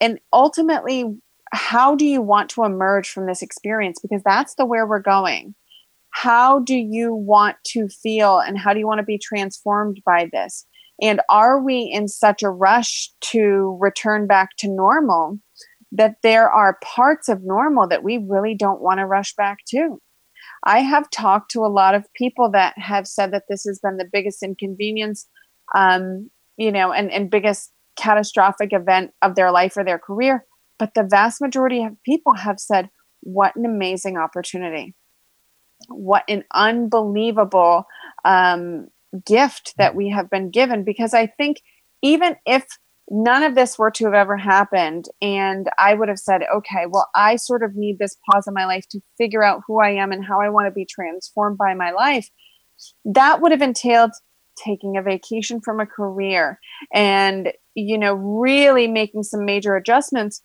and 0.00 0.18
ultimately, 0.32 1.04
how 1.52 1.94
do 1.94 2.06
you 2.06 2.22
want 2.22 2.48
to 2.50 2.64
emerge 2.64 3.10
from 3.10 3.26
this 3.26 3.42
experience? 3.42 3.98
Because 4.00 4.22
that's 4.24 4.54
the 4.54 4.64
where 4.64 4.86
we're 4.86 4.98
going. 4.98 5.54
How 6.10 6.60
do 6.60 6.74
you 6.74 7.14
want 7.14 7.56
to 7.72 7.88
feel, 7.88 8.38
and 8.38 8.56
how 8.56 8.72
do 8.72 8.78
you 8.80 8.86
want 8.86 9.00
to 9.00 9.04
be 9.04 9.18
transformed 9.18 10.00
by 10.06 10.30
this? 10.32 10.66
And 11.02 11.20
are 11.28 11.62
we 11.62 11.90
in 11.92 12.08
such 12.08 12.42
a 12.42 12.50
rush 12.50 13.10
to 13.32 13.76
return 13.80 14.26
back 14.26 14.50
to 14.58 14.68
normal 14.68 15.38
that 15.92 16.16
there 16.22 16.50
are 16.50 16.78
parts 16.82 17.28
of 17.28 17.42
normal 17.42 17.88
that 17.88 18.02
we 18.02 18.24
really 18.28 18.54
don't 18.54 18.80
want 18.80 18.98
to 18.98 19.06
rush 19.06 19.34
back 19.34 19.58
to? 19.68 20.00
I 20.64 20.80
have 20.80 21.10
talked 21.10 21.50
to 21.52 21.60
a 21.60 21.68
lot 21.68 21.94
of 21.94 22.06
people 22.14 22.50
that 22.52 22.74
have 22.78 23.06
said 23.06 23.32
that 23.32 23.44
this 23.48 23.64
has 23.64 23.80
been 23.82 23.96
the 23.96 24.08
biggest 24.10 24.42
inconvenience, 24.42 25.28
um, 25.74 26.30
you 26.56 26.72
know, 26.72 26.92
and, 26.92 27.10
and 27.10 27.30
biggest 27.30 27.70
catastrophic 27.96 28.70
event 28.72 29.12
of 29.22 29.34
their 29.34 29.52
life 29.52 29.76
or 29.76 29.84
their 29.84 29.98
career. 29.98 30.46
But 30.78 30.94
the 30.94 31.06
vast 31.08 31.40
majority 31.40 31.84
of 31.84 31.92
people 32.04 32.34
have 32.34 32.58
said, 32.58 32.88
what 33.20 33.54
an 33.56 33.64
amazing 33.64 34.16
opportunity. 34.16 34.94
What 35.88 36.24
an 36.28 36.44
unbelievable 36.52 37.84
um, 38.24 38.88
gift 39.26 39.74
that 39.78 39.94
we 39.94 40.10
have 40.10 40.30
been 40.30 40.50
given 40.50 40.84
because 40.84 41.14
I 41.14 41.26
think 41.26 41.60
even 42.02 42.36
if 42.46 42.66
none 43.10 43.42
of 43.42 43.54
this 43.54 43.78
were 43.78 43.90
to 43.90 44.04
have 44.06 44.14
ever 44.14 44.36
happened 44.36 45.06
and 45.20 45.68
I 45.78 45.94
would 45.94 46.08
have 46.08 46.18
said, 46.18 46.42
okay, 46.54 46.86
well, 46.88 47.08
I 47.14 47.36
sort 47.36 47.62
of 47.62 47.74
need 47.74 47.98
this 47.98 48.16
pause 48.30 48.46
in 48.46 48.54
my 48.54 48.64
life 48.64 48.86
to 48.90 49.00
figure 49.18 49.44
out 49.44 49.62
who 49.66 49.80
I 49.80 49.90
am 49.90 50.12
and 50.12 50.24
how 50.24 50.40
I 50.40 50.48
want 50.48 50.66
to 50.66 50.72
be 50.72 50.86
transformed 50.86 51.58
by 51.58 51.74
my 51.74 51.90
life, 51.90 52.28
that 53.04 53.40
would 53.40 53.52
have 53.52 53.62
entailed 53.62 54.12
taking 54.62 54.96
a 54.96 55.02
vacation 55.02 55.60
from 55.60 55.80
a 55.80 55.86
career 55.86 56.60
and 56.92 57.52
you 57.74 57.98
know 57.98 58.14
really 58.14 58.86
making 58.86 59.22
some 59.22 59.44
major 59.44 59.74
adjustments 59.74 60.42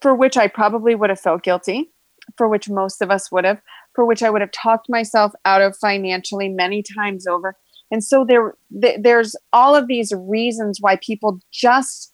for 0.00 0.14
which 0.14 0.36
i 0.36 0.48
probably 0.48 0.94
would 0.94 1.08
have 1.08 1.20
felt 1.20 1.44
guilty 1.44 1.92
for 2.36 2.48
which 2.48 2.68
most 2.68 3.00
of 3.00 3.12
us 3.12 3.30
would 3.30 3.44
have 3.44 3.60
for 3.94 4.04
which 4.04 4.24
i 4.24 4.30
would 4.30 4.40
have 4.40 4.50
talked 4.50 4.88
myself 4.88 5.32
out 5.44 5.62
of 5.62 5.76
financially 5.76 6.48
many 6.48 6.82
times 6.82 7.28
over 7.28 7.56
and 7.90 8.02
so 8.02 8.24
there 8.26 8.54
th- 8.80 9.00
there's 9.02 9.36
all 9.52 9.74
of 9.74 9.88
these 9.88 10.12
reasons 10.16 10.78
why 10.80 10.96
people 10.96 11.40
just 11.52 12.12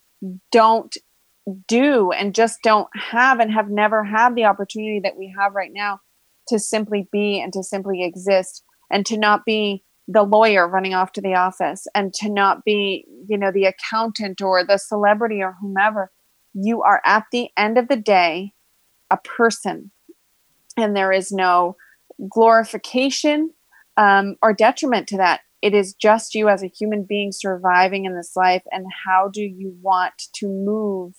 don't 0.51 0.97
do 1.67 2.13
and 2.13 2.35
just 2.35 2.59
don't 2.63 2.89
have 2.95 3.41
and 3.41 3.53
have 3.53 3.71
never 3.71 4.05
had 4.05 4.35
the 4.35 4.45
opportunity 4.45 5.01
that 5.01 5.17
we 5.17 5.33
have 5.37 5.55
right 5.55 5.73
now 5.73 5.99
to 6.49 6.59
simply 6.59 7.09
be 7.11 7.41
and 7.41 7.53
to 7.53 7.63
simply 7.63 8.05
exist 8.05 8.63
and 8.91 9.07
to 9.07 9.19
not 9.19 9.45
be 9.45 9.83
the 10.07 10.23
lawyer 10.23 10.69
running 10.69 10.95
off 10.95 11.13
to 11.13 11.21
the 11.21 11.35
office 11.35 11.87
and 11.95 12.13
to 12.13 12.29
not 12.29 12.65
be 12.65 13.07
you 13.29 13.39
know 13.39 13.53
the 13.53 13.65
accountant 13.65 14.41
or 14.41 14.65
the 14.65 14.79
celebrity 14.79 15.43
or 15.43 15.57
whomever. 15.61 16.11
You 16.53 16.83
are 16.83 17.01
at 17.05 17.27
the 17.31 17.49
end 17.57 17.79
of 17.79 17.89
the 17.89 17.97
day 17.97 18.53
a 19.11 19.17
person. 19.17 19.91
And 20.77 20.97
there 20.97 21.13
is 21.13 21.31
no 21.31 21.77
glorification 22.29 23.51
um, 23.97 24.37
or 24.43 24.53
detriment 24.53 25.09
to 25.09 25.17
that 25.19 25.41
it 25.63 25.75
is 25.75 25.95
just 25.95 26.35
you 26.35 26.49
as 26.49 26.63
a 26.63 26.69
human 26.69 27.05
being 27.09 27.33
surviving 27.33 28.05
in 28.05 28.17
this 28.17 28.33
life 28.35 28.63
and 28.71 28.87
how 29.07 29.29
do 29.33 29.43
you 29.43 29.77
want 29.83 30.15
to 30.35 30.49
move 30.49 31.15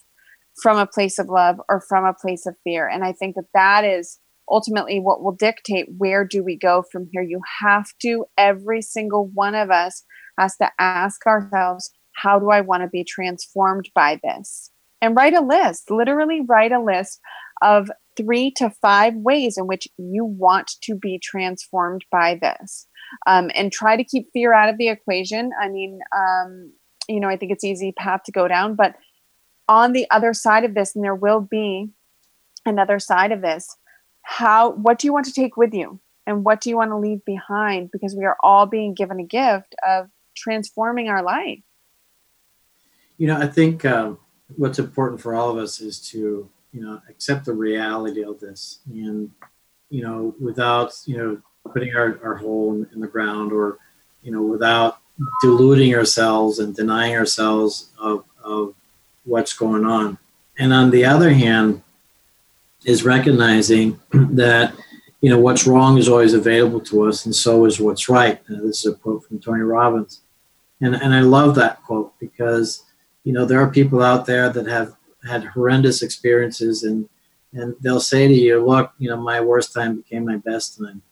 from 0.60 0.78
a 0.78 0.86
place 0.86 1.18
of 1.18 1.28
love 1.28 1.60
or 1.68 1.80
from 1.88 2.04
a 2.04 2.14
place 2.14 2.46
of 2.46 2.54
fear? 2.64 2.88
And 2.88 3.04
i 3.04 3.12
think 3.12 3.36
that 3.36 3.46
that 3.54 3.84
is 3.84 4.18
ultimately 4.50 5.00
what 5.00 5.22
will 5.22 5.32
dictate 5.32 5.86
where 5.96 6.24
do 6.24 6.42
we 6.42 6.56
go 6.56 6.84
from 6.90 7.08
here. 7.12 7.22
You 7.22 7.40
have 7.60 7.86
to 8.02 8.26
every 8.36 8.82
single 8.82 9.30
one 9.32 9.54
of 9.54 9.70
us 9.70 10.04
has 10.38 10.56
to 10.56 10.70
ask 10.78 11.26
ourselves 11.26 11.90
how 12.14 12.38
do 12.38 12.50
i 12.50 12.60
want 12.60 12.82
to 12.82 12.88
be 12.88 13.04
transformed 13.04 13.88
by 13.94 14.20
this? 14.22 14.70
And 15.00 15.16
write 15.16 15.34
a 15.34 15.40
list 15.40 15.90
literally 15.90 16.40
write 16.46 16.72
a 16.72 16.82
list 16.82 17.20
of 17.62 17.90
three 18.16 18.52
to 18.56 18.70
five 18.82 19.14
ways 19.14 19.56
in 19.56 19.66
which 19.66 19.88
you 19.96 20.24
want 20.24 20.72
to 20.82 20.94
be 20.94 21.18
transformed 21.22 22.04
by 22.10 22.38
this 22.40 22.86
um, 23.26 23.50
and 23.54 23.72
try 23.72 23.96
to 23.96 24.04
keep 24.04 24.28
fear 24.32 24.52
out 24.52 24.68
of 24.68 24.78
the 24.78 24.88
equation. 24.88 25.52
I 25.60 25.68
mean 25.68 26.00
um, 26.16 26.72
you 27.08 27.18
know 27.18 27.28
i 27.28 27.36
think 27.36 27.50
it's 27.50 27.64
easy 27.64 27.90
path 27.90 28.22
to 28.24 28.30
go 28.30 28.46
down 28.46 28.76
but 28.76 28.94
on 29.68 29.92
the 29.92 30.06
other 30.12 30.32
side 30.32 30.62
of 30.62 30.74
this 30.74 30.94
and 30.94 31.04
there 31.04 31.16
will 31.16 31.40
be 31.40 31.90
another 32.64 33.00
side 33.00 33.32
of 33.32 33.42
this 33.42 33.76
how 34.22 34.70
what 34.70 34.98
do 34.98 35.06
you 35.06 35.12
want 35.12 35.26
to 35.26 35.32
take 35.32 35.56
with 35.56 35.74
you? 35.74 36.00
And 36.26 36.44
what 36.44 36.60
do 36.60 36.70
you 36.70 36.76
want 36.76 36.92
to 36.92 36.96
leave 36.96 37.24
behind? 37.24 37.90
Because 37.90 38.14
we 38.14 38.24
are 38.24 38.36
all 38.40 38.66
being 38.66 38.94
given 38.94 39.18
a 39.18 39.24
gift 39.24 39.74
of 39.86 40.08
transforming 40.36 41.08
our 41.08 41.22
life. 41.22 41.58
You 43.18 43.28
know 43.28 43.38
i 43.38 43.46
think 43.46 43.84
um, 43.84 44.18
what's 44.56 44.78
important 44.78 45.20
for 45.20 45.34
all 45.34 45.50
of 45.50 45.58
us 45.58 45.80
is 45.80 46.00
to 46.10 46.48
you 46.72 46.80
know 46.80 47.00
accept 47.08 47.44
the 47.44 47.52
reality 47.52 48.24
of 48.24 48.40
this. 48.40 48.80
And 48.90 49.30
you 49.90 50.02
know 50.02 50.34
without 50.40 50.92
you 51.04 51.16
know 51.16 51.42
putting 51.70 51.94
our, 51.94 52.18
our 52.22 52.34
hole 52.36 52.72
in, 52.72 53.00
the 53.00 53.06
ground 53.06 53.52
or 53.52 53.78
you 54.22 54.32
know 54.32 54.42
without 54.42 54.98
deluding 55.42 55.94
ourselves 55.94 56.58
and 56.58 56.74
denying 56.74 57.14
ourselves 57.14 57.90
of, 57.98 58.24
of 58.42 58.74
what's 59.24 59.52
going 59.52 59.84
on. 59.84 60.18
And 60.58 60.72
on 60.72 60.90
the 60.90 61.04
other 61.04 61.30
hand 61.30 61.82
is 62.84 63.04
recognizing 63.04 64.00
that 64.12 64.74
you 65.20 65.30
know 65.30 65.38
what's 65.38 65.66
wrong 65.66 65.98
is 65.98 66.08
always 66.08 66.34
available 66.34 66.80
to 66.80 67.04
us 67.04 67.26
and 67.26 67.34
so 67.34 67.64
is 67.64 67.80
what's 67.80 68.08
right. 68.08 68.40
Uh, 68.50 68.60
this 68.62 68.84
is 68.84 68.92
a 68.92 68.96
quote 68.96 69.24
from 69.24 69.38
tony 69.38 69.62
robbins. 69.62 70.22
And, 70.80 70.96
and 70.96 71.14
i 71.14 71.20
love 71.20 71.54
that 71.54 71.82
quote 71.84 72.12
because 72.18 72.82
you 73.24 73.32
know 73.32 73.44
there 73.44 73.60
are 73.60 73.70
people 73.70 74.02
out 74.02 74.26
there 74.26 74.48
that 74.50 74.66
have 74.66 74.96
had 75.24 75.44
horrendous 75.44 76.02
experiences 76.02 76.82
and 76.82 77.08
and 77.52 77.76
they'll 77.80 78.00
say 78.00 78.26
to 78.26 78.34
you 78.34 78.64
look 78.64 78.92
you 78.98 79.08
know 79.08 79.16
my 79.16 79.40
worst 79.40 79.72
time 79.72 79.96
became 79.96 80.24
my 80.24 80.36
best 80.36 80.78
time 80.78 81.02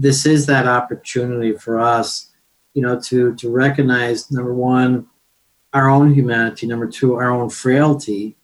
this 0.00 0.26
is 0.26 0.46
that 0.46 0.66
opportunity 0.66 1.52
for 1.52 1.78
us 1.80 2.30
you 2.74 2.82
know 2.82 2.98
to 3.00 3.34
to 3.36 3.50
recognize 3.50 4.30
number 4.30 4.54
one 4.54 5.06
our 5.72 5.88
own 5.88 6.14
humanity 6.14 6.66
number 6.66 6.86
two 6.86 7.14
our 7.14 7.30
own 7.30 7.50
frailty 7.50 8.38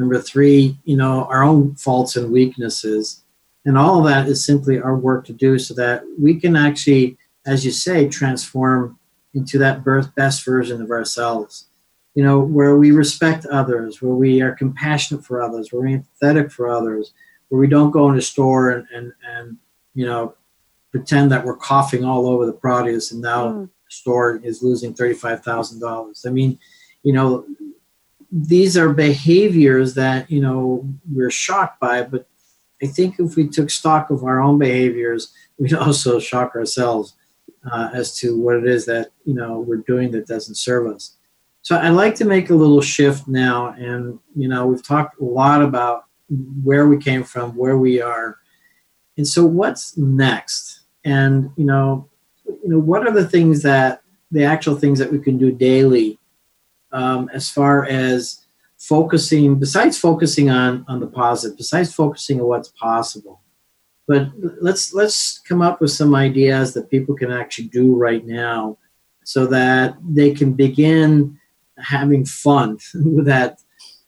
Number 0.00 0.18
three, 0.18 0.78
you 0.84 0.96
know, 0.96 1.26
our 1.26 1.42
own 1.42 1.74
faults 1.74 2.16
and 2.16 2.32
weaknesses. 2.32 3.22
And 3.66 3.76
all 3.76 3.98
of 3.98 4.06
that 4.06 4.28
is 4.28 4.42
simply 4.42 4.80
our 4.80 4.96
work 4.96 5.26
to 5.26 5.34
do 5.34 5.58
so 5.58 5.74
that 5.74 6.02
we 6.18 6.40
can 6.40 6.56
actually, 6.56 7.18
as 7.44 7.66
you 7.66 7.70
say, 7.70 8.08
transform 8.08 8.98
into 9.34 9.58
that 9.58 9.84
best 10.16 10.42
version 10.42 10.80
of 10.80 10.90
ourselves. 10.90 11.66
You 12.14 12.24
know, 12.24 12.40
where 12.40 12.76
we 12.76 12.92
respect 12.92 13.44
others, 13.44 14.00
where 14.00 14.14
we 14.14 14.40
are 14.40 14.52
compassionate 14.52 15.22
for 15.22 15.42
others, 15.42 15.70
where 15.70 15.82
we're 15.82 15.98
empathetic 15.98 16.50
for 16.50 16.70
others, 16.70 17.12
where 17.50 17.60
we 17.60 17.66
don't 17.66 17.90
go 17.90 18.10
in 18.10 18.16
a 18.16 18.22
store 18.22 18.70
and, 18.70 18.86
and, 18.94 19.12
and 19.28 19.58
you 19.94 20.06
know, 20.06 20.34
pretend 20.90 21.30
that 21.32 21.44
we're 21.44 21.56
coughing 21.56 22.04
all 22.04 22.26
over 22.26 22.46
the 22.46 22.52
produce 22.52 23.12
and 23.12 23.20
now 23.20 23.48
mm. 23.48 23.62
the 23.64 23.90
store 23.90 24.40
is 24.42 24.62
losing 24.62 24.94
$35,000. 24.94 26.26
I 26.26 26.30
mean, 26.30 26.58
you 27.02 27.12
know, 27.12 27.46
these 28.32 28.76
are 28.76 28.92
behaviors 28.92 29.94
that 29.94 30.30
you 30.30 30.40
know 30.40 30.86
we're 31.12 31.30
shocked 31.30 31.80
by 31.80 32.02
but 32.02 32.26
i 32.82 32.86
think 32.86 33.18
if 33.18 33.36
we 33.36 33.48
took 33.48 33.70
stock 33.70 34.10
of 34.10 34.22
our 34.22 34.40
own 34.40 34.58
behaviors 34.58 35.32
we'd 35.58 35.74
also 35.86 36.18
shock 36.18 36.54
ourselves 36.54 37.14
uh, 37.70 37.90
as 37.92 38.16
to 38.16 38.40
what 38.40 38.56
it 38.56 38.66
is 38.66 38.86
that 38.86 39.10
you 39.24 39.34
know 39.34 39.60
we're 39.60 39.76
doing 39.78 40.10
that 40.10 40.26
doesn't 40.26 40.54
serve 40.54 40.86
us 40.86 41.16
so 41.62 41.76
i'd 41.78 41.90
like 41.90 42.14
to 42.14 42.24
make 42.24 42.50
a 42.50 42.54
little 42.54 42.80
shift 42.80 43.26
now 43.26 43.70
and 43.72 44.18
you 44.36 44.48
know 44.48 44.66
we've 44.66 44.86
talked 44.86 45.20
a 45.20 45.24
lot 45.24 45.62
about 45.62 46.04
where 46.62 46.86
we 46.86 46.96
came 46.96 47.24
from 47.24 47.50
where 47.56 47.76
we 47.76 48.00
are 48.00 48.38
and 49.16 49.26
so 49.26 49.44
what's 49.44 49.96
next 49.96 50.79
and 51.04 51.50
you 51.56 51.64
know 51.64 52.08
you 52.46 52.68
know 52.68 52.78
what 52.78 53.06
are 53.06 53.12
the 53.12 53.28
things 53.28 53.62
that 53.62 54.02
the 54.30 54.44
actual 54.44 54.76
things 54.76 54.98
that 54.98 55.10
we 55.10 55.18
can 55.18 55.38
do 55.38 55.50
daily 55.50 56.18
um, 56.92 57.28
as 57.32 57.50
far 57.50 57.84
as 57.86 58.44
focusing 58.78 59.58
besides 59.58 59.98
focusing 59.98 60.50
on 60.50 60.84
on 60.88 61.00
the 61.00 61.06
positive 61.06 61.56
besides 61.56 61.92
focusing 61.92 62.40
on 62.40 62.46
what's 62.46 62.68
possible? 62.68 63.40
But 64.06 64.30
let's 64.60 64.92
let's 64.92 65.38
come 65.38 65.62
up 65.62 65.80
with 65.80 65.92
some 65.92 66.14
ideas 66.14 66.74
that 66.74 66.90
people 66.90 67.14
can 67.14 67.30
actually 67.30 67.68
do 67.68 67.94
right 67.94 68.26
now 68.26 68.78
so 69.24 69.46
that 69.46 69.96
they 70.02 70.32
can 70.32 70.52
begin 70.54 71.38
having 71.78 72.24
fun 72.24 72.78
with 72.94 73.26
that 73.26 73.60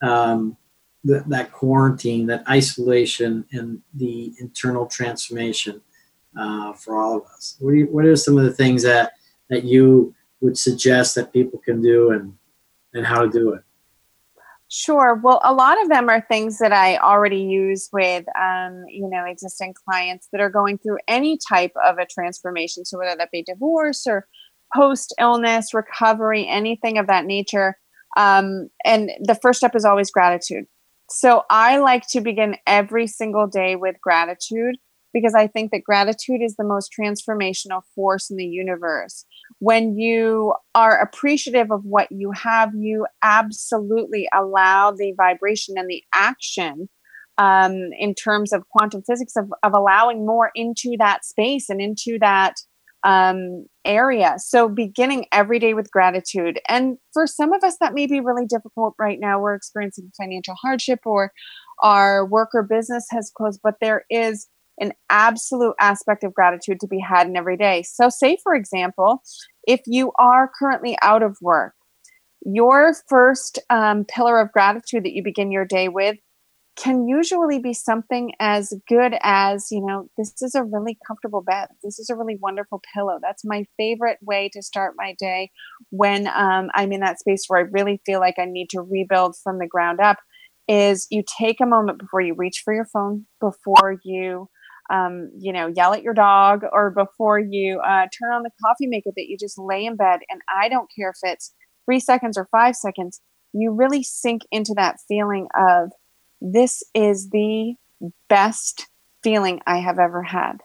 um, 0.03 0.57
that, 1.05 1.29
that 1.29 1.53
quarantine 1.53 2.27
that 2.27 2.49
isolation 2.49 3.45
and 3.53 3.81
the 3.95 4.33
internal 4.41 4.87
transformation 4.87 5.81
uh, 6.39 6.73
for 6.73 7.01
all 7.01 7.19
of 7.19 7.25
us 7.27 7.57
what, 7.61 7.73
you, 7.73 7.87
what 7.87 8.05
are 8.05 8.17
some 8.17 8.39
of 8.39 8.45
the 8.45 8.53
things 8.53 8.83
that 8.83 9.13
that 9.51 9.65
you 9.65 10.15
would 10.41 10.57
suggest 10.57 11.15
that 11.15 11.33
people 11.33 11.59
can 11.59 11.81
do 11.81 12.11
and 12.11 12.37
and 12.95 13.07
how 13.07 13.23
to 13.23 13.31
do 13.31 13.53
it? 13.53 13.63
Sure. 14.75 15.21
Well, 15.23 15.39
a 15.45 15.53
lot 15.53 15.81
of 15.83 15.91
them 15.91 16.09
are 16.09 16.23
things 16.23 16.59
that 16.59 16.73
I 16.73 16.97
already 16.97 17.43
use 17.43 17.91
with, 17.93 18.25
um, 18.41 18.87
you 18.89 19.07
know, 19.07 19.27
existing 19.27 19.75
clients 19.75 20.29
that 20.33 20.41
are 20.41 20.49
going 20.49 20.79
through 20.79 20.97
any 21.07 21.39
type 21.47 21.73
of 21.85 21.99
a 21.99 22.07
transformation. 22.07 22.87
So 22.87 22.97
whether 22.97 23.15
that 23.15 23.31
be 23.31 23.43
divorce 23.43 24.07
or 24.07 24.27
post 24.75 25.15
illness, 25.21 25.75
recovery, 25.75 26.49
anything 26.49 26.97
of 26.97 27.07
that 27.09 27.27
nature. 27.27 27.77
Um, 28.17 28.71
and 28.83 29.11
the 29.21 29.35
first 29.35 29.59
step 29.59 29.77
is 29.77 29.85
always 29.85 30.11
gratitude. 30.11 30.65
So 31.11 31.45
I 31.51 31.77
like 31.77 32.07
to 32.09 32.23
begin 32.23 32.57
every 32.67 33.07
single 33.07 33.47
day 33.47 33.77
with 33.77 34.01
gratitude 34.01 34.77
because 35.13 35.35
I 35.35 35.47
think 35.47 35.71
that 35.73 35.85
gratitude 35.85 36.41
is 36.43 36.57
the 36.57 36.65
most 36.65 36.93
transformational 36.99 37.83
force 37.95 38.31
in 38.31 38.37
the 38.37 38.47
universe. 38.47 39.25
When 39.59 39.97
you 39.97 40.55
are 40.75 40.99
appreciative 40.99 41.71
of 41.71 41.85
what 41.85 42.11
you 42.11 42.33
have, 42.33 42.71
you 42.75 43.07
absolutely 43.23 44.29
allow 44.35 44.93
the 44.93 45.13
vibration 45.17 45.77
and 45.77 45.89
the 45.89 46.03
action 46.15 46.89
um, 47.39 47.91
in 47.99 48.15
terms 48.15 48.53
of 48.53 48.69
quantum 48.69 49.03
physics 49.03 49.37
of, 49.37 49.51
of 49.63 49.73
allowing 49.75 50.27
more 50.27 50.51
into 50.55 50.97
that 50.99 51.25
space 51.25 51.69
and 51.69 51.81
into 51.81 52.19
that 52.21 52.57
um, 53.05 53.67
area. 53.85 54.35
So, 54.39 54.69
beginning 54.69 55.27
every 55.33 55.59
day 55.59 55.75
with 55.75 55.91
gratitude. 55.91 56.61
And 56.69 56.99
for 57.13 57.27
some 57.27 57.53
of 57.53 57.65
us, 57.65 57.77
that 57.81 57.95
may 57.95 58.07
be 58.07 58.21
really 58.21 58.47
difficult 58.47 58.95
right 58.99 59.19
now. 59.19 59.41
We're 59.41 59.55
experiencing 59.55 60.13
financial 60.17 60.55
hardship 60.55 61.01
or 61.05 61.33
our 61.83 62.25
work 62.25 62.51
or 62.55 62.63
business 62.63 63.07
has 63.11 63.33
closed, 63.35 63.61
but 63.63 63.75
there 63.81 64.05
is 64.09 64.47
an 64.81 64.93
absolute 65.11 65.75
aspect 65.81 66.25
of 66.25 66.35
gratitude 66.35 66.81
to 66.81 66.87
be 66.87 66.99
had 66.99 67.27
in 67.27 67.37
every 67.37 67.57
day. 67.57 67.83
So, 67.83 68.09
say 68.09 68.37
for 68.43 68.55
example, 68.55 69.23
if 69.67 69.81
you 69.87 70.13
are 70.19 70.51
currently 70.59 70.97
out 71.03 71.23
of 71.23 71.37
work, 71.41 71.75
your 72.45 72.95
first 73.09 73.59
um, 73.71 74.05
pillar 74.05 74.41
of 74.41 74.53
gratitude 74.53 75.05
that 75.05 75.13
you 75.13 75.23
begin 75.23 75.53
your 75.53 75.65
day 75.65 75.89
with 75.89 76.17
can 76.77 77.07
usually 77.07 77.59
be 77.59 77.75
something 77.75 78.33
as 78.41 78.73
good 78.89 79.15
as, 79.21 79.69
you 79.71 79.85
know, 79.85 80.09
this 80.17 80.33
is 80.41 80.55
a 80.55 80.65
really 80.65 80.99
comfortable 81.07 81.43
bed. 81.43 81.69
This 81.83 81.99
is 81.99 82.09
a 82.09 82.17
really 82.17 82.39
wonderful 82.41 82.81
pillow. 82.95 83.19
That's 83.21 83.45
my 83.45 83.67
favorite 83.77 84.19
way 84.23 84.49
to 84.55 84.63
start 84.63 84.95
my 84.97 85.15
day 85.19 85.51
when 85.91 86.29
um, 86.29 86.71
I'm 86.75 86.93
in 86.93 87.01
that 87.01 87.21
space 87.21 87.45
where 87.47 87.61
I 87.61 87.69
really 87.71 88.01
feel 88.07 88.21
like 88.21 88.39
I 88.39 88.47
need 88.47 88.71
to 88.71 88.81
rebuild 88.81 89.37
from 89.43 89.59
the 89.59 89.67
ground 89.67 90.01
up. 90.01 90.19
Is 90.67 91.07
you 91.11 91.23
take 91.39 91.61
a 91.61 91.67
moment 91.67 91.99
before 91.99 92.23
you 92.23 92.35
reach 92.35 92.63
for 92.65 92.73
your 92.73 92.87
phone, 92.87 93.27
before 93.41 93.99
you, 94.05 94.49
um, 94.93 95.31
you 95.39 95.53
know, 95.53 95.67
yell 95.67 95.95
at 95.95 96.03
your 96.03 96.15
dog, 96.15 96.63
or 96.71 96.91
before 96.91 97.41
you 97.41 97.81
uh, 97.81 98.07
turn 98.17 98.33
on 98.33 98.43
the 98.43 98.51
coffee 98.65 98.87
maker, 98.87 99.11
that 99.17 99.27
you 99.29 99.37
just 99.39 99.59
lay 99.59 99.85
in 99.85 99.97
bed. 99.97 100.21
And 100.29 100.41
I 100.63 100.69
don't 100.69 100.91
care 100.95 101.11
if 101.11 101.17
it's 101.23 101.53
three 101.85 102.01
seconds 102.01 102.37
or 102.39 102.47
five 102.53 102.77
seconds, 102.77 103.21
you 103.53 103.73
really 103.73 104.03
sink 104.03 104.43
into 104.51 104.75
that 104.77 104.99
feeling 105.09 105.49
of, 105.59 105.91
this 106.41 106.83
is 106.95 107.31
the 107.31 107.75
best 108.29 108.89
feeling 109.23 109.61
I 109.67 109.79
have 109.79 109.99
ever 109.99 110.23
had. 110.23 110.59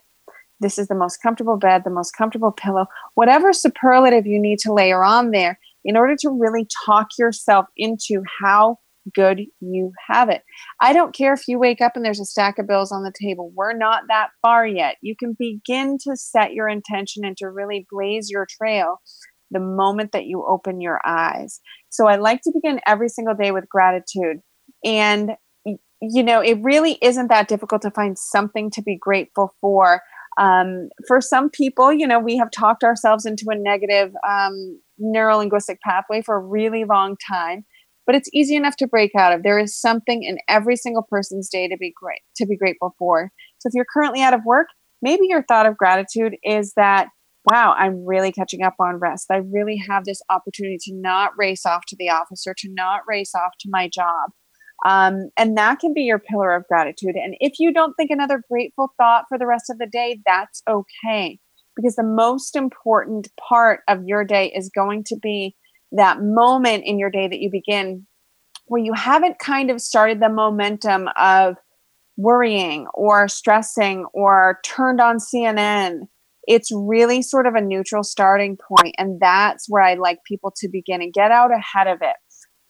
This 0.59 0.80
is 0.80 0.88
the 0.88 0.95
most 0.95 1.21
comfortable 1.21 1.57
bed, 1.57 1.84
the 1.84 1.91
most 1.91 2.11
comfortable 2.11 2.51
pillow, 2.51 2.88
whatever 3.13 3.53
superlative 3.53 4.25
you 4.25 4.39
need 4.39 4.59
to 4.59 4.73
layer 4.73 5.03
on 5.03 5.32
there 5.32 5.59
in 5.86 5.95
order 5.95 6.15
to 6.21 6.30
really 6.30 6.67
talk 6.86 7.09
yourself 7.19 7.67
into 7.78 8.23
how 8.41 8.80
good 9.13 9.41
you 9.59 9.91
have 10.09 10.29
it. 10.29 10.43
I 10.81 10.93
don't 10.93 11.15
care 11.15 11.33
if 11.33 11.47
you 11.47 11.59
wake 11.59 11.81
up 11.81 11.93
and 11.95 12.03
there's 12.03 12.19
a 12.19 12.25
stack 12.25 12.57
of 12.59 12.67
bills 12.67 12.91
on 12.91 13.03
the 13.03 13.13
table. 13.21 13.51
We're 13.55 13.77
not 13.77 14.03
that 14.09 14.29
far 14.41 14.65
yet. 14.65 14.95
You 15.01 15.15
can 15.17 15.35
begin 15.37 15.97
to 16.07 16.15
set 16.15 16.53
your 16.53 16.67
intention 16.67 17.25
and 17.25 17.37
to 17.37 17.49
really 17.49 17.85
blaze 17.89 18.29
your 18.29 18.45
trail 18.49 18.97
the 19.51 19.59
moment 19.59 20.11
that 20.11 20.25
you 20.25 20.45
open 20.45 20.81
your 20.81 20.99
eyes. 21.05 21.59
So 21.89 22.07
I 22.07 22.17
like 22.17 22.41
to 22.41 22.51
begin 22.53 22.81
every 22.85 23.09
single 23.09 23.35
day 23.35 23.51
with 23.51 23.69
gratitude. 23.69 24.37
And 24.83 25.31
you 26.01 26.23
know, 26.23 26.41
it 26.41 26.59
really 26.61 26.97
isn't 27.01 27.27
that 27.29 27.47
difficult 27.47 27.81
to 27.81 27.91
find 27.91 28.17
something 28.17 28.69
to 28.71 28.81
be 28.81 28.97
grateful 28.99 29.53
for. 29.59 30.01
Um, 30.39 30.89
for 31.07 31.19
some 31.19 31.49
people, 31.49 31.91
you 31.91 32.05
know, 32.05 32.19
we 32.19 32.37
have 32.37 32.51
talked 32.51 32.83
ourselves 32.83 33.25
into 33.25 33.45
a 33.49 33.55
negative 33.55 34.11
um, 34.27 34.79
neuro 34.99 35.37
linguistic 35.37 35.79
pathway 35.81 36.21
for 36.21 36.35
a 36.35 36.39
really 36.39 36.83
long 36.83 37.15
time, 37.27 37.65
but 38.07 38.15
it's 38.15 38.29
easy 38.33 38.55
enough 38.55 38.77
to 38.77 38.87
break 38.87 39.11
out 39.15 39.33
of. 39.33 39.43
There 39.43 39.59
is 39.59 39.79
something 39.79 40.23
in 40.23 40.37
every 40.47 40.77
single 40.77 41.05
person's 41.07 41.49
day 41.49 41.67
to 41.67 41.77
be 41.77 41.93
great 41.95 42.21
to 42.37 42.47
be 42.47 42.57
grateful 42.57 42.95
for. 42.97 43.31
So 43.59 43.67
if 43.67 43.73
you're 43.75 43.85
currently 43.93 44.21
out 44.21 44.33
of 44.33 44.41
work, 44.45 44.67
maybe 45.01 45.27
your 45.27 45.43
thought 45.43 45.67
of 45.67 45.77
gratitude 45.77 46.35
is 46.43 46.73
that 46.77 47.09
wow, 47.49 47.73
I'm 47.77 48.05
really 48.05 48.33
catching 48.33 48.63
up 48.63 48.75
on 48.79 48.97
rest. 48.97 49.27
I 49.31 49.37
really 49.37 49.81
have 49.89 50.03
this 50.03 50.21
opportunity 50.29 50.77
to 50.81 50.93
not 50.93 51.31
race 51.37 51.65
off 51.65 51.83
to 51.87 51.95
the 51.97 52.09
office 52.09 52.43
or 52.45 52.53
to 52.57 52.69
not 52.73 53.01
race 53.07 53.33
off 53.33 53.53
to 53.61 53.69
my 53.71 53.87
job. 53.87 54.31
Um, 54.85 55.29
and 55.37 55.57
that 55.57 55.79
can 55.79 55.93
be 55.93 56.01
your 56.01 56.19
pillar 56.19 56.53
of 56.53 56.67
gratitude. 56.67 57.15
And 57.15 57.35
if 57.39 57.53
you 57.57 57.73
don't 57.73 57.93
think 57.93 58.11
another 58.11 58.43
grateful 58.51 58.89
thought 58.97 59.25
for 59.29 59.37
the 59.37 59.47
rest 59.47 59.69
of 59.69 59.77
the 59.77 59.87
day, 59.87 60.19
that's 60.25 60.61
okay. 60.69 61.39
Because 61.75 61.95
the 61.95 62.03
most 62.03 62.55
important 62.55 63.29
part 63.47 63.79
of 63.87 64.03
your 64.05 64.25
day 64.25 64.51
is 64.53 64.69
going 64.69 65.03
to 65.05 65.15
be 65.15 65.55
that 65.91 66.21
moment 66.21 66.83
in 66.85 66.99
your 66.99 67.09
day 67.09 67.27
that 67.27 67.39
you 67.39 67.49
begin 67.51 68.05
where 68.65 68.81
you 68.81 68.93
haven't 68.93 69.39
kind 69.39 69.71
of 69.71 69.79
started 69.79 70.19
the 70.19 70.29
momentum 70.29 71.07
of 71.17 71.55
worrying 72.17 72.88
or 72.93 73.27
stressing 73.27 74.05
or 74.13 74.59
turned 74.65 74.99
on 74.99 75.17
CNN. 75.17 76.01
It's 76.47 76.69
really 76.73 77.21
sort 77.21 77.47
of 77.47 77.55
a 77.55 77.61
neutral 77.61 78.03
starting 78.03 78.57
point, 78.57 78.95
And 78.97 79.19
that's 79.21 79.67
where 79.67 79.83
I 79.83 79.95
like 79.95 80.19
people 80.25 80.51
to 80.57 80.69
begin 80.69 81.01
and 81.01 81.13
get 81.13 81.31
out 81.31 81.51
ahead 81.51 81.88
of 81.88 81.99
it 82.01 82.15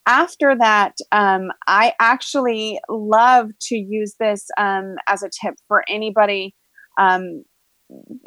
after 0.07 0.55
that, 0.57 0.95
um, 1.11 1.51
I 1.67 1.93
actually 1.99 2.79
love 2.89 3.49
to 3.63 3.75
use 3.75 4.15
this 4.19 4.47
um, 4.57 4.95
as 5.07 5.21
a 5.21 5.29
tip 5.29 5.55
for 5.67 5.83
anybody 5.89 6.55
um, 6.97 7.43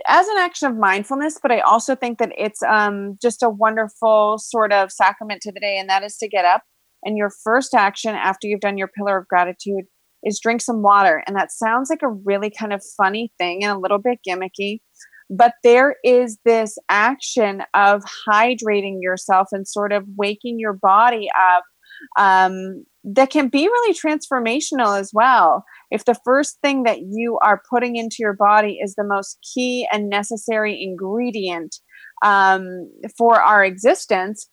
as 0.06 0.26
an 0.28 0.38
action 0.38 0.70
of 0.70 0.76
mindfulness, 0.76 1.38
but 1.40 1.52
I 1.52 1.61
also 1.61 1.94
think 1.94 2.18
that 2.18 2.32
it's 2.36 2.62
um, 2.62 3.18
just 3.20 3.42
a 3.42 3.50
wonderful 3.50 4.38
sort 4.38 4.72
of 4.72 4.90
sacrament 4.90 5.42
to 5.42 5.52
the 5.52 5.61
day, 5.61 5.78
and 5.78 5.88
that 5.88 6.02
is 6.02 6.16
to 6.18 6.28
get 6.28 6.44
up. 6.44 6.62
And 7.02 7.16
your 7.16 7.30
first 7.44 7.74
action 7.74 8.14
after 8.14 8.46
you've 8.46 8.61
done 8.61 8.78
your 8.78 8.88
pillar 8.88 9.18
of 9.18 9.28
gratitude 9.28 9.84
is 10.22 10.40
drink 10.40 10.61
some 10.61 10.82
water. 10.82 11.22
And 11.26 11.36
that 11.36 11.50
sounds 11.50 11.88
like 11.88 12.02
a 12.02 12.11
really 12.11 12.50
kind 12.50 12.72
of 12.72 12.82
funny 12.96 13.32
thing 13.38 13.64
and 13.64 13.72
a 13.72 13.78
little 13.78 13.98
bit 13.98 14.18
gimmicky. 14.26 14.80
But 15.30 15.54
there 15.62 15.96
is 16.04 16.38
this 16.44 16.76
action 16.88 17.62
of 17.74 18.02
hydrating 18.28 18.96
yourself 19.00 19.48
and 19.52 19.66
sort 19.66 19.92
of 19.92 20.04
waking 20.16 20.58
your 20.58 20.72
body 20.72 21.30
up 21.34 21.64
um, 22.18 22.84
that 23.05 23.30
can 23.30 23.48
be 23.48 23.66
really 23.66 23.94
transformational 23.94 24.98
as 24.98 25.11
well. 25.12 25.64
If 25.90 26.05
the 26.05 26.18
first 26.24 26.59
thing 26.62 26.82
that 26.84 27.01
you 27.01 27.38
are 27.42 27.62
putting 27.70 27.96
into 27.96 28.16
your 28.20 28.34
body 28.34 28.78
is 28.82 28.94
the 28.94 29.05
most 29.05 29.38
key 29.55 29.86
and 29.92 30.09
necessary 30.09 30.82
ingredient 30.82 31.76
um, 32.22 32.90
for 33.16 33.40
our 33.40 33.64
existence, 33.64 34.48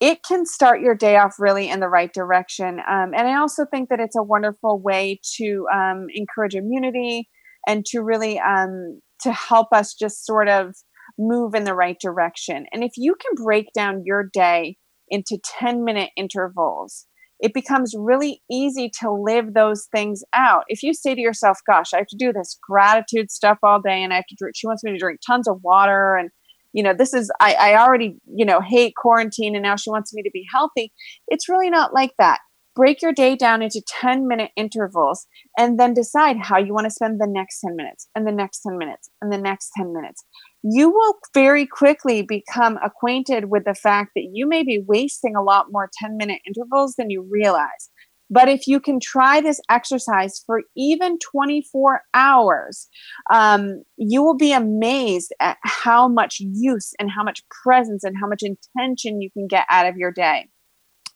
it 0.00 0.22
can 0.22 0.46
start 0.46 0.80
your 0.80 0.94
day 0.94 1.18
off 1.18 1.34
really 1.38 1.68
in 1.68 1.80
the 1.80 1.88
right 1.88 2.12
direction. 2.12 2.80
Um, 2.88 3.12
and 3.14 3.28
I 3.28 3.38
also 3.38 3.66
think 3.70 3.90
that 3.90 4.00
it's 4.00 4.16
a 4.16 4.22
wonderful 4.22 4.80
way 4.80 5.20
to 5.36 5.66
um, 5.72 6.06
encourage 6.14 6.54
immunity 6.54 7.28
and 7.66 7.84
to 7.86 8.00
really 8.00 8.38
um, 8.38 9.00
to 9.20 9.32
help 9.32 9.68
us 9.72 9.94
just 9.94 10.24
sort 10.24 10.48
of 10.48 10.74
move 11.18 11.54
in 11.54 11.64
the 11.64 11.74
right 11.74 11.98
direction. 12.00 12.64
And 12.72 12.82
if 12.82 12.92
you 12.96 13.14
can 13.14 13.44
break 13.44 13.66
down 13.74 14.04
your 14.06 14.24
day 14.32 14.78
into 15.10 15.38
10 15.58 15.84
minute 15.84 16.10
intervals, 16.16 17.06
it 17.40 17.54
becomes 17.54 17.94
really 17.98 18.42
easy 18.50 18.90
to 19.00 19.10
live 19.10 19.54
those 19.54 19.88
things 19.94 20.22
out. 20.32 20.64
If 20.68 20.82
you 20.82 20.92
say 20.92 21.14
to 21.14 21.20
yourself, 21.20 21.58
gosh, 21.66 21.92
I 21.94 21.98
have 21.98 22.06
to 22.08 22.16
do 22.16 22.32
this 22.32 22.58
gratitude 22.68 23.30
stuff 23.30 23.58
all 23.62 23.80
day 23.80 24.02
and 24.02 24.12
I 24.12 24.16
have 24.16 24.26
to 24.26 24.36
drink, 24.38 24.54
she 24.56 24.66
wants 24.66 24.84
me 24.84 24.92
to 24.92 24.98
drink 24.98 25.20
tons 25.26 25.48
of 25.48 25.60
water 25.62 26.16
and 26.16 26.30
you 26.72 26.84
know, 26.84 26.94
this 26.94 27.12
is, 27.12 27.32
I, 27.40 27.54
I 27.54 27.78
already, 27.78 28.16
you 28.32 28.44
know, 28.44 28.60
hate 28.60 28.94
quarantine 28.96 29.56
and 29.56 29.62
now 29.64 29.74
she 29.74 29.90
wants 29.90 30.14
me 30.14 30.22
to 30.22 30.30
be 30.32 30.46
healthy. 30.52 30.92
It's 31.26 31.48
really 31.48 31.68
not 31.68 31.92
like 31.92 32.12
that. 32.18 32.38
Break 32.76 33.02
your 33.02 33.12
day 33.12 33.34
down 33.34 33.62
into 33.62 33.82
10 33.88 34.28
minute 34.28 34.52
intervals 34.56 35.26
and 35.58 35.80
then 35.80 35.94
decide 35.94 36.36
how 36.38 36.58
you 36.58 36.72
want 36.72 36.84
to 36.84 36.90
spend 36.90 37.20
the 37.20 37.26
next 37.26 37.60
10 37.60 37.74
minutes 37.74 38.08
and 38.14 38.24
the 38.24 38.32
next 38.32 38.60
10 38.60 38.78
minutes 38.78 39.10
and 39.20 39.32
the 39.32 39.38
next 39.38 39.70
10 39.76 39.92
minutes 39.92 40.24
you 40.62 40.90
will 40.90 41.14
very 41.32 41.66
quickly 41.66 42.22
become 42.22 42.78
acquainted 42.84 43.46
with 43.46 43.64
the 43.64 43.74
fact 43.74 44.12
that 44.14 44.28
you 44.32 44.46
may 44.46 44.62
be 44.62 44.82
wasting 44.86 45.34
a 45.34 45.42
lot 45.42 45.66
more 45.70 45.90
10 46.00 46.16
minute 46.16 46.40
intervals 46.46 46.94
than 46.96 47.10
you 47.10 47.26
realize. 47.30 47.90
But 48.32 48.48
if 48.48 48.68
you 48.68 48.78
can 48.78 49.00
try 49.00 49.40
this 49.40 49.60
exercise 49.68 50.40
for 50.46 50.62
even 50.76 51.18
24 51.18 52.02
hours, 52.14 52.88
um, 53.32 53.82
you 53.96 54.22
will 54.22 54.36
be 54.36 54.52
amazed 54.52 55.32
at 55.40 55.58
how 55.64 56.06
much 56.06 56.36
use 56.38 56.92
and 57.00 57.10
how 57.10 57.24
much 57.24 57.42
presence 57.64 58.04
and 58.04 58.16
how 58.20 58.28
much 58.28 58.42
intention 58.42 59.20
you 59.20 59.30
can 59.32 59.48
get 59.48 59.66
out 59.68 59.86
of 59.86 59.96
your 59.96 60.12
day. 60.12 60.48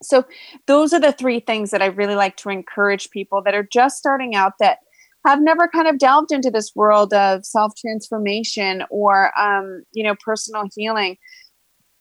So, 0.03 0.25
those 0.67 0.93
are 0.93 1.01
the 1.01 1.13
three 1.13 1.39
things 1.39 1.71
that 1.71 1.81
I 1.81 1.87
really 1.87 2.17
like 2.17 2.37
to 2.39 2.51
encourage 2.51 3.11
people 3.11 3.43
that 3.45 3.55
are 3.55 3.67
just 3.73 3.97
starting 3.97 4.35
out 4.35 4.55
that 4.59 4.79
have 5.27 5.41
never 5.41 5.69
kind 5.69 5.89
of 5.89 5.99
delved 5.99 6.33
into 6.33 6.51
this 6.51 6.73
world 6.75 7.13
of 7.15 7.45
self 7.45 7.73
transformation 7.77 8.85
or 8.91 9.37
um, 9.39 9.83
you 9.93 10.05
know 10.05 10.15
personal 10.25 10.65
healing. 10.75 11.17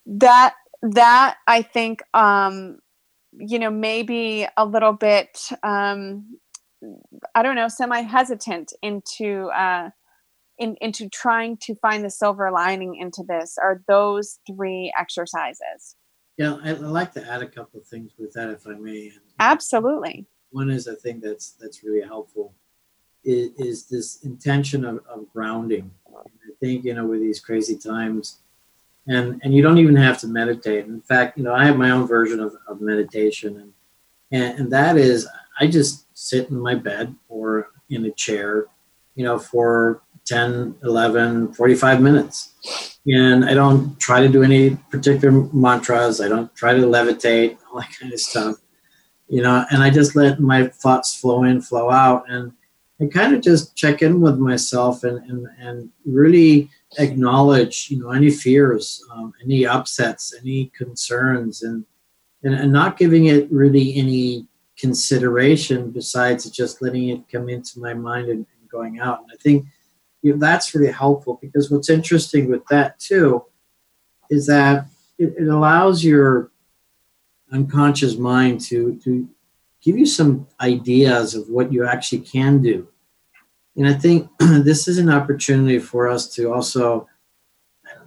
That 0.06 0.54
that 0.84 1.38
i 1.48 1.62
think 1.62 2.04
um 2.14 2.78
you 3.32 3.58
know 3.58 3.72
maybe 3.72 4.46
a 4.58 4.66
little 4.66 4.92
bit 4.92 5.50
um 5.64 6.38
i 7.34 7.42
don't 7.42 7.56
know 7.56 7.70
semi 7.70 8.02
hesitant 8.02 8.74
into 8.82 9.48
uh 9.56 9.90
in, 10.60 10.76
into 10.82 11.10
trying 11.10 11.58
to 11.58 11.74
find 11.76 12.06
the 12.06 12.10
silver 12.12 12.52
lining 12.52 12.96
into 12.96 13.24
this 13.28 13.58
are 13.58 13.82
those 13.88 14.38
three 14.46 14.94
exercises. 15.00 15.96
Yeah 16.38 16.58
i'd 16.64 16.80
like 16.80 17.14
to 17.14 17.26
add 17.26 17.42
a 17.42 17.48
couple 17.48 17.80
of 17.80 17.88
things 17.88 18.12
with 18.20 18.34
that 18.34 18.50
if 18.50 18.68
i 18.68 18.74
may. 18.74 19.12
Absolutely. 19.40 20.28
One 20.52 20.70
is 20.70 20.90
i 20.90 20.96
think 20.96 21.24
that's 21.24 21.52
that's 21.52 21.82
really 21.84 22.06
helpful 22.06 22.56
is, 23.24 23.52
is 23.58 23.84
this 23.86 24.24
intention 24.24 24.86
of, 24.86 25.00
of 25.10 25.32
grounding. 25.34 25.92
I 26.08 26.52
think, 26.60 26.86
you 26.86 26.94
know, 26.94 27.06
with 27.06 27.22
these 27.22 27.40
crazy 27.40 27.78
times, 27.78 28.40
and 29.08 29.42
and 29.44 29.54
you 29.54 29.62
don't 29.62 29.80
even 29.80 29.96
have 29.96 30.20
to 30.20 30.28
meditate. 30.28 30.86
In 30.86 31.02
fact, 31.02 31.38
you 31.38 31.44
know, 31.44 31.54
I 31.54 31.66
have 31.66 31.78
my 31.78 31.92
own 31.92 32.08
version 32.08 32.40
of, 32.40 32.56
of 32.68 32.80
meditation, 32.80 33.58
and, 33.58 33.74
and 34.32 34.60
and 34.60 34.72
that 34.72 34.98
is 34.98 35.28
I 35.60 35.68
just 35.68 36.06
sit 36.18 36.50
in 36.50 36.60
my 36.60 36.76
bed 36.76 37.16
or 37.30 37.70
in 37.90 38.06
a 38.06 38.12
chair, 38.12 38.68
you 39.16 39.24
know, 39.24 39.38
for 39.38 40.02
10, 40.26 40.76
11, 40.84 41.54
45 41.54 42.02
minutes. 42.02 42.98
And 43.06 43.46
I 43.46 43.54
don't 43.54 44.00
try 44.00 44.22
to 44.22 44.30
do 44.30 44.44
any 44.44 44.78
particular 44.90 45.48
mantras. 45.54 46.22
I 46.22 46.30
don't 46.30 46.54
try 46.56 46.74
to 46.74 46.82
levitate, 46.82 47.58
all 47.70 47.82
that 47.82 47.90
kind 48.00 48.14
of 48.14 48.20
stuff. 48.20 48.56
You 49.28 49.42
know, 49.42 49.66
and 49.72 49.84
I 49.84 49.90
just 49.90 50.16
let 50.16 50.40
my 50.40 50.68
thoughts 50.68 51.16
flow 51.16 51.44
in, 51.44 51.62
flow 51.62 51.90
out. 51.90 52.30
And 52.30 52.54
and 53.04 53.14
kind 53.14 53.36
of 53.36 53.42
just 53.42 53.76
check 53.76 54.02
in 54.02 54.22
with 54.22 54.38
myself 54.38 55.04
and, 55.04 55.18
and, 55.30 55.46
and 55.60 55.90
really 56.06 56.70
acknowledge, 57.00 57.88
you 57.90 58.00
know, 58.00 58.12
any 58.12 58.30
fears, 58.32 59.04
um, 59.12 59.34
any 59.44 59.66
upsets, 59.66 60.34
any 60.40 60.72
concerns, 60.78 61.64
and, 61.64 61.84
and, 62.44 62.56
and 62.56 62.72
not 62.72 62.98
giving 62.98 63.26
it 63.26 63.52
really 63.52 63.96
any 63.96 64.48
consideration 64.78 65.92
besides 65.92 66.50
just 66.50 66.82
letting 66.82 67.10
it 67.10 67.28
come 67.30 67.50
into 67.50 67.82
my 67.82 67.94
mind 67.94 68.30
and, 68.30 68.46
and 68.60 68.70
going 68.70 69.00
out. 69.00 69.20
And 69.20 69.32
I 69.34 69.36
think 69.36 69.66
you 70.22 70.32
know, 70.32 70.38
that's 70.40 70.74
really 70.74 70.92
helpful 70.92 71.38
because 71.42 71.70
what's 71.70 71.90
interesting 71.90 72.50
with 72.50 72.66
that 72.68 72.98
too 73.00 73.44
is 74.30 74.48
that 74.48 74.86
it, 75.18 75.34
it 75.38 75.50
allows 75.50 76.06
your 76.06 76.52
unconscious 77.52 78.16
mind 78.16 78.62
to 78.62 78.98
to 79.04 79.28
give 79.82 79.98
you 79.98 80.06
some 80.06 80.48
ideas 80.62 81.36
of 81.36 81.50
what 81.50 81.72
you 81.74 81.86
actually 81.86 82.22
can 82.22 82.62
do. 82.62 82.88
And 83.76 83.88
I 83.88 83.94
think 83.94 84.30
this 84.40 84.88
is 84.88 84.98
an 84.98 85.10
opportunity 85.10 85.80
for 85.80 86.08
us 86.08 86.34
to 86.36 86.54
also 86.54 87.08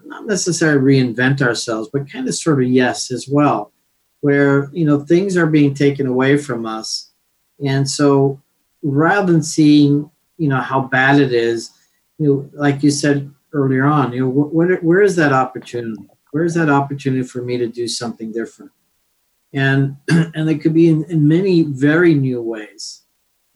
not 0.04 0.26
necessarily 0.26 1.00
reinvent 1.00 1.42
ourselves, 1.42 1.88
but 1.92 2.10
kind 2.10 2.28
of 2.28 2.34
sort 2.34 2.62
of 2.62 2.68
yes 2.68 3.10
as 3.10 3.28
well, 3.28 3.72
where 4.20 4.70
you 4.72 4.84
know 4.84 5.00
things 5.00 5.36
are 5.36 5.46
being 5.46 5.74
taken 5.74 6.06
away 6.06 6.36
from 6.36 6.64
us. 6.66 7.10
And 7.64 7.88
so 7.88 8.40
rather 8.82 9.32
than 9.32 9.42
seeing, 9.42 10.10
you 10.38 10.48
know, 10.48 10.60
how 10.60 10.80
bad 10.82 11.20
it 11.20 11.32
is, 11.32 11.70
you 12.18 12.26
know, 12.26 12.50
like 12.52 12.82
you 12.82 12.90
said 12.90 13.32
earlier 13.52 13.84
on, 13.84 14.12
you 14.12 14.20
know, 14.20 14.28
what, 14.28 14.82
where 14.82 15.02
is 15.02 15.16
that 15.16 15.32
opportunity? 15.32 16.08
Where 16.30 16.44
is 16.44 16.54
that 16.54 16.70
opportunity 16.70 17.22
for 17.22 17.42
me 17.42 17.56
to 17.58 17.66
do 17.66 17.88
something 17.88 18.32
different? 18.32 18.70
And 19.52 19.96
and 20.08 20.48
it 20.48 20.58
could 20.58 20.74
be 20.74 20.88
in, 20.88 21.04
in 21.04 21.26
many 21.26 21.62
very 21.62 22.14
new 22.14 22.40
ways. 22.42 23.02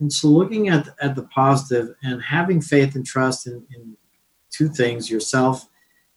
And 0.00 0.12
so 0.12 0.28
looking 0.28 0.68
at, 0.68 0.88
at 1.00 1.14
the 1.14 1.24
positive 1.24 1.94
and 2.02 2.22
having 2.22 2.60
faith 2.60 2.94
and 2.94 3.06
trust 3.06 3.46
in, 3.46 3.64
in 3.74 3.96
two 4.50 4.68
things, 4.68 5.10
yourself 5.10 5.68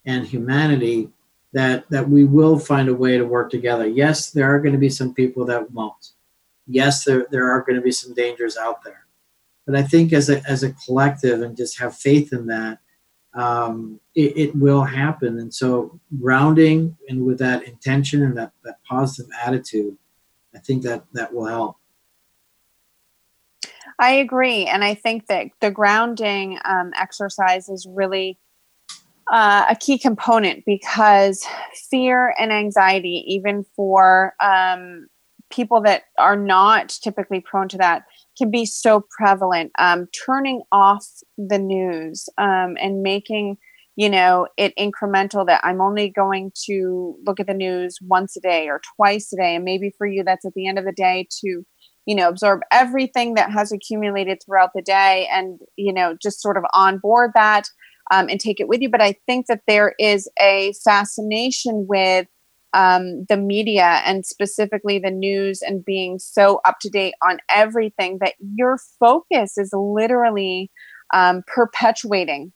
and 0.06 0.26
humanity, 0.26 1.10
that, 1.52 1.88
that 1.90 2.08
we 2.08 2.24
will 2.24 2.58
find 2.58 2.88
a 2.88 2.94
way 2.94 3.16
to 3.16 3.24
work 3.24 3.50
together. 3.50 3.86
Yes, 3.86 4.30
there 4.30 4.52
are 4.52 4.58
going 4.58 4.72
to 4.72 4.78
be 4.78 4.88
some 4.88 5.14
people 5.14 5.44
that 5.46 5.70
won't. 5.70 6.12
Yes, 6.66 7.04
there, 7.04 7.26
there 7.30 7.48
are 7.48 7.60
going 7.60 7.76
to 7.76 7.82
be 7.82 7.92
some 7.92 8.14
dangers 8.14 8.56
out 8.56 8.82
there. 8.82 9.06
But 9.66 9.76
I 9.76 9.82
think 9.82 10.12
as 10.12 10.30
a, 10.30 10.42
as 10.48 10.62
a 10.62 10.72
collective 10.72 11.42
and 11.42 11.56
just 11.56 11.78
have 11.78 11.96
faith 11.96 12.32
in 12.32 12.46
that, 12.46 12.78
um, 13.34 14.00
it, 14.14 14.36
it, 14.36 14.56
will 14.56 14.82
happen. 14.82 15.38
And 15.38 15.52
so 15.52 15.98
grounding 16.20 16.96
and 17.08 17.24
with 17.24 17.38
that 17.38 17.64
intention 17.64 18.22
and 18.22 18.36
that, 18.36 18.52
that 18.64 18.78
positive 18.88 19.30
attitude, 19.44 19.96
I 20.54 20.58
think 20.58 20.82
that 20.84 21.04
that 21.12 21.34
will 21.34 21.46
help. 21.46 21.76
I 23.98 24.12
agree. 24.12 24.66
And 24.66 24.84
I 24.84 24.94
think 24.94 25.26
that 25.28 25.48
the 25.60 25.70
grounding 25.70 26.58
um, 26.64 26.92
exercise 26.98 27.68
is 27.68 27.86
really 27.88 28.38
uh, 29.32 29.66
a 29.70 29.76
key 29.76 29.98
component 29.98 30.64
because 30.64 31.44
fear 31.90 32.34
and 32.38 32.52
anxiety, 32.52 33.24
even 33.26 33.64
for 33.76 34.34
um, 34.40 35.06
people 35.50 35.80
that 35.82 36.02
are 36.18 36.36
not 36.36 36.88
typically 37.02 37.40
prone 37.40 37.68
to 37.68 37.78
that, 37.78 38.02
can 38.36 38.50
be 38.50 38.66
so 38.66 39.04
prevalent. 39.16 39.70
Um, 39.78 40.08
turning 40.26 40.62
off 40.72 41.06
the 41.38 41.58
news 41.58 42.28
um, 42.36 42.76
and 42.80 43.02
making 43.02 43.56
you 43.96 44.10
know 44.10 44.48
it 44.56 44.74
incremental 44.76 45.46
that 45.46 45.60
i'm 45.62 45.80
only 45.80 46.10
going 46.10 46.50
to 46.66 47.16
look 47.24 47.38
at 47.38 47.46
the 47.46 47.54
news 47.54 47.96
once 48.02 48.36
a 48.36 48.40
day 48.40 48.68
or 48.68 48.80
twice 48.96 49.32
a 49.32 49.36
day 49.36 49.54
and 49.54 49.64
maybe 49.64 49.92
for 49.96 50.04
you 50.04 50.24
that's 50.24 50.44
at 50.44 50.52
the 50.54 50.66
end 50.66 50.80
of 50.80 50.84
the 50.84 50.92
day 50.92 51.28
to 51.30 51.64
you 52.06 52.14
know 52.14 52.28
absorb 52.28 52.60
everything 52.70 53.34
that 53.34 53.50
has 53.50 53.72
accumulated 53.72 54.38
throughout 54.44 54.70
the 54.74 54.82
day 54.82 55.28
and 55.32 55.60
you 55.76 55.92
know 55.92 56.16
just 56.20 56.40
sort 56.40 56.56
of 56.56 56.64
onboard 56.72 57.30
that 57.34 57.68
um, 58.12 58.28
and 58.28 58.40
take 58.40 58.60
it 58.60 58.68
with 58.68 58.80
you. 58.80 58.90
But 58.90 59.02
i 59.02 59.14
think 59.26 59.46
that 59.46 59.62
there 59.66 59.94
is 59.98 60.28
a 60.40 60.72
fascination 60.84 61.86
with 61.88 62.26
um, 62.74 63.24
the 63.28 63.36
media 63.36 64.02
and 64.04 64.26
specifically 64.26 64.98
the 64.98 65.10
news 65.10 65.62
and 65.62 65.84
being 65.84 66.18
so 66.18 66.60
up 66.64 66.80
to 66.80 66.90
date 66.90 67.14
on 67.22 67.38
everything 67.48 68.18
that 68.20 68.34
your 68.56 68.78
focus 68.98 69.56
is 69.56 69.70
literally 69.72 70.72
um, 71.14 71.44
perpetuating 71.46 72.52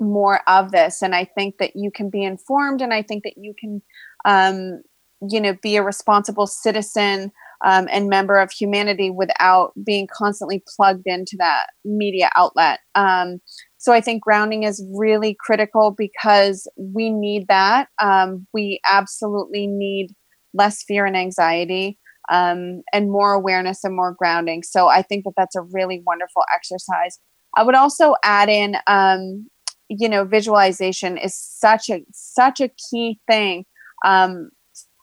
more 0.00 0.40
of 0.48 0.72
this. 0.72 1.02
And 1.02 1.14
i 1.14 1.24
think 1.24 1.58
that 1.58 1.72
you 1.74 1.90
can 1.90 2.10
be 2.10 2.22
informed 2.22 2.82
and 2.82 2.92
i 2.92 3.02
think 3.02 3.24
that 3.24 3.34
you 3.36 3.54
can 3.58 3.82
um, 4.24 4.82
you 5.30 5.40
know 5.40 5.56
be 5.62 5.76
a 5.76 5.82
responsible 5.82 6.46
citizen 6.46 7.32
um, 7.64 7.88
and 7.90 8.08
member 8.08 8.38
of 8.38 8.50
humanity 8.50 9.10
without 9.10 9.72
being 9.84 10.08
constantly 10.12 10.62
plugged 10.76 11.06
into 11.06 11.36
that 11.38 11.66
media 11.84 12.30
outlet. 12.36 12.80
Um, 12.94 13.38
so 13.78 13.92
I 13.92 14.00
think 14.00 14.22
grounding 14.22 14.64
is 14.64 14.84
really 14.94 15.36
critical 15.38 15.94
because 15.96 16.68
we 16.76 17.10
need 17.10 17.46
that. 17.48 17.88
Um, 18.00 18.46
we 18.52 18.80
absolutely 18.90 19.66
need 19.66 20.08
less 20.54 20.82
fear 20.82 21.06
and 21.06 21.16
anxiety 21.16 21.98
um, 22.30 22.82
and 22.92 23.10
more 23.10 23.32
awareness 23.32 23.84
and 23.84 23.94
more 23.94 24.14
grounding. 24.18 24.62
So 24.62 24.88
I 24.88 25.02
think 25.02 25.24
that 25.24 25.34
that's 25.36 25.56
a 25.56 25.62
really 25.62 26.02
wonderful 26.06 26.42
exercise. 26.54 27.18
I 27.56 27.62
would 27.62 27.74
also 27.74 28.14
add 28.24 28.48
in, 28.48 28.76
um, 28.86 29.48
you 29.88 30.08
know, 30.08 30.24
visualization 30.24 31.16
is 31.16 31.34
such 31.36 31.88
a 31.88 32.04
such 32.12 32.60
a 32.60 32.70
key 32.90 33.20
thing. 33.30 33.64
Um, 34.04 34.50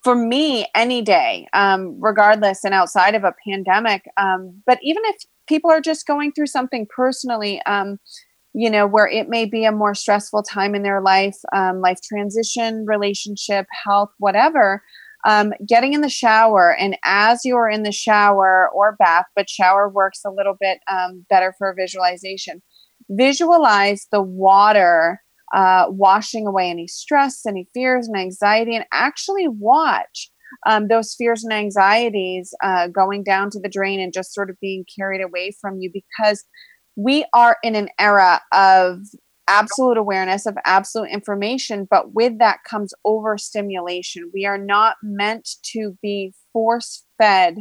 for 0.04 0.16
me 0.16 0.68
any 0.76 1.02
day 1.02 1.48
um, 1.54 1.98
regardless 2.00 2.64
and 2.64 2.74
outside 2.74 3.16
of 3.16 3.24
a 3.24 3.34
pandemic 3.48 4.04
um, 4.18 4.62
but 4.66 4.78
even 4.82 5.02
if 5.06 5.16
people 5.48 5.72
are 5.72 5.82
just 5.82 6.06
going 6.06 6.32
through 6.32 6.48
something 6.48 6.86
personally 6.96 7.62
um, 7.66 7.98
you 8.54 8.70
know 8.70 8.86
where 8.86 9.08
it 9.08 9.30
may 9.30 9.46
be 9.46 9.66
a 9.66 9.72
more 9.72 9.96
stressful 9.96 10.44
time 10.44 10.76
in 10.76 10.84
their 10.84 11.02
life 11.02 11.38
um, 11.56 11.82
life 11.82 12.00
transition 12.08 12.86
relationship 12.86 13.66
health 13.86 14.10
whatever 14.20 14.82
um, 15.26 15.54
getting 15.66 15.94
in 15.94 16.02
the 16.02 16.10
shower 16.10 16.76
and 16.78 16.98
as 17.06 17.40
you're 17.46 17.70
in 17.70 17.84
the 17.84 17.92
shower 17.92 18.70
or 18.74 18.96
bath 19.00 19.26
but 19.36 19.50
shower 19.50 19.90
works 19.90 20.22
a 20.26 20.32
little 20.32 20.56
bit 20.60 20.80
um, 20.92 21.26
better 21.30 21.54
for 21.58 21.74
visualization 21.78 22.62
visualize 23.10 24.08
the 24.12 24.22
water 24.22 25.20
uh, 25.54 25.86
washing 25.90 26.48
away 26.48 26.70
any 26.70 26.88
stress, 26.88 27.46
any 27.46 27.68
fears 27.74 28.08
and 28.08 28.18
anxiety, 28.18 28.76
and 28.76 28.86
actually 28.92 29.48
watch 29.48 30.30
um, 30.68 30.88
those 30.88 31.16
fears 31.16 31.44
and 31.44 31.54
anxieties 31.54 32.54
uh, 32.64 32.88
going 32.88 33.24
down 33.24 33.50
to 33.52 33.60
the 33.60 33.70
drain 33.70 34.00
and 34.00 34.14
just 34.14 34.34
sort 34.34 34.50
of 34.50 34.60
being 34.60 34.86
carried 34.98 35.22
away 35.22 35.52
from 35.60 35.80
you 35.80 35.92
because 35.92 36.44
we 36.96 37.26
are 37.34 37.58
in 37.64 37.76
an 37.76 37.90
era 38.00 38.42
of 38.52 39.00
absolute 39.48 39.98
awareness 39.98 40.46
of 40.46 40.56
absolute 40.64 41.10
information 41.10 41.86
but 41.90 42.14
with 42.14 42.40
that 42.40 42.60
comes 42.68 42.94
overstimulation. 43.04 44.32
We 44.34 44.46
are 44.46 44.58
not 44.58 44.96
meant 45.04 45.50
to 45.74 45.98
be 46.02 46.34
force 46.54 47.04
fed 47.18 47.58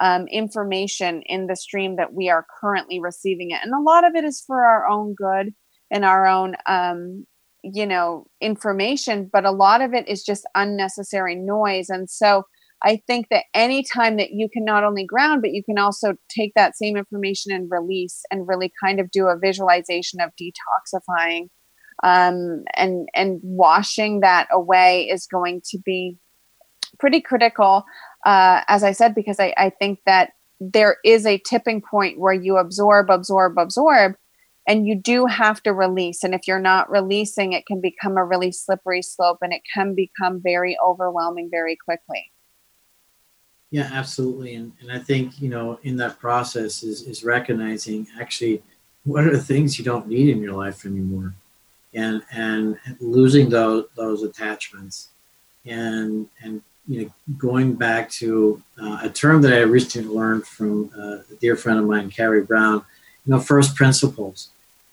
um, 0.00 0.26
information 0.28 1.22
in 1.22 1.46
the 1.46 1.56
stream 1.56 1.96
that 1.96 2.12
we 2.12 2.28
are 2.28 2.46
currently 2.60 3.00
receiving 3.00 3.50
it. 3.50 3.60
And 3.62 3.72
a 3.74 3.80
lot 3.80 4.04
of 4.04 4.14
it 4.14 4.24
is 4.24 4.42
for 4.46 4.64
our 4.64 4.86
own 4.88 5.14
good 5.14 5.54
and 5.90 6.04
our 6.04 6.26
own 6.26 6.54
um, 6.66 7.26
you 7.62 7.86
know 7.86 8.26
information 8.40 9.30
but 9.32 9.44
a 9.44 9.50
lot 9.50 9.80
of 9.80 9.94
it 9.94 10.08
is 10.08 10.22
just 10.22 10.46
unnecessary 10.54 11.36
noise. 11.36 11.88
And 11.88 12.10
so 12.10 12.44
i 12.84 13.00
think 13.06 13.26
that 13.30 13.44
anytime 13.54 14.16
that 14.16 14.30
you 14.32 14.48
can 14.52 14.64
not 14.64 14.84
only 14.84 15.04
ground 15.04 15.40
but 15.40 15.52
you 15.52 15.62
can 15.62 15.78
also 15.78 16.14
take 16.28 16.52
that 16.54 16.76
same 16.76 16.96
information 16.96 17.52
and 17.52 17.70
release 17.70 18.22
and 18.30 18.48
really 18.48 18.72
kind 18.82 19.00
of 19.00 19.10
do 19.10 19.26
a 19.26 19.38
visualization 19.38 20.20
of 20.20 20.30
detoxifying 20.40 21.48
um, 22.02 22.64
and 22.74 23.08
and 23.14 23.40
washing 23.42 24.20
that 24.20 24.48
away 24.50 25.08
is 25.08 25.26
going 25.26 25.60
to 25.64 25.78
be 25.84 26.16
pretty 26.98 27.20
critical 27.20 27.84
uh, 28.26 28.62
as 28.68 28.82
i 28.82 28.92
said 28.92 29.14
because 29.14 29.38
I, 29.38 29.54
I 29.56 29.70
think 29.70 30.00
that 30.06 30.30
there 30.60 30.96
is 31.04 31.26
a 31.26 31.42
tipping 31.48 31.82
point 31.82 32.18
where 32.18 32.32
you 32.32 32.56
absorb 32.56 33.10
absorb 33.10 33.58
absorb 33.58 34.14
and 34.66 34.86
you 34.86 34.94
do 34.94 35.26
have 35.26 35.62
to 35.62 35.72
release 35.72 36.22
and 36.22 36.34
if 36.34 36.46
you're 36.46 36.58
not 36.58 36.90
releasing 36.90 37.52
it 37.52 37.66
can 37.66 37.80
become 37.80 38.16
a 38.16 38.24
really 38.24 38.52
slippery 38.52 39.02
slope 39.02 39.38
and 39.42 39.52
it 39.52 39.62
can 39.72 39.94
become 39.94 40.40
very 40.40 40.78
overwhelming 40.84 41.48
very 41.50 41.76
quickly. 41.76 42.30
Yeah 43.70 43.88
absolutely 43.92 44.54
and, 44.54 44.72
and 44.80 44.92
i 44.92 44.98
think 44.98 45.40
you 45.40 45.48
know 45.48 45.78
in 45.82 45.96
that 45.96 46.18
process 46.18 46.82
is, 46.82 47.02
is 47.02 47.24
recognizing 47.24 48.06
actually 48.20 48.62
what 49.04 49.24
are 49.24 49.32
the 49.32 49.42
things 49.42 49.78
you 49.78 49.84
don't 49.84 50.08
need 50.08 50.28
in 50.28 50.42
your 50.42 50.54
life 50.54 50.84
anymore 50.84 51.34
and 51.94 52.22
and 52.32 52.78
losing 53.00 53.48
those 53.48 53.86
those 53.96 54.22
attachments 54.22 55.08
and 55.66 56.28
and 56.42 56.62
you 56.88 57.02
know 57.02 57.12
going 57.38 57.74
back 57.74 58.10
to 58.10 58.62
uh, 58.80 59.00
a 59.02 59.08
term 59.08 59.42
that 59.42 59.52
i 59.52 59.60
recently 59.60 60.08
learned 60.08 60.46
from 60.46 60.90
uh, 60.98 61.18
a 61.32 61.34
dear 61.40 61.56
friend 61.56 61.78
of 61.78 61.86
mine 61.86 62.10
carrie 62.10 62.42
brown 62.42 62.84
you 63.24 63.32
know 63.32 63.40
first 63.40 63.74
principles 63.74 64.51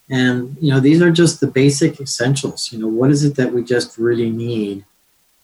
and 0.09 0.57
you 0.59 0.71
know 0.71 0.79
these 0.79 1.01
are 1.01 1.11
just 1.11 1.39
the 1.39 1.47
basic 1.47 1.99
essentials. 1.99 2.71
You 2.71 2.79
know 2.79 2.87
what 2.87 3.11
is 3.11 3.23
it 3.23 3.35
that 3.35 3.53
we 3.53 3.63
just 3.63 3.97
really 3.97 4.31
need 4.31 4.85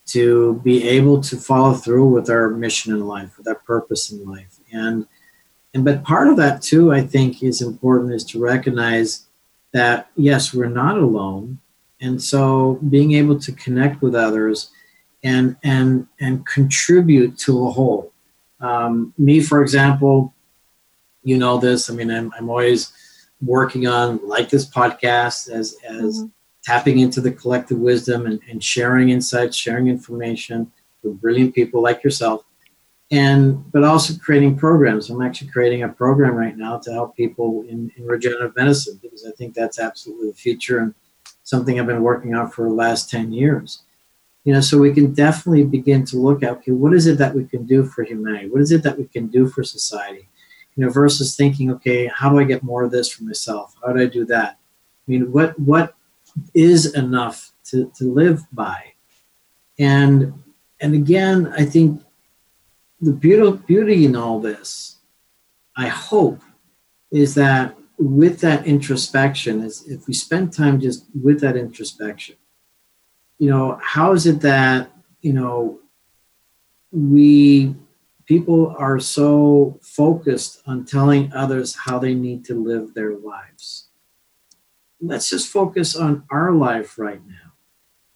to 0.07 0.61
be 0.63 0.87
able 0.87 1.19
to 1.21 1.37
follow 1.37 1.73
through 1.73 2.07
with 2.07 2.29
our 2.29 2.49
mission 2.49 2.93
in 2.93 3.07
life 3.07 3.37
with 3.37 3.47
our 3.47 3.55
purpose 3.55 4.11
in 4.11 4.25
life? 4.25 4.59
And 4.71 5.07
and 5.73 5.83
but 5.85 6.03
part 6.03 6.29
of 6.29 6.37
that 6.37 6.61
too 6.61 6.93
i 6.93 7.01
think 7.01 7.43
is 7.43 7.61
important 7.61 8.13
is 8.13 8.23
to 8.23 8.39
recognize 8.39 9.27
that 9.75 10.09
yes 10.15 10.53
we're 10.53 10.69
not 10.69 10.97
alone. 10.97 11.59
And 11.99 12.21
so 12.23 12.79
being 12.89 13.11
able 13.11 13.37
to 13.39 13.51
connect 13.51 14.01
with 14.01 14.15
others 14.15 14.71
and 15.21 15.57
and 15.63 16.07
and 16.21 16.45
contribute 16.45 17.37
to 17.39 17.67
a 17.67 17.71
whole. 17.71 18.13
Um, 18.61 19.13
me, 19.17 19.41
for 19.41 19.61
example, 19.61 20.33
you 21.23 21.37
know 21.37 21.57
this. 21.57 21.89
I 21.89 21.93
mean, 21.93 22.09
I'm, 22.09 22.31
I'm 22.37 22.49
always 22.49 22.93
working 23.41 23.87
on 23.87 24.25
like 24.27 24.49
this 24.49 24.67
podcast 24.67 25.49
as 25.49 25.77
as 25.87 26.19
mm-hmm. 26.19 26.27
tapping 26.63 26.99
into 26.99 27.21
the 27.21 27.31
collective 27.31 27.79
wisdom 27.79 28.25
and, 28.25 28.39
and 28.49 28.63
sharing 28.63 29.09
insights, 29.09 29.55
sharing 29.55 29.87
information 29.87 30.71
with 31.03 31.19
brilliant 31.21 31.53
people 31.53 31.81
like 31.81 32.03
yourself 32.03 32.45
and 33.11 33.71
but 33.71 33.83
also 33.83 34.17
creating 34.17 34.57
programs. 34.57 35.09
I'm 35.09 35.21
actually 35.21 35.49
creating 35.49 35.83
a 35.83 35.89
program 35.89 36.35
right 36.35 36.57
now 36.57 36.77
to 36.79 36.91
help 36.91 37.15
people 37.15 37.63
in, 37.69 37.91
in 37.97 38.05
regenerative 38.05 38.55
medicine 38.55 38.99
because 39.01 39.25
I 39.25 39.31
think 39.31 39.53
that's 39.53 39.79
absolutely 39.79 40.29
the 40.29 40.35
future 40.35 40.79
and 40.79 40.93
something 41.43 41.79
I've 41.79 41.85
been 41.85 42.01
working 42.01 42.33
on 42.33 42.49
for 42.49 42.67
the 42.67 42.73
last 42.73 43.09
10 43.09 43.31
years. 43.31 43.83
You 44.43 44.53
know, 44.53 44.61
so 44.61 44.77
we 44.77 44.93
can 44.93 45.13
definitely 45.13 45.63
begin 45.63 46.05
to 46.05 46.17
look 46.17 46.43
at 46.43 46.51
okay, 46.51 46.71
what 46.71 46.93
is 46.93 47.07
it 47.07 47.17
that 47.17 47.33
we 47.33 47.45
can 47.45 47.65
do 47.65 47.83
for 47.83 48.03
humanity? 48.03 48.49
What 48.49 48.61
is 48.61 48.71
it 48.71 48.83
that 48.83 48.97
we 48.97 49.05
can 49.05 49.27
do 49.27 49.47
for 49.47 49.63
society? 49.63 50.27
You 50.75 50.85
know, 50.85 50.91
versus 50.91 51.35
thinking, 51.35 51.71
okay, 51.71 52.07
how 52.07 52.29
do 52.29 52.39
I 52.39 52.43
get 52.43 52.63
more 52.63 52.83
of 52.83 52.91
this 52.91 53.09
for 53.09 53.23
myself? 53.23 53.75
How 53.83 53.93
do 53.93 54.01
I 54.01 54.07
do 54.07 54.25
that? 54.25 54.59
I 55.07 55.11
mean, 55.11 55.31
what 55.31 55.57
what 55.59 55.95
is 56.53 56.93
enough 56.95 57.51
to, 57.65 57.91
to 57.97 58.11
live 58.11 58.43
by? 58.51 58.93
And 59.79 60.33
and 60.81 60.93
again, 60.93 61.53
I 61.57 61.65
think 61.65 62.01
the 63.01 63.13
beauty, 63.13 63.57
beauty 63.65 64.05
in 64.05 64.15
all 64.15 64.39
this, 64.39 64.97
I 65.77 65.87
hope, 65.87 66.41
is 67.11 67.35
that 67.35 67.75
with 67.97 68.41
that 68.41 68.67
introspection, 68.67 69.61
is 69.61 69.87
if 69.87 70.07
we 70.07 70.13
spend 70.13 70.51
time 70.51 70.81
just 70.81 71.05
with 71.23 71.39
that 71.41 71.55
introspection, 71.55 72.35
you 73.39 73.49
know, 73.49 73.79
how 73.81 74.13
is 74.13 74.25
it 74.25 74.41
that, 74.41 74.91
you 75.21 75.33
know, 75.33 75.79
we 76.91 77.75
people 78.25 78.75
are 78.77 78.99
so 78.99 79.79
focused 79.81 80.61
on 80.65 80.85
telling 80.85 81.31
others 81.33 81.75
how 81.75 81.99
they 81.99 82.13
need 82.13 82.45
to 82.45 82.61
live 82.61 82.93
their 82.93 83.15
lives. 83.15 83.89
Let's 85.01 85.29
just 85.29 85.49
focus 85.49 85.95
on 85.95 86.23
our 86.31 86.51
life 86.51 86.97
right 86.97 87.25
now. 87.25 87.53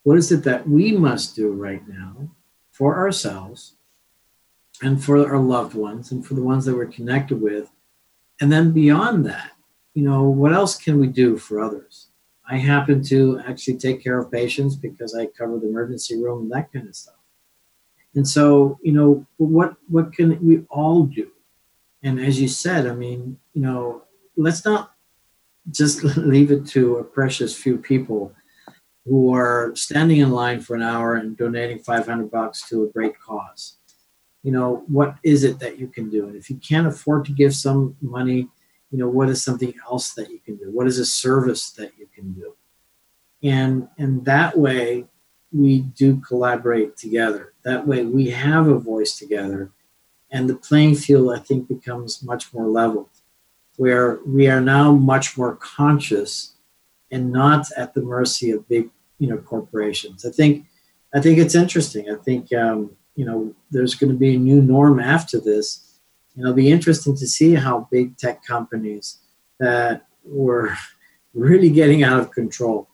What 0.04 0.18
is 0.18 0.32
it 0.32 0.44
that 0.46 0.68
we 0.68 0.92
must 0.92 1.36
do 1.36 1.52
right 1.52 1.88
now 1.88 2.30
for 2.72 2.98
ourselves 2.98 3.76
and 4.82 5.04
for 5.04 5.28
our 5.28 5.40
loved 5.40 5.74
ones 5.74 6.12
and 6.12 6.26
for 6.26 6.34
the 6.34 6.44
ones 6.44 6.66
that 6.66 6.76
we're 6.76 6.86
connected 6.86 7.42
with. 7.42 7.70
And 8.40 8.52
then 8.52 8.72
beyond 8.72 9.26
that, 9.26 9.52
you 9.94 10.04
know, 10.04 10.24
what 10.24 10.54
else 10.54 10.78
can 10.78 11.00
we 11.00 11.08
do 11.08 11.38
for 11.38 11.60
others? 11.60 12.08
I 12.50 12.58
happen 12.58 13.04
to 13.06 13.42
actually 13.46 13.78
take 13.78 14.04
care 14.04 14.18
of 14.18 14.32
patients 14.32 14.76
because 14.76 15.14
I 15.14 15.26
cover 15.26 15.60
the 15.60 15.68
emergency 15.68 16.16
room 16.16 16.44
and 16.44 16.52
that 16.52 16.72
kind 16.72 16.88
of 16.88 16.96
stuff. 16.96 17.16
And 18.16 18.28
so, 18.28 18.80
you 18.82 18.92
know, 18.92 19.26
what 19.38 19.76
what 19.88 20.14
can 20.14 20.40
we 20.46 20.64
all 20.70 21.04
do? 21.04 21.32
And 22.04 22.20
as 22.20 22.40
you 22.42 22.48
said, 22.48 22.88
I 22.88 22.94
mean, 22.94 23.38
you 23.54 23.62
know, 23.62 24.04
let's 24.36 24.66
not 24.66 24.94
just 25.72 26.04
leave 26.18 26.52
it 26.52 26.66
to 26.68 26.98
a 26.98 27.04
precious 27.04 27.56
few 27.56 27.78
people 27.78 28.34
who 29.06 29.34
are 29.34 29.72
standing 29.76 30.20
in 30.20 30.32
line 30.32 30.60
for 30.60 30.76
an 30.76 30.82
hour 30.82 31.16
and 31.16 31.38
donating 31.38 31.80
500 31.80 32.30
bucks 32.30 32.68
to 32.70 32.84
a 32.84 32.88
great 32.88 33.20
cause. 33.20 33.78
You 34.44 34.52
know 34.52 34.84
what 34.88 35.16
is 35.24 35.44
it 35.44 35.60
that 35.60 35.78
you 35.78 35.88
can 35.88 36.10
do? 36.10 36.28
And 36.28 36.36
if 36.36 36.50
you 36.50 36.56
can't 36.58 36.88
afford 36.88 37.26
to 37.26 37.32
give 37.32 37.54
some 37.54 37.96
money 38.02 38.48
you 38.92 38.98
know 38.98 39.08
what 39.08 39.30
is 39.30 39.44
something 39.44 39.74
else 39.90 40.14
that 40.14 40.30
you 40.30 40.40
can 40.40 40.56
do? 40.58 40.72
What 40.72 40.88
is 40.88 40.98
a 40.98 41.06
service 41.06 41.72
that 41.72 41.92
you 41.98 42.08
can 42.14 42.34
do? 42.34 42.56
And 43.44 43.88
and 43.98 44.26
that 44.26 44.58
way 44.58 45.06
we 45.52 45.82
do 45.82 46.18
collaborate 46.18 46.98
together. 46.98 47.54
That 47.64 47.88
way 47.88 48.06
we 48.06 48.30
have 48.30 48.68
a 48.68 48.78
voice 48.78 49.18
together 49.18 49.72
and 50.32 50.48
the 50.48 50.56
playing 50.56 50.94
field 50.94 51.34
i 51.34 51.40
think 51.40 51.68
becomes 51.68 52.22
much 52.22 52.54
more 52.54 52.68
leveled 52.68 53.10
where 53.80 54.20
we 54.26 54.46
are 54.50 54.60
now 54.60 54.92
much 54.92 55.38
more 55.38 55.56
conscious 55.56 56.54
and 57.12 57.32
not 57.32 57.66
at 57.78 57.94
the 57.94 58.02
mercy 58.02 58.52
of 58.52 58.68
big 58.68 58.90
you 59.20 59.28
know 59.30 59.38
corporations. 59.38 60.26
I 60.26 60.32
think 60.32 60.66
i 61.14 61.22
think 61.22 61.40
it's 61.40 61.56
interesting. 61.56 62.10
I 62.10 62.16
think 62.16 62.52
um, 62.54 62.92
you 63.16 63.26
know 63.26 63.56
there's 63.72 63.96
going 63.96 64.12
to 64.12 64.20
be 64.20 64.36
a 64.36 64.40
new 64.40 64.62
norm 64.62 65.00
after 65.00 65.40
this. 65.40 66.00
And 66.36 66.44
it'll 66.44 66.56
be 66.56 66.70
interesting 66.70 67.16
to 67.16 67.28
see 67.28 67.56
how 67.56 67.88
big 67.90 68.18
tech 68.18 68.44
companies 68.46 69.20
that 69.60 70.06
were 70.26 70.76
really 71.34 71.70
getting 71.70 72.04
out 72.04 72.20
of 72.20 72.32
control 72.32 72.90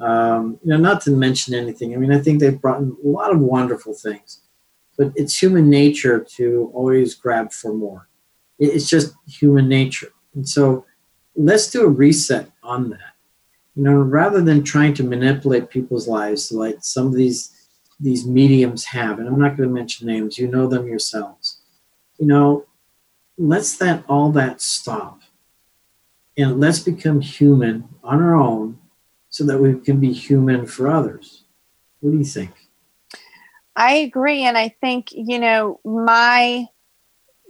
um, 0.00 0.58
you 0.64 0.70
know 0.70 0.76
not 0.76 1.00
to 1.00 1.10
mention 1.10 1.54
anything 1.54 1.94
i 1.94 1.96
mean 1.96 2.12
i 2.12 2.18
think 2.18 2.40
they've 2.40 2.60
brought 2.60 2.80
in 2.80 2.96
a 3.04 3.08
lot 3.08 3.32
of 3.32 3.40
wonderful 3.40 3.94
things 3.94 4.40
but 4.96 5.12
it's 5.16 5.40
human 5.40 5.68
nature 5.70 6.20
to 6.20 6.70
always 6.74 7.14
grab 7.14 7.52
for 7.52 7.72
more 7.72 8.08
it's 8.58 8.88
just 8.88 9.14
human 9.28 9.68
nature 9.68 10.12
and 10.34 10.48
so 10.48 10.84
let's 11.36 11.70
do 11.70 11.82
a 11.82 11.88
reset 11.88 12.50
on 12.62 12.90
that 12.90 13.14
you 13.76 13.84
know 13.84 13.94
rather 13.94 14.40
than 14.40 14.64
trying 14.64 14.94
to 14.94 15.04
manipulate 15.04 15.70
people's 15.70 16.08
lives 16.08 16.50
like 16.50 16.76
some 16.80 17.06
of 17.06 17.14
these 17.14 17.54
these 18.00 18.26
mediums 18.26 18.84
have, 18.84 19.18
and 19.18 19.28
I'm 19.28 19.38
not 19.38 19.56
going 19.56 19.68
to 19.68 19.74
mention 19.74 20.06
names, 20.06 20.38
you 20.38 20.48
know 20.48 20.66
them 20.66 20.86
yourselves. 20.86 21.60
You 22.18 22.26
know, 22.26 22.66
let's 23.38 23.76
that 23.78 24.04
all 24.08 24.30
that 24.32 24.60
stop. 24.60 25.20
And 26.36 26.60
let's 26.60 26.80
become 26.80 27.20
human 27.20 27.88
on 28.02 28.20
our 28.20 28.34
own 28.34 28.78
so 29.34 29.42
that 29.42 29.58
we 29.58 29.74
can 29.80 29.98
be 29.98 30.12
human 30.12 30.64
for 30.64 30.88
others. 30.88 31.42
What 31.98 32.12
do 32.12 32.18
you 32.18 32.24
think? 32.24 32.52
I 33.74 33.94
agree 33.94 34.44
and 34.44 34.56
I 34.56 34.68
think, 34.80 35.08
you 35.10 35.40
know, 35.40 35.80
my 35.84 36.66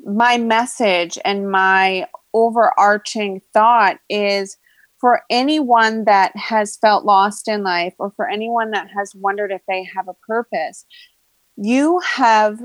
my 0.02 0.38
message 0.38 1.18
and 1.26 1.50
my 1.50 2.06
overarching 2.32 3.42
thought 3.52 3.98
is 4.08 4.56
for 4.98 5.24
anyone 5.28 6.04
that 6.04 6.34
has 6.34 6.78
felt 6.78 7.04
lost 7.04 7.48
in 7.48 7.62
life 7.62 7.92
or 7.98 8.10
for 8.12 8.30
anyone 8.30 8.70
that 8.70 8.88
has 8.96 9.14
wondered 9.14 9.52
if 9.52 9.60
they 9.68 9.84
have 9.94 10.08
a 10.08 10.16
purpose, 10.26 10.86
you 11.56 12.00
have 12.16 12.60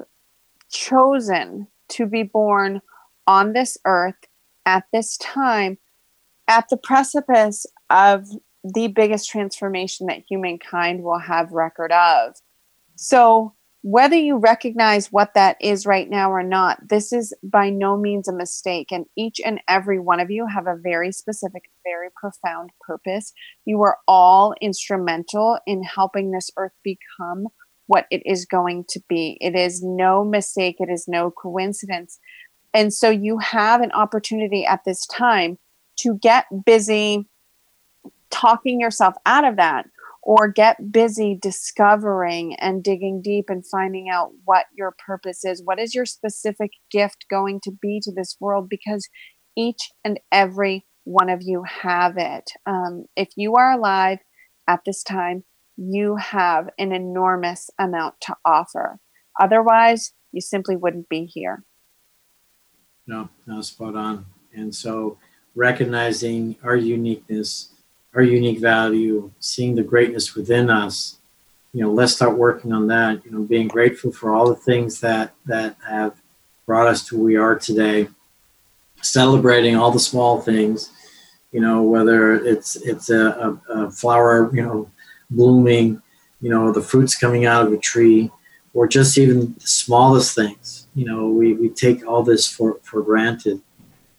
chosen 0.71 1.67
to 1.89 2.05
be 2.05 2.23
born 2.23 2.81
on 3.27 3.51
this 3.51 3.77
earth 3.83 4.27
at 4.65 4.85
this 4.93 5.17
time 5.17 5.77
at 6.47 6.69
the 6.69 6.77
precipice 6.77 7.65
of 7.89 8.25
the 8.63 8.87
biggest 8.87 9.29
transformation 9.29 10.07
that 10.07 10.23
humankind 10.27 11.03
will 11.03 11.19
have 11.19 11.51
record 11.51 11.91
of. 11.91 12.35
So 12.95 13.55
whether 13.81 14.15
you 14.15 14.37
recognize 14.37 15.07
what 15.07 15.33
that 15.35 15.55
is 15.61 15.85
right 15.85 16.09
now 16.09 16.31
or 16.31 16.43
not, 16.43 16.89
this 16.89 17.13
is 17.13 17.33
by 17.41 17.69
no 17.69 17.97
means 17.97 18.27
a 18.27 18.33
mistake. 18.33 18.91
And 18.91 19.05
each 19.17 19.39
and 19.43 19.61
every 19.69 19.99
one 19.99 20.19
of 20.19 20.29
you 20.29 20.47
have 20.47 20.67
a 20.67 20.75
very 20.75 21.13
specific, 21.13 21.71
very 21.85 22.09
profound 22.13 22.71
purpose. 22.81 23.31
You 23.63 23.81
are 23.83 23.97
all 24.05 24.53
instrumental 24.61 25.59
in 25.65 25.83
helping 25.83 26.31
this 26.31 26.51
earth 26.57 26.73
become 26.83 27.47
what 27.87 28.05
it 28.11 28.21
is 28.25 28.45
going 28.45 28.83
to 28.89 29.01
be. 29.07 29.37
It 29.39 29.55
is 29.55 29.81
no 29.81 30.25
mistake, 30.25 30.75
it 30.79 30.89
is 30.91 31.05
no 31.07 31.31
coincidence. 31.31 32.19
And 32.73 32.93
so 32.93 33.09
you 33.09 33.39
have 33.39 33.81
an 33.81 33.91
opportunity 33.93 34.65
at 34.65 34.81
this 34.85 35.07
time 35.07 35.57
to 35.99 36.19
get 36.21 36.45
busy 36.65 37.27
talking 38.31 38.79
yourself 38.79 39.15
out 39.25 39.45
of 39.45 39.55
that 39.57 39.85
or 40.21 40.47
get 40.47 40.91
busy 40.91 41.37
discovering 41.41 42.55
and 42.55 42.83
digging 42.83 43.21
deep 43.21 43.45
and 43.49 43.65
finding 43.65 44.09
out 44.09 44.31
what 44.45 44.65
your 44.75 44.95
purpose 45.05 45.45
is. 45.45 45.63
What 45.63 45.79
is 45.79 45.95
your 45.95 46.05
specific 46.05 46.71
gift 46.91 47.25
going 47.29 47.61
to 47.63 47.71
be 47.71 47.99
to 48.03 48.11
this 48.11 48.35
world? 48.39 48.69
Because 48.69 49.07
each 49.55 49.91
and 50.03 50.19
every 50.31 50.85
one 51.03 51.29
of 51.29 51.41
you 51.41 51.63
have 51.63 52.17
it. 52.17 52.51
Um, 52.65 53.05
if 53.15 53.29
you 53.35 53.55
are 53.55 53.71
alive 53.71 54.19
at 54.67 54.81
this 54.85 55.03
time, 55.03 55.43
you 55.77 56.17
have 56.17 56.69
an 56.77 56.91
enormous 56.91 57.69
amount 57.79 58.15
to 58.21 58.35
offer. 58.45 58.99
Otherwise, 59.39 60.13
you 60.31 60.41
simply 60.41 60.75
wouldn't 60.75 61.09
be 61.09 61.25
here. 61.25 61.63
No, 63.07 63.29
no, 63.47 63.61
spot 63.61 63.95
on. 63.95 64.25
And 64.53 64.75
so 64.75 65.17
recognizing 65.55 66.57
our 66.63 66.75
uniqueness 66.75 67.69
our 68.13 68.21
unique 68.21 68.59
value, 68.59 69.31
seeing 69.39 69.75
the 69.75 69.83
greatness 69.83 70.35
within 70.35 70.69
us. 70.69 71.17
You 71.73 71.83
know, 71.83 71.91
let's 71.91 72.15
start 72.15 72.37
working 72.37 72.71
on 72.73 72.87
that. 72.87 73.23
You 73.23 73.31
know, 73.31 73.41
being 73.41 73.67
grateful 73.67 74.11
for 74.11 74.33
all 74.33 74.47
the 74.47 74.55
things 74.55 74.99
that 75.01 75.33
that 75.45 75.75
have 75.87 76.19
brought 76.65 76.87
us 76.87 77.05
to 77.07 77.15
where 77.15 77.25
we 77.25 77.35
are 77.35 77.57
today. 77.57 78.07
Celebrating 79.01 79.75
all 79.75 79.91
the 79.91 79.99
small 79.99 80.41
things. 80.41 80.91
You 81.51 81.61
know, 81.61 81.83
whether 81.83 82.35
it's 82.35 82.75
it's 82.77 83.09
a, 83.09 83.59
a, 83.69 83.85
a 83.85 83.91
flower, 83.91 84.53
you 84.53 84.63
know, 84.63 84.89
blooming, 85.29 86.01
you 86.41 86.49
know, 86.49 86.71
the 86.71 86.81
fruits 86.81 87.15
coming 87.15 87.45
out 87.45 87.65
of 87.65 87.73
a 87.73 87.77
tree, 87.77 88.31
or 88.73 88.87
just 88.87 89.17
even 89.17 89.53
the 89.53 89.67
smallest 89.67 90.35
things. 90.35 90.87
You 90.95 91.05
know, 91.05 91.27
we, 91.27 91.53
we 91.53 91.69
take 91.69 92.05
all 92.05 92.23
this 92.23 92.47
for, 92.47 92.79
for 92.83 93.01
granted. 93.01 93.61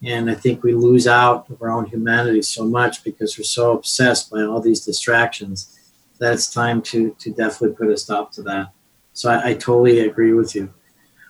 And 0.06 0.30
I 0.30 0.34
think 0.34 0.62
we 0.62 0.72
lose 0.72 1.06
out 1.06 1.50
of 1.50 1.60
our 1.60 1.70
own 1.70 1.84
humanity 1.86 2.42
so 2.42 2.64
much 2.64 3.04
because 3.04 3.36
we're 3.36 3.44
so 3.44 3.72
obsessed 3.72 4.30
by 4.30 4.42
all 4.42 4.60
these 4.60 4.84
distractions 4.84 5.78
that 6.18 6.32
it's 6.32 6.52
time 6.52 6.80
to, 6.82 7.14
to 7.18 7.30
definitely 7.30 7.76
put 7.76 7.88
a 7.88 7.96
stop 7.96 8.32
to 8.32 8.42
that. 8.42 8.72
So 9.12 9.30
I, 9.30 9.50
I 9.50 9.54
totally 9.54 10.00
agree 10.00 10.32
with 10.32 10.54
you. 10.54 10.72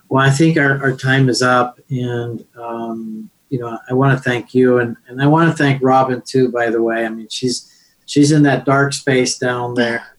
Well, 0.09 0.23
I 0.25 0.29
think 0.29 0.57
our, 0.57 0.81
our 0.81 0.95
time 0.95 1.29
is 1.29 1.41
up, 1.41 1.79
and 1.89 2.45
um, 2.57 3.29
you 3.49 3.59
know, 3.59 3.77
I 3.89 3.93
want 3.93 4.17
to 4.17 4.21
thank 4.21 4.53
you, 4.53 4.79
and, 4.79 4.97
and 5.07 5.21
I 5.21 5.27
want 5.27 5.49
to 5.49 5.55
thank 5.55 5.81
Robin 5.81 6.21
too. 6.21 6.51
By 6.51 6.69
the 6.69 6.81
way, 6.81 7.05
I 7.05 7.09
mean 7.09 7.29
she's 7.29 7.71
she's 8.05 8.33
in 8.33 8.43
that 8.43 8.65
dark 8.65 8.91
space 8.91 9.37
down 9.37 9.73
there. 9.73 10.17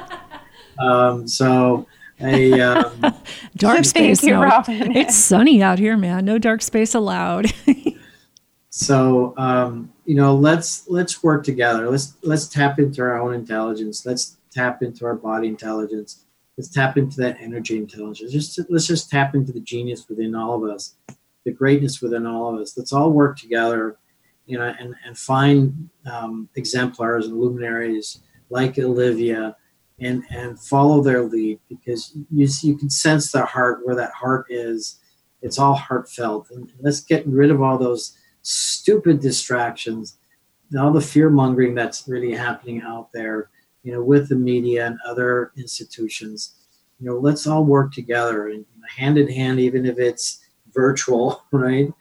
um, 0.78 1.28
so 1.28 1.86
a 2.20 2.60
um, 2.60 3.14
dark 3.56 3.84
space. 3.84 4.22
You, 4.22 4.34
no. 4.34 4.42
Robin. 4.42 4.96
It's 4.96 5.16
sunny 5.16 5.62
out 5.62 5.78
here, 5.78 5.96
man. 5.96 6.24
No 6.24 6.38
dark 6.38 6.62
space 6.62 6.94
allowed. 6.94 7.52
so 8.70 9.34
um, 9.36 9.92
you 10.04 10.14
know, 10.14 10.34
let's 10.34 10.88
let's 10.88 11.22
work 11.22 11.44
together. 11.44 11.90
Let's 11.90 12.14
let's 12.22 12.48
tap 12.48 12.78
into 12.78 13.02
our 13.02 13.20
own 13.20 13.34
intelligence. 13.34 14.04
Let's 14.04 14.36
tap 14.50 14.82
into 14.82 15.04
our 15.04 15.14
body 15.14 15.48
intelligence 15.48 16.24
let's 16.58 16.68
tap 16.68 16.98
into 16.98 17.16
that 17.18 17.38
energy 17.40 17.78
intelligence. 17.78 18.32
Just 18.32 18.58
let's 18.68 18.86
just 18.86 19.08
tap 19.08 19.34
into 19.34 19.52
the 19.52 19.60
genius 19.60 20.06
within 20.08 20.34
all 20.34 20.62
of 20.62 20.68
us, 20.68 20.96
the 21.44 21.52
greatness 21.52 22.02
within 22.02 22.26
all 22.26 22.52
of 22.52 22.60
us. 22.60 22.76
Let's 22.76 22.92
all 22.92 23.12
work 23.12 23.38
together, 23.38 23.96
you 24.44 24.58
know, 24.58 24.74
and 24.78 24.94
and 25.06 25.16
find 25.16 25.88
um, 26.04 26.48
exemplars 26.56 27.28
and 27.28 27.38
luminaries 27.38 28.20
like 28.50 28.78
Olivia, 28.78 29.56
and 30.00 30.24
and 30.30 30.60
follow 30.60 31.02
their 31.02 31.22
lead 31.22 31.58
because 31.68 32.16
you 32.30 32.48
you 32.62 32.76
can 32.76 32.90
sense 32.90 33.32
the 33.32 33.44
heart 33.44 33.80
where 33.84 33.96
that 33.96 34.12
heart 34.12 34.46
is. 34.48 35.00
It's 35.40 35.58
all 35.58 35.74
heartfelt, 35.74 36.50
and 36.50 36.72
let's 36.80 37.00
get 37.00 37.26
rid 37.26 37.50
of 37.50 37.62
all 37.62 37.78
those 37.78 38.16
stupid 38.42 39.20
distractions, 39.20 40.18
all 40.78 40.92
the 40.92 41.00
fear 41.00 41.30
mongering 41.30 41.74
that's 41.74 42.08
really 42.08 42.32
happening 42.32 42.82
out 42.82 43.12
there 43.12 43.50
you 43.82 43.92
know, 43.92 44.02
with 44.02 44.28
the 44.28 44.34
media 44.34 44.86
and 44.86 44.98
other 45.06 45.52
institutions. 45.56 46.54
You 47.00 47.08
know, 47.08 47.16
let's 47.16 47.46
all 47.46 47.64
work 47.64 47.92
together 47.92 48.48
and 48.48 48.66
hand 48.96 49.18
in 49.18 49.28
hand, 49.28 49.60
even 49.60 49.86
if 49.86 49.98
it's 49.98 50.44
virtual, 50.74 51.42
right? 51.52 51.92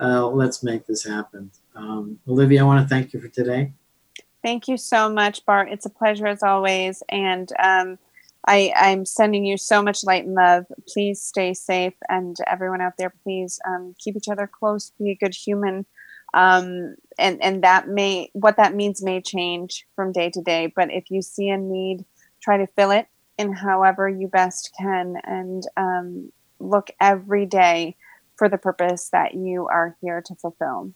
Uh, 0.00 0.26
let's 0.26 0.62
make 0.62 0.86
this 0.86 1.04
happen. 1.04 1.50
Um, 1.74 2.18
Olivia, 2.28 2.60
I 2.60 2.64
want 2.64 2.86
to 2.86 2.94
thank 2.94 3.12
you 3.12 3.20
for 3.20 3.28
today. 3.28 3.72
Thank 4.42 4.68
you 4.68 4.76
so 4.76 5.08
much, 5.08 5.44
Bart. 5.46 5.68
It's 5.70 5.86
a 5.86 5.90
pleasure 5.90 6.26
as 6.26 6.42
always. 6.42 7.02
And 7.08 7.48
um, 7.62 7.98
I, 8.46 8.72
am 8.74 9.04
sending 9.06 9.44
you 9.44 9.56
so 9.56 9.82
much 9.82 10.02
light 10.02 10.24
and 10.24 10.34
love. 10.34 10.66
Please 10.88 11.22
stay 11.22 11.54
safe. 11.54 11.94
And 12.08 12.36
everyone 12.46 12.80
out 12.80 12.94
there, 12.98 13.14
please 13.22 13.60
um, 13.66 13.94
keep 13.98 14.16
each 14.16 14.28
other 14.28 14.50
close, 14.52 14.90
be 14.98 15.10
a 15.10 15.14
good 15.14 15.34
human 15.34 15.86
um, 16.34 16.96
and 17.18 17.42
and 17.42 17.62
that 17.62 17.88
may 17.88 18.30
what 18.32 18.56
that 18.56 18.74
means 18.74 19.02
may 19.02 19.20
change 19.20 19.86
from 19.94 20.12
day 20.12 20.30
to 20.30 20.40
day 20.40 20.72
but 20.74 20.90
if 20.90 21.10
you 21.10 21.22
see 21.22 21.48
a 21.48 21.58
need 21.58 22.04
try 22.40 22.56
to 22.56 22.66
fill 22.68 22.90
it 22.90 23.06
in 23.38 23.52
however 23.52 24.08
you 24.08 24.28
best 24.28 24.72
can 24.78 25.16
and 25.24 25.64
um, 25.76 26.32
look 26.58 26.90
every 27.00 27.46
day 27.46 27.96
for 28.36 28.48
the 28.48 28.58
purpose 28.58 29.10
that 29.10 29.34
you 29.34 29.66
are 29.66 29.96
here 30.00 30.22
to 30.22 30.34
fulfill 30.36 30.92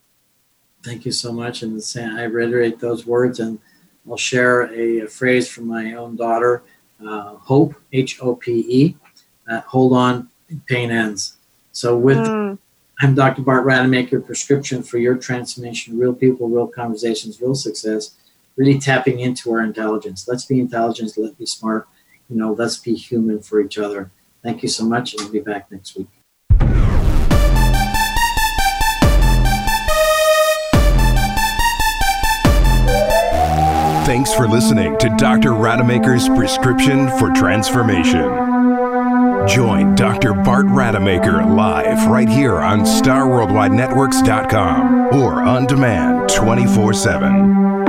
thank 0.87 1.05
you 1.05 1.13
so 1.13 1.33
much 1.33 1.63
and 1.63 1.83
i 2.17 2.23
reiterate 2.23 2.79
those 2.79 3.07
words 3.07 3.41
and 3.41 3.59
i'll 4.09 4.17
share 4.17 4.73
a, 4.73 5.01
a 5.01 5.09
phrase 5.09 5.49
from 5.49 5.67
my 5.67 5.95
own 5.95 6.17
daughter 6.17 6.63
uh, 7.07 7.35
hope 7.35 7.75
h-o-p-e 7.93 8.97
uh, 9.51 9.61
hold 9.63 9.93
on 9.93 10.29
pain 10.67 10.91
ends 10.91 11.37
so 11.73 11.97
with 11.97 12.19
mm 12.19 12.59
I'm 12.99 13.15
Dr. 13.15 13.43
Bart 13.43 13.67
Rademacher, 13.67 14.23
prescription 14.23 14.83
for 14.83 14.97
your 14.97 15.17
transformation, 15.17 15.99
real 15.99 16.15
people, 16.15 16.49
real 16.49 16.67
conversations, 16.67 17.43
real 17.43 17.55
success, 17.55 18.15
really 18.57 18.79
tapping 18.79 19.21
into 19.21 19.53
our 19.53 19.61
intelligence. 19.61 20.27
Let's 20.27 20.47
be 20.47 20.61
intelligent, 20.61 21.13
let's 21.19 21.35
be 21.35 21.45
smart, 21.45 21.89
you 22.31 22.37
know, 22.37 22.53
let's 22.53 22.79
be 22.79 22.95
human 22.95 23.43
for 23.43 23.61
each 23.61 23.77
other. 23.77 24.11
Thank 24.43 24.63
you 24.63 24.71
so 24.71 24.87
much, 24.87 25.13
and 25.13 25.23
I'll 25.23 25.29
be 25.29 25.41
back 25.41 25.71
next 25.71 25.97
week. 25.97 26.09
Thanks 34.07 34.33
for 34.33 34.47
listening 34.47 34.97
to 34.99 35.09
Dr. 35.19 35.53
Rademacher's 35.53 36.29
Prescription 36.29 37.09
for 37.19 37.33
Transformation. 37.33 38.23
Join 39.49 39.97
Dr. 39.97 40.33
Bart 40.33 40.67
Rademacher 40.69 41.45
live 41.45 42.07
right 42.07 42.29
here 42.29 42.55
on 42.55 42.83
StarWorldWideNetworks.com 42.83 45.09
or 45.13 45.43
on 45.43 45.67
demand 45.67 46.29
24 46.29 46.95
7. 46.95 47.86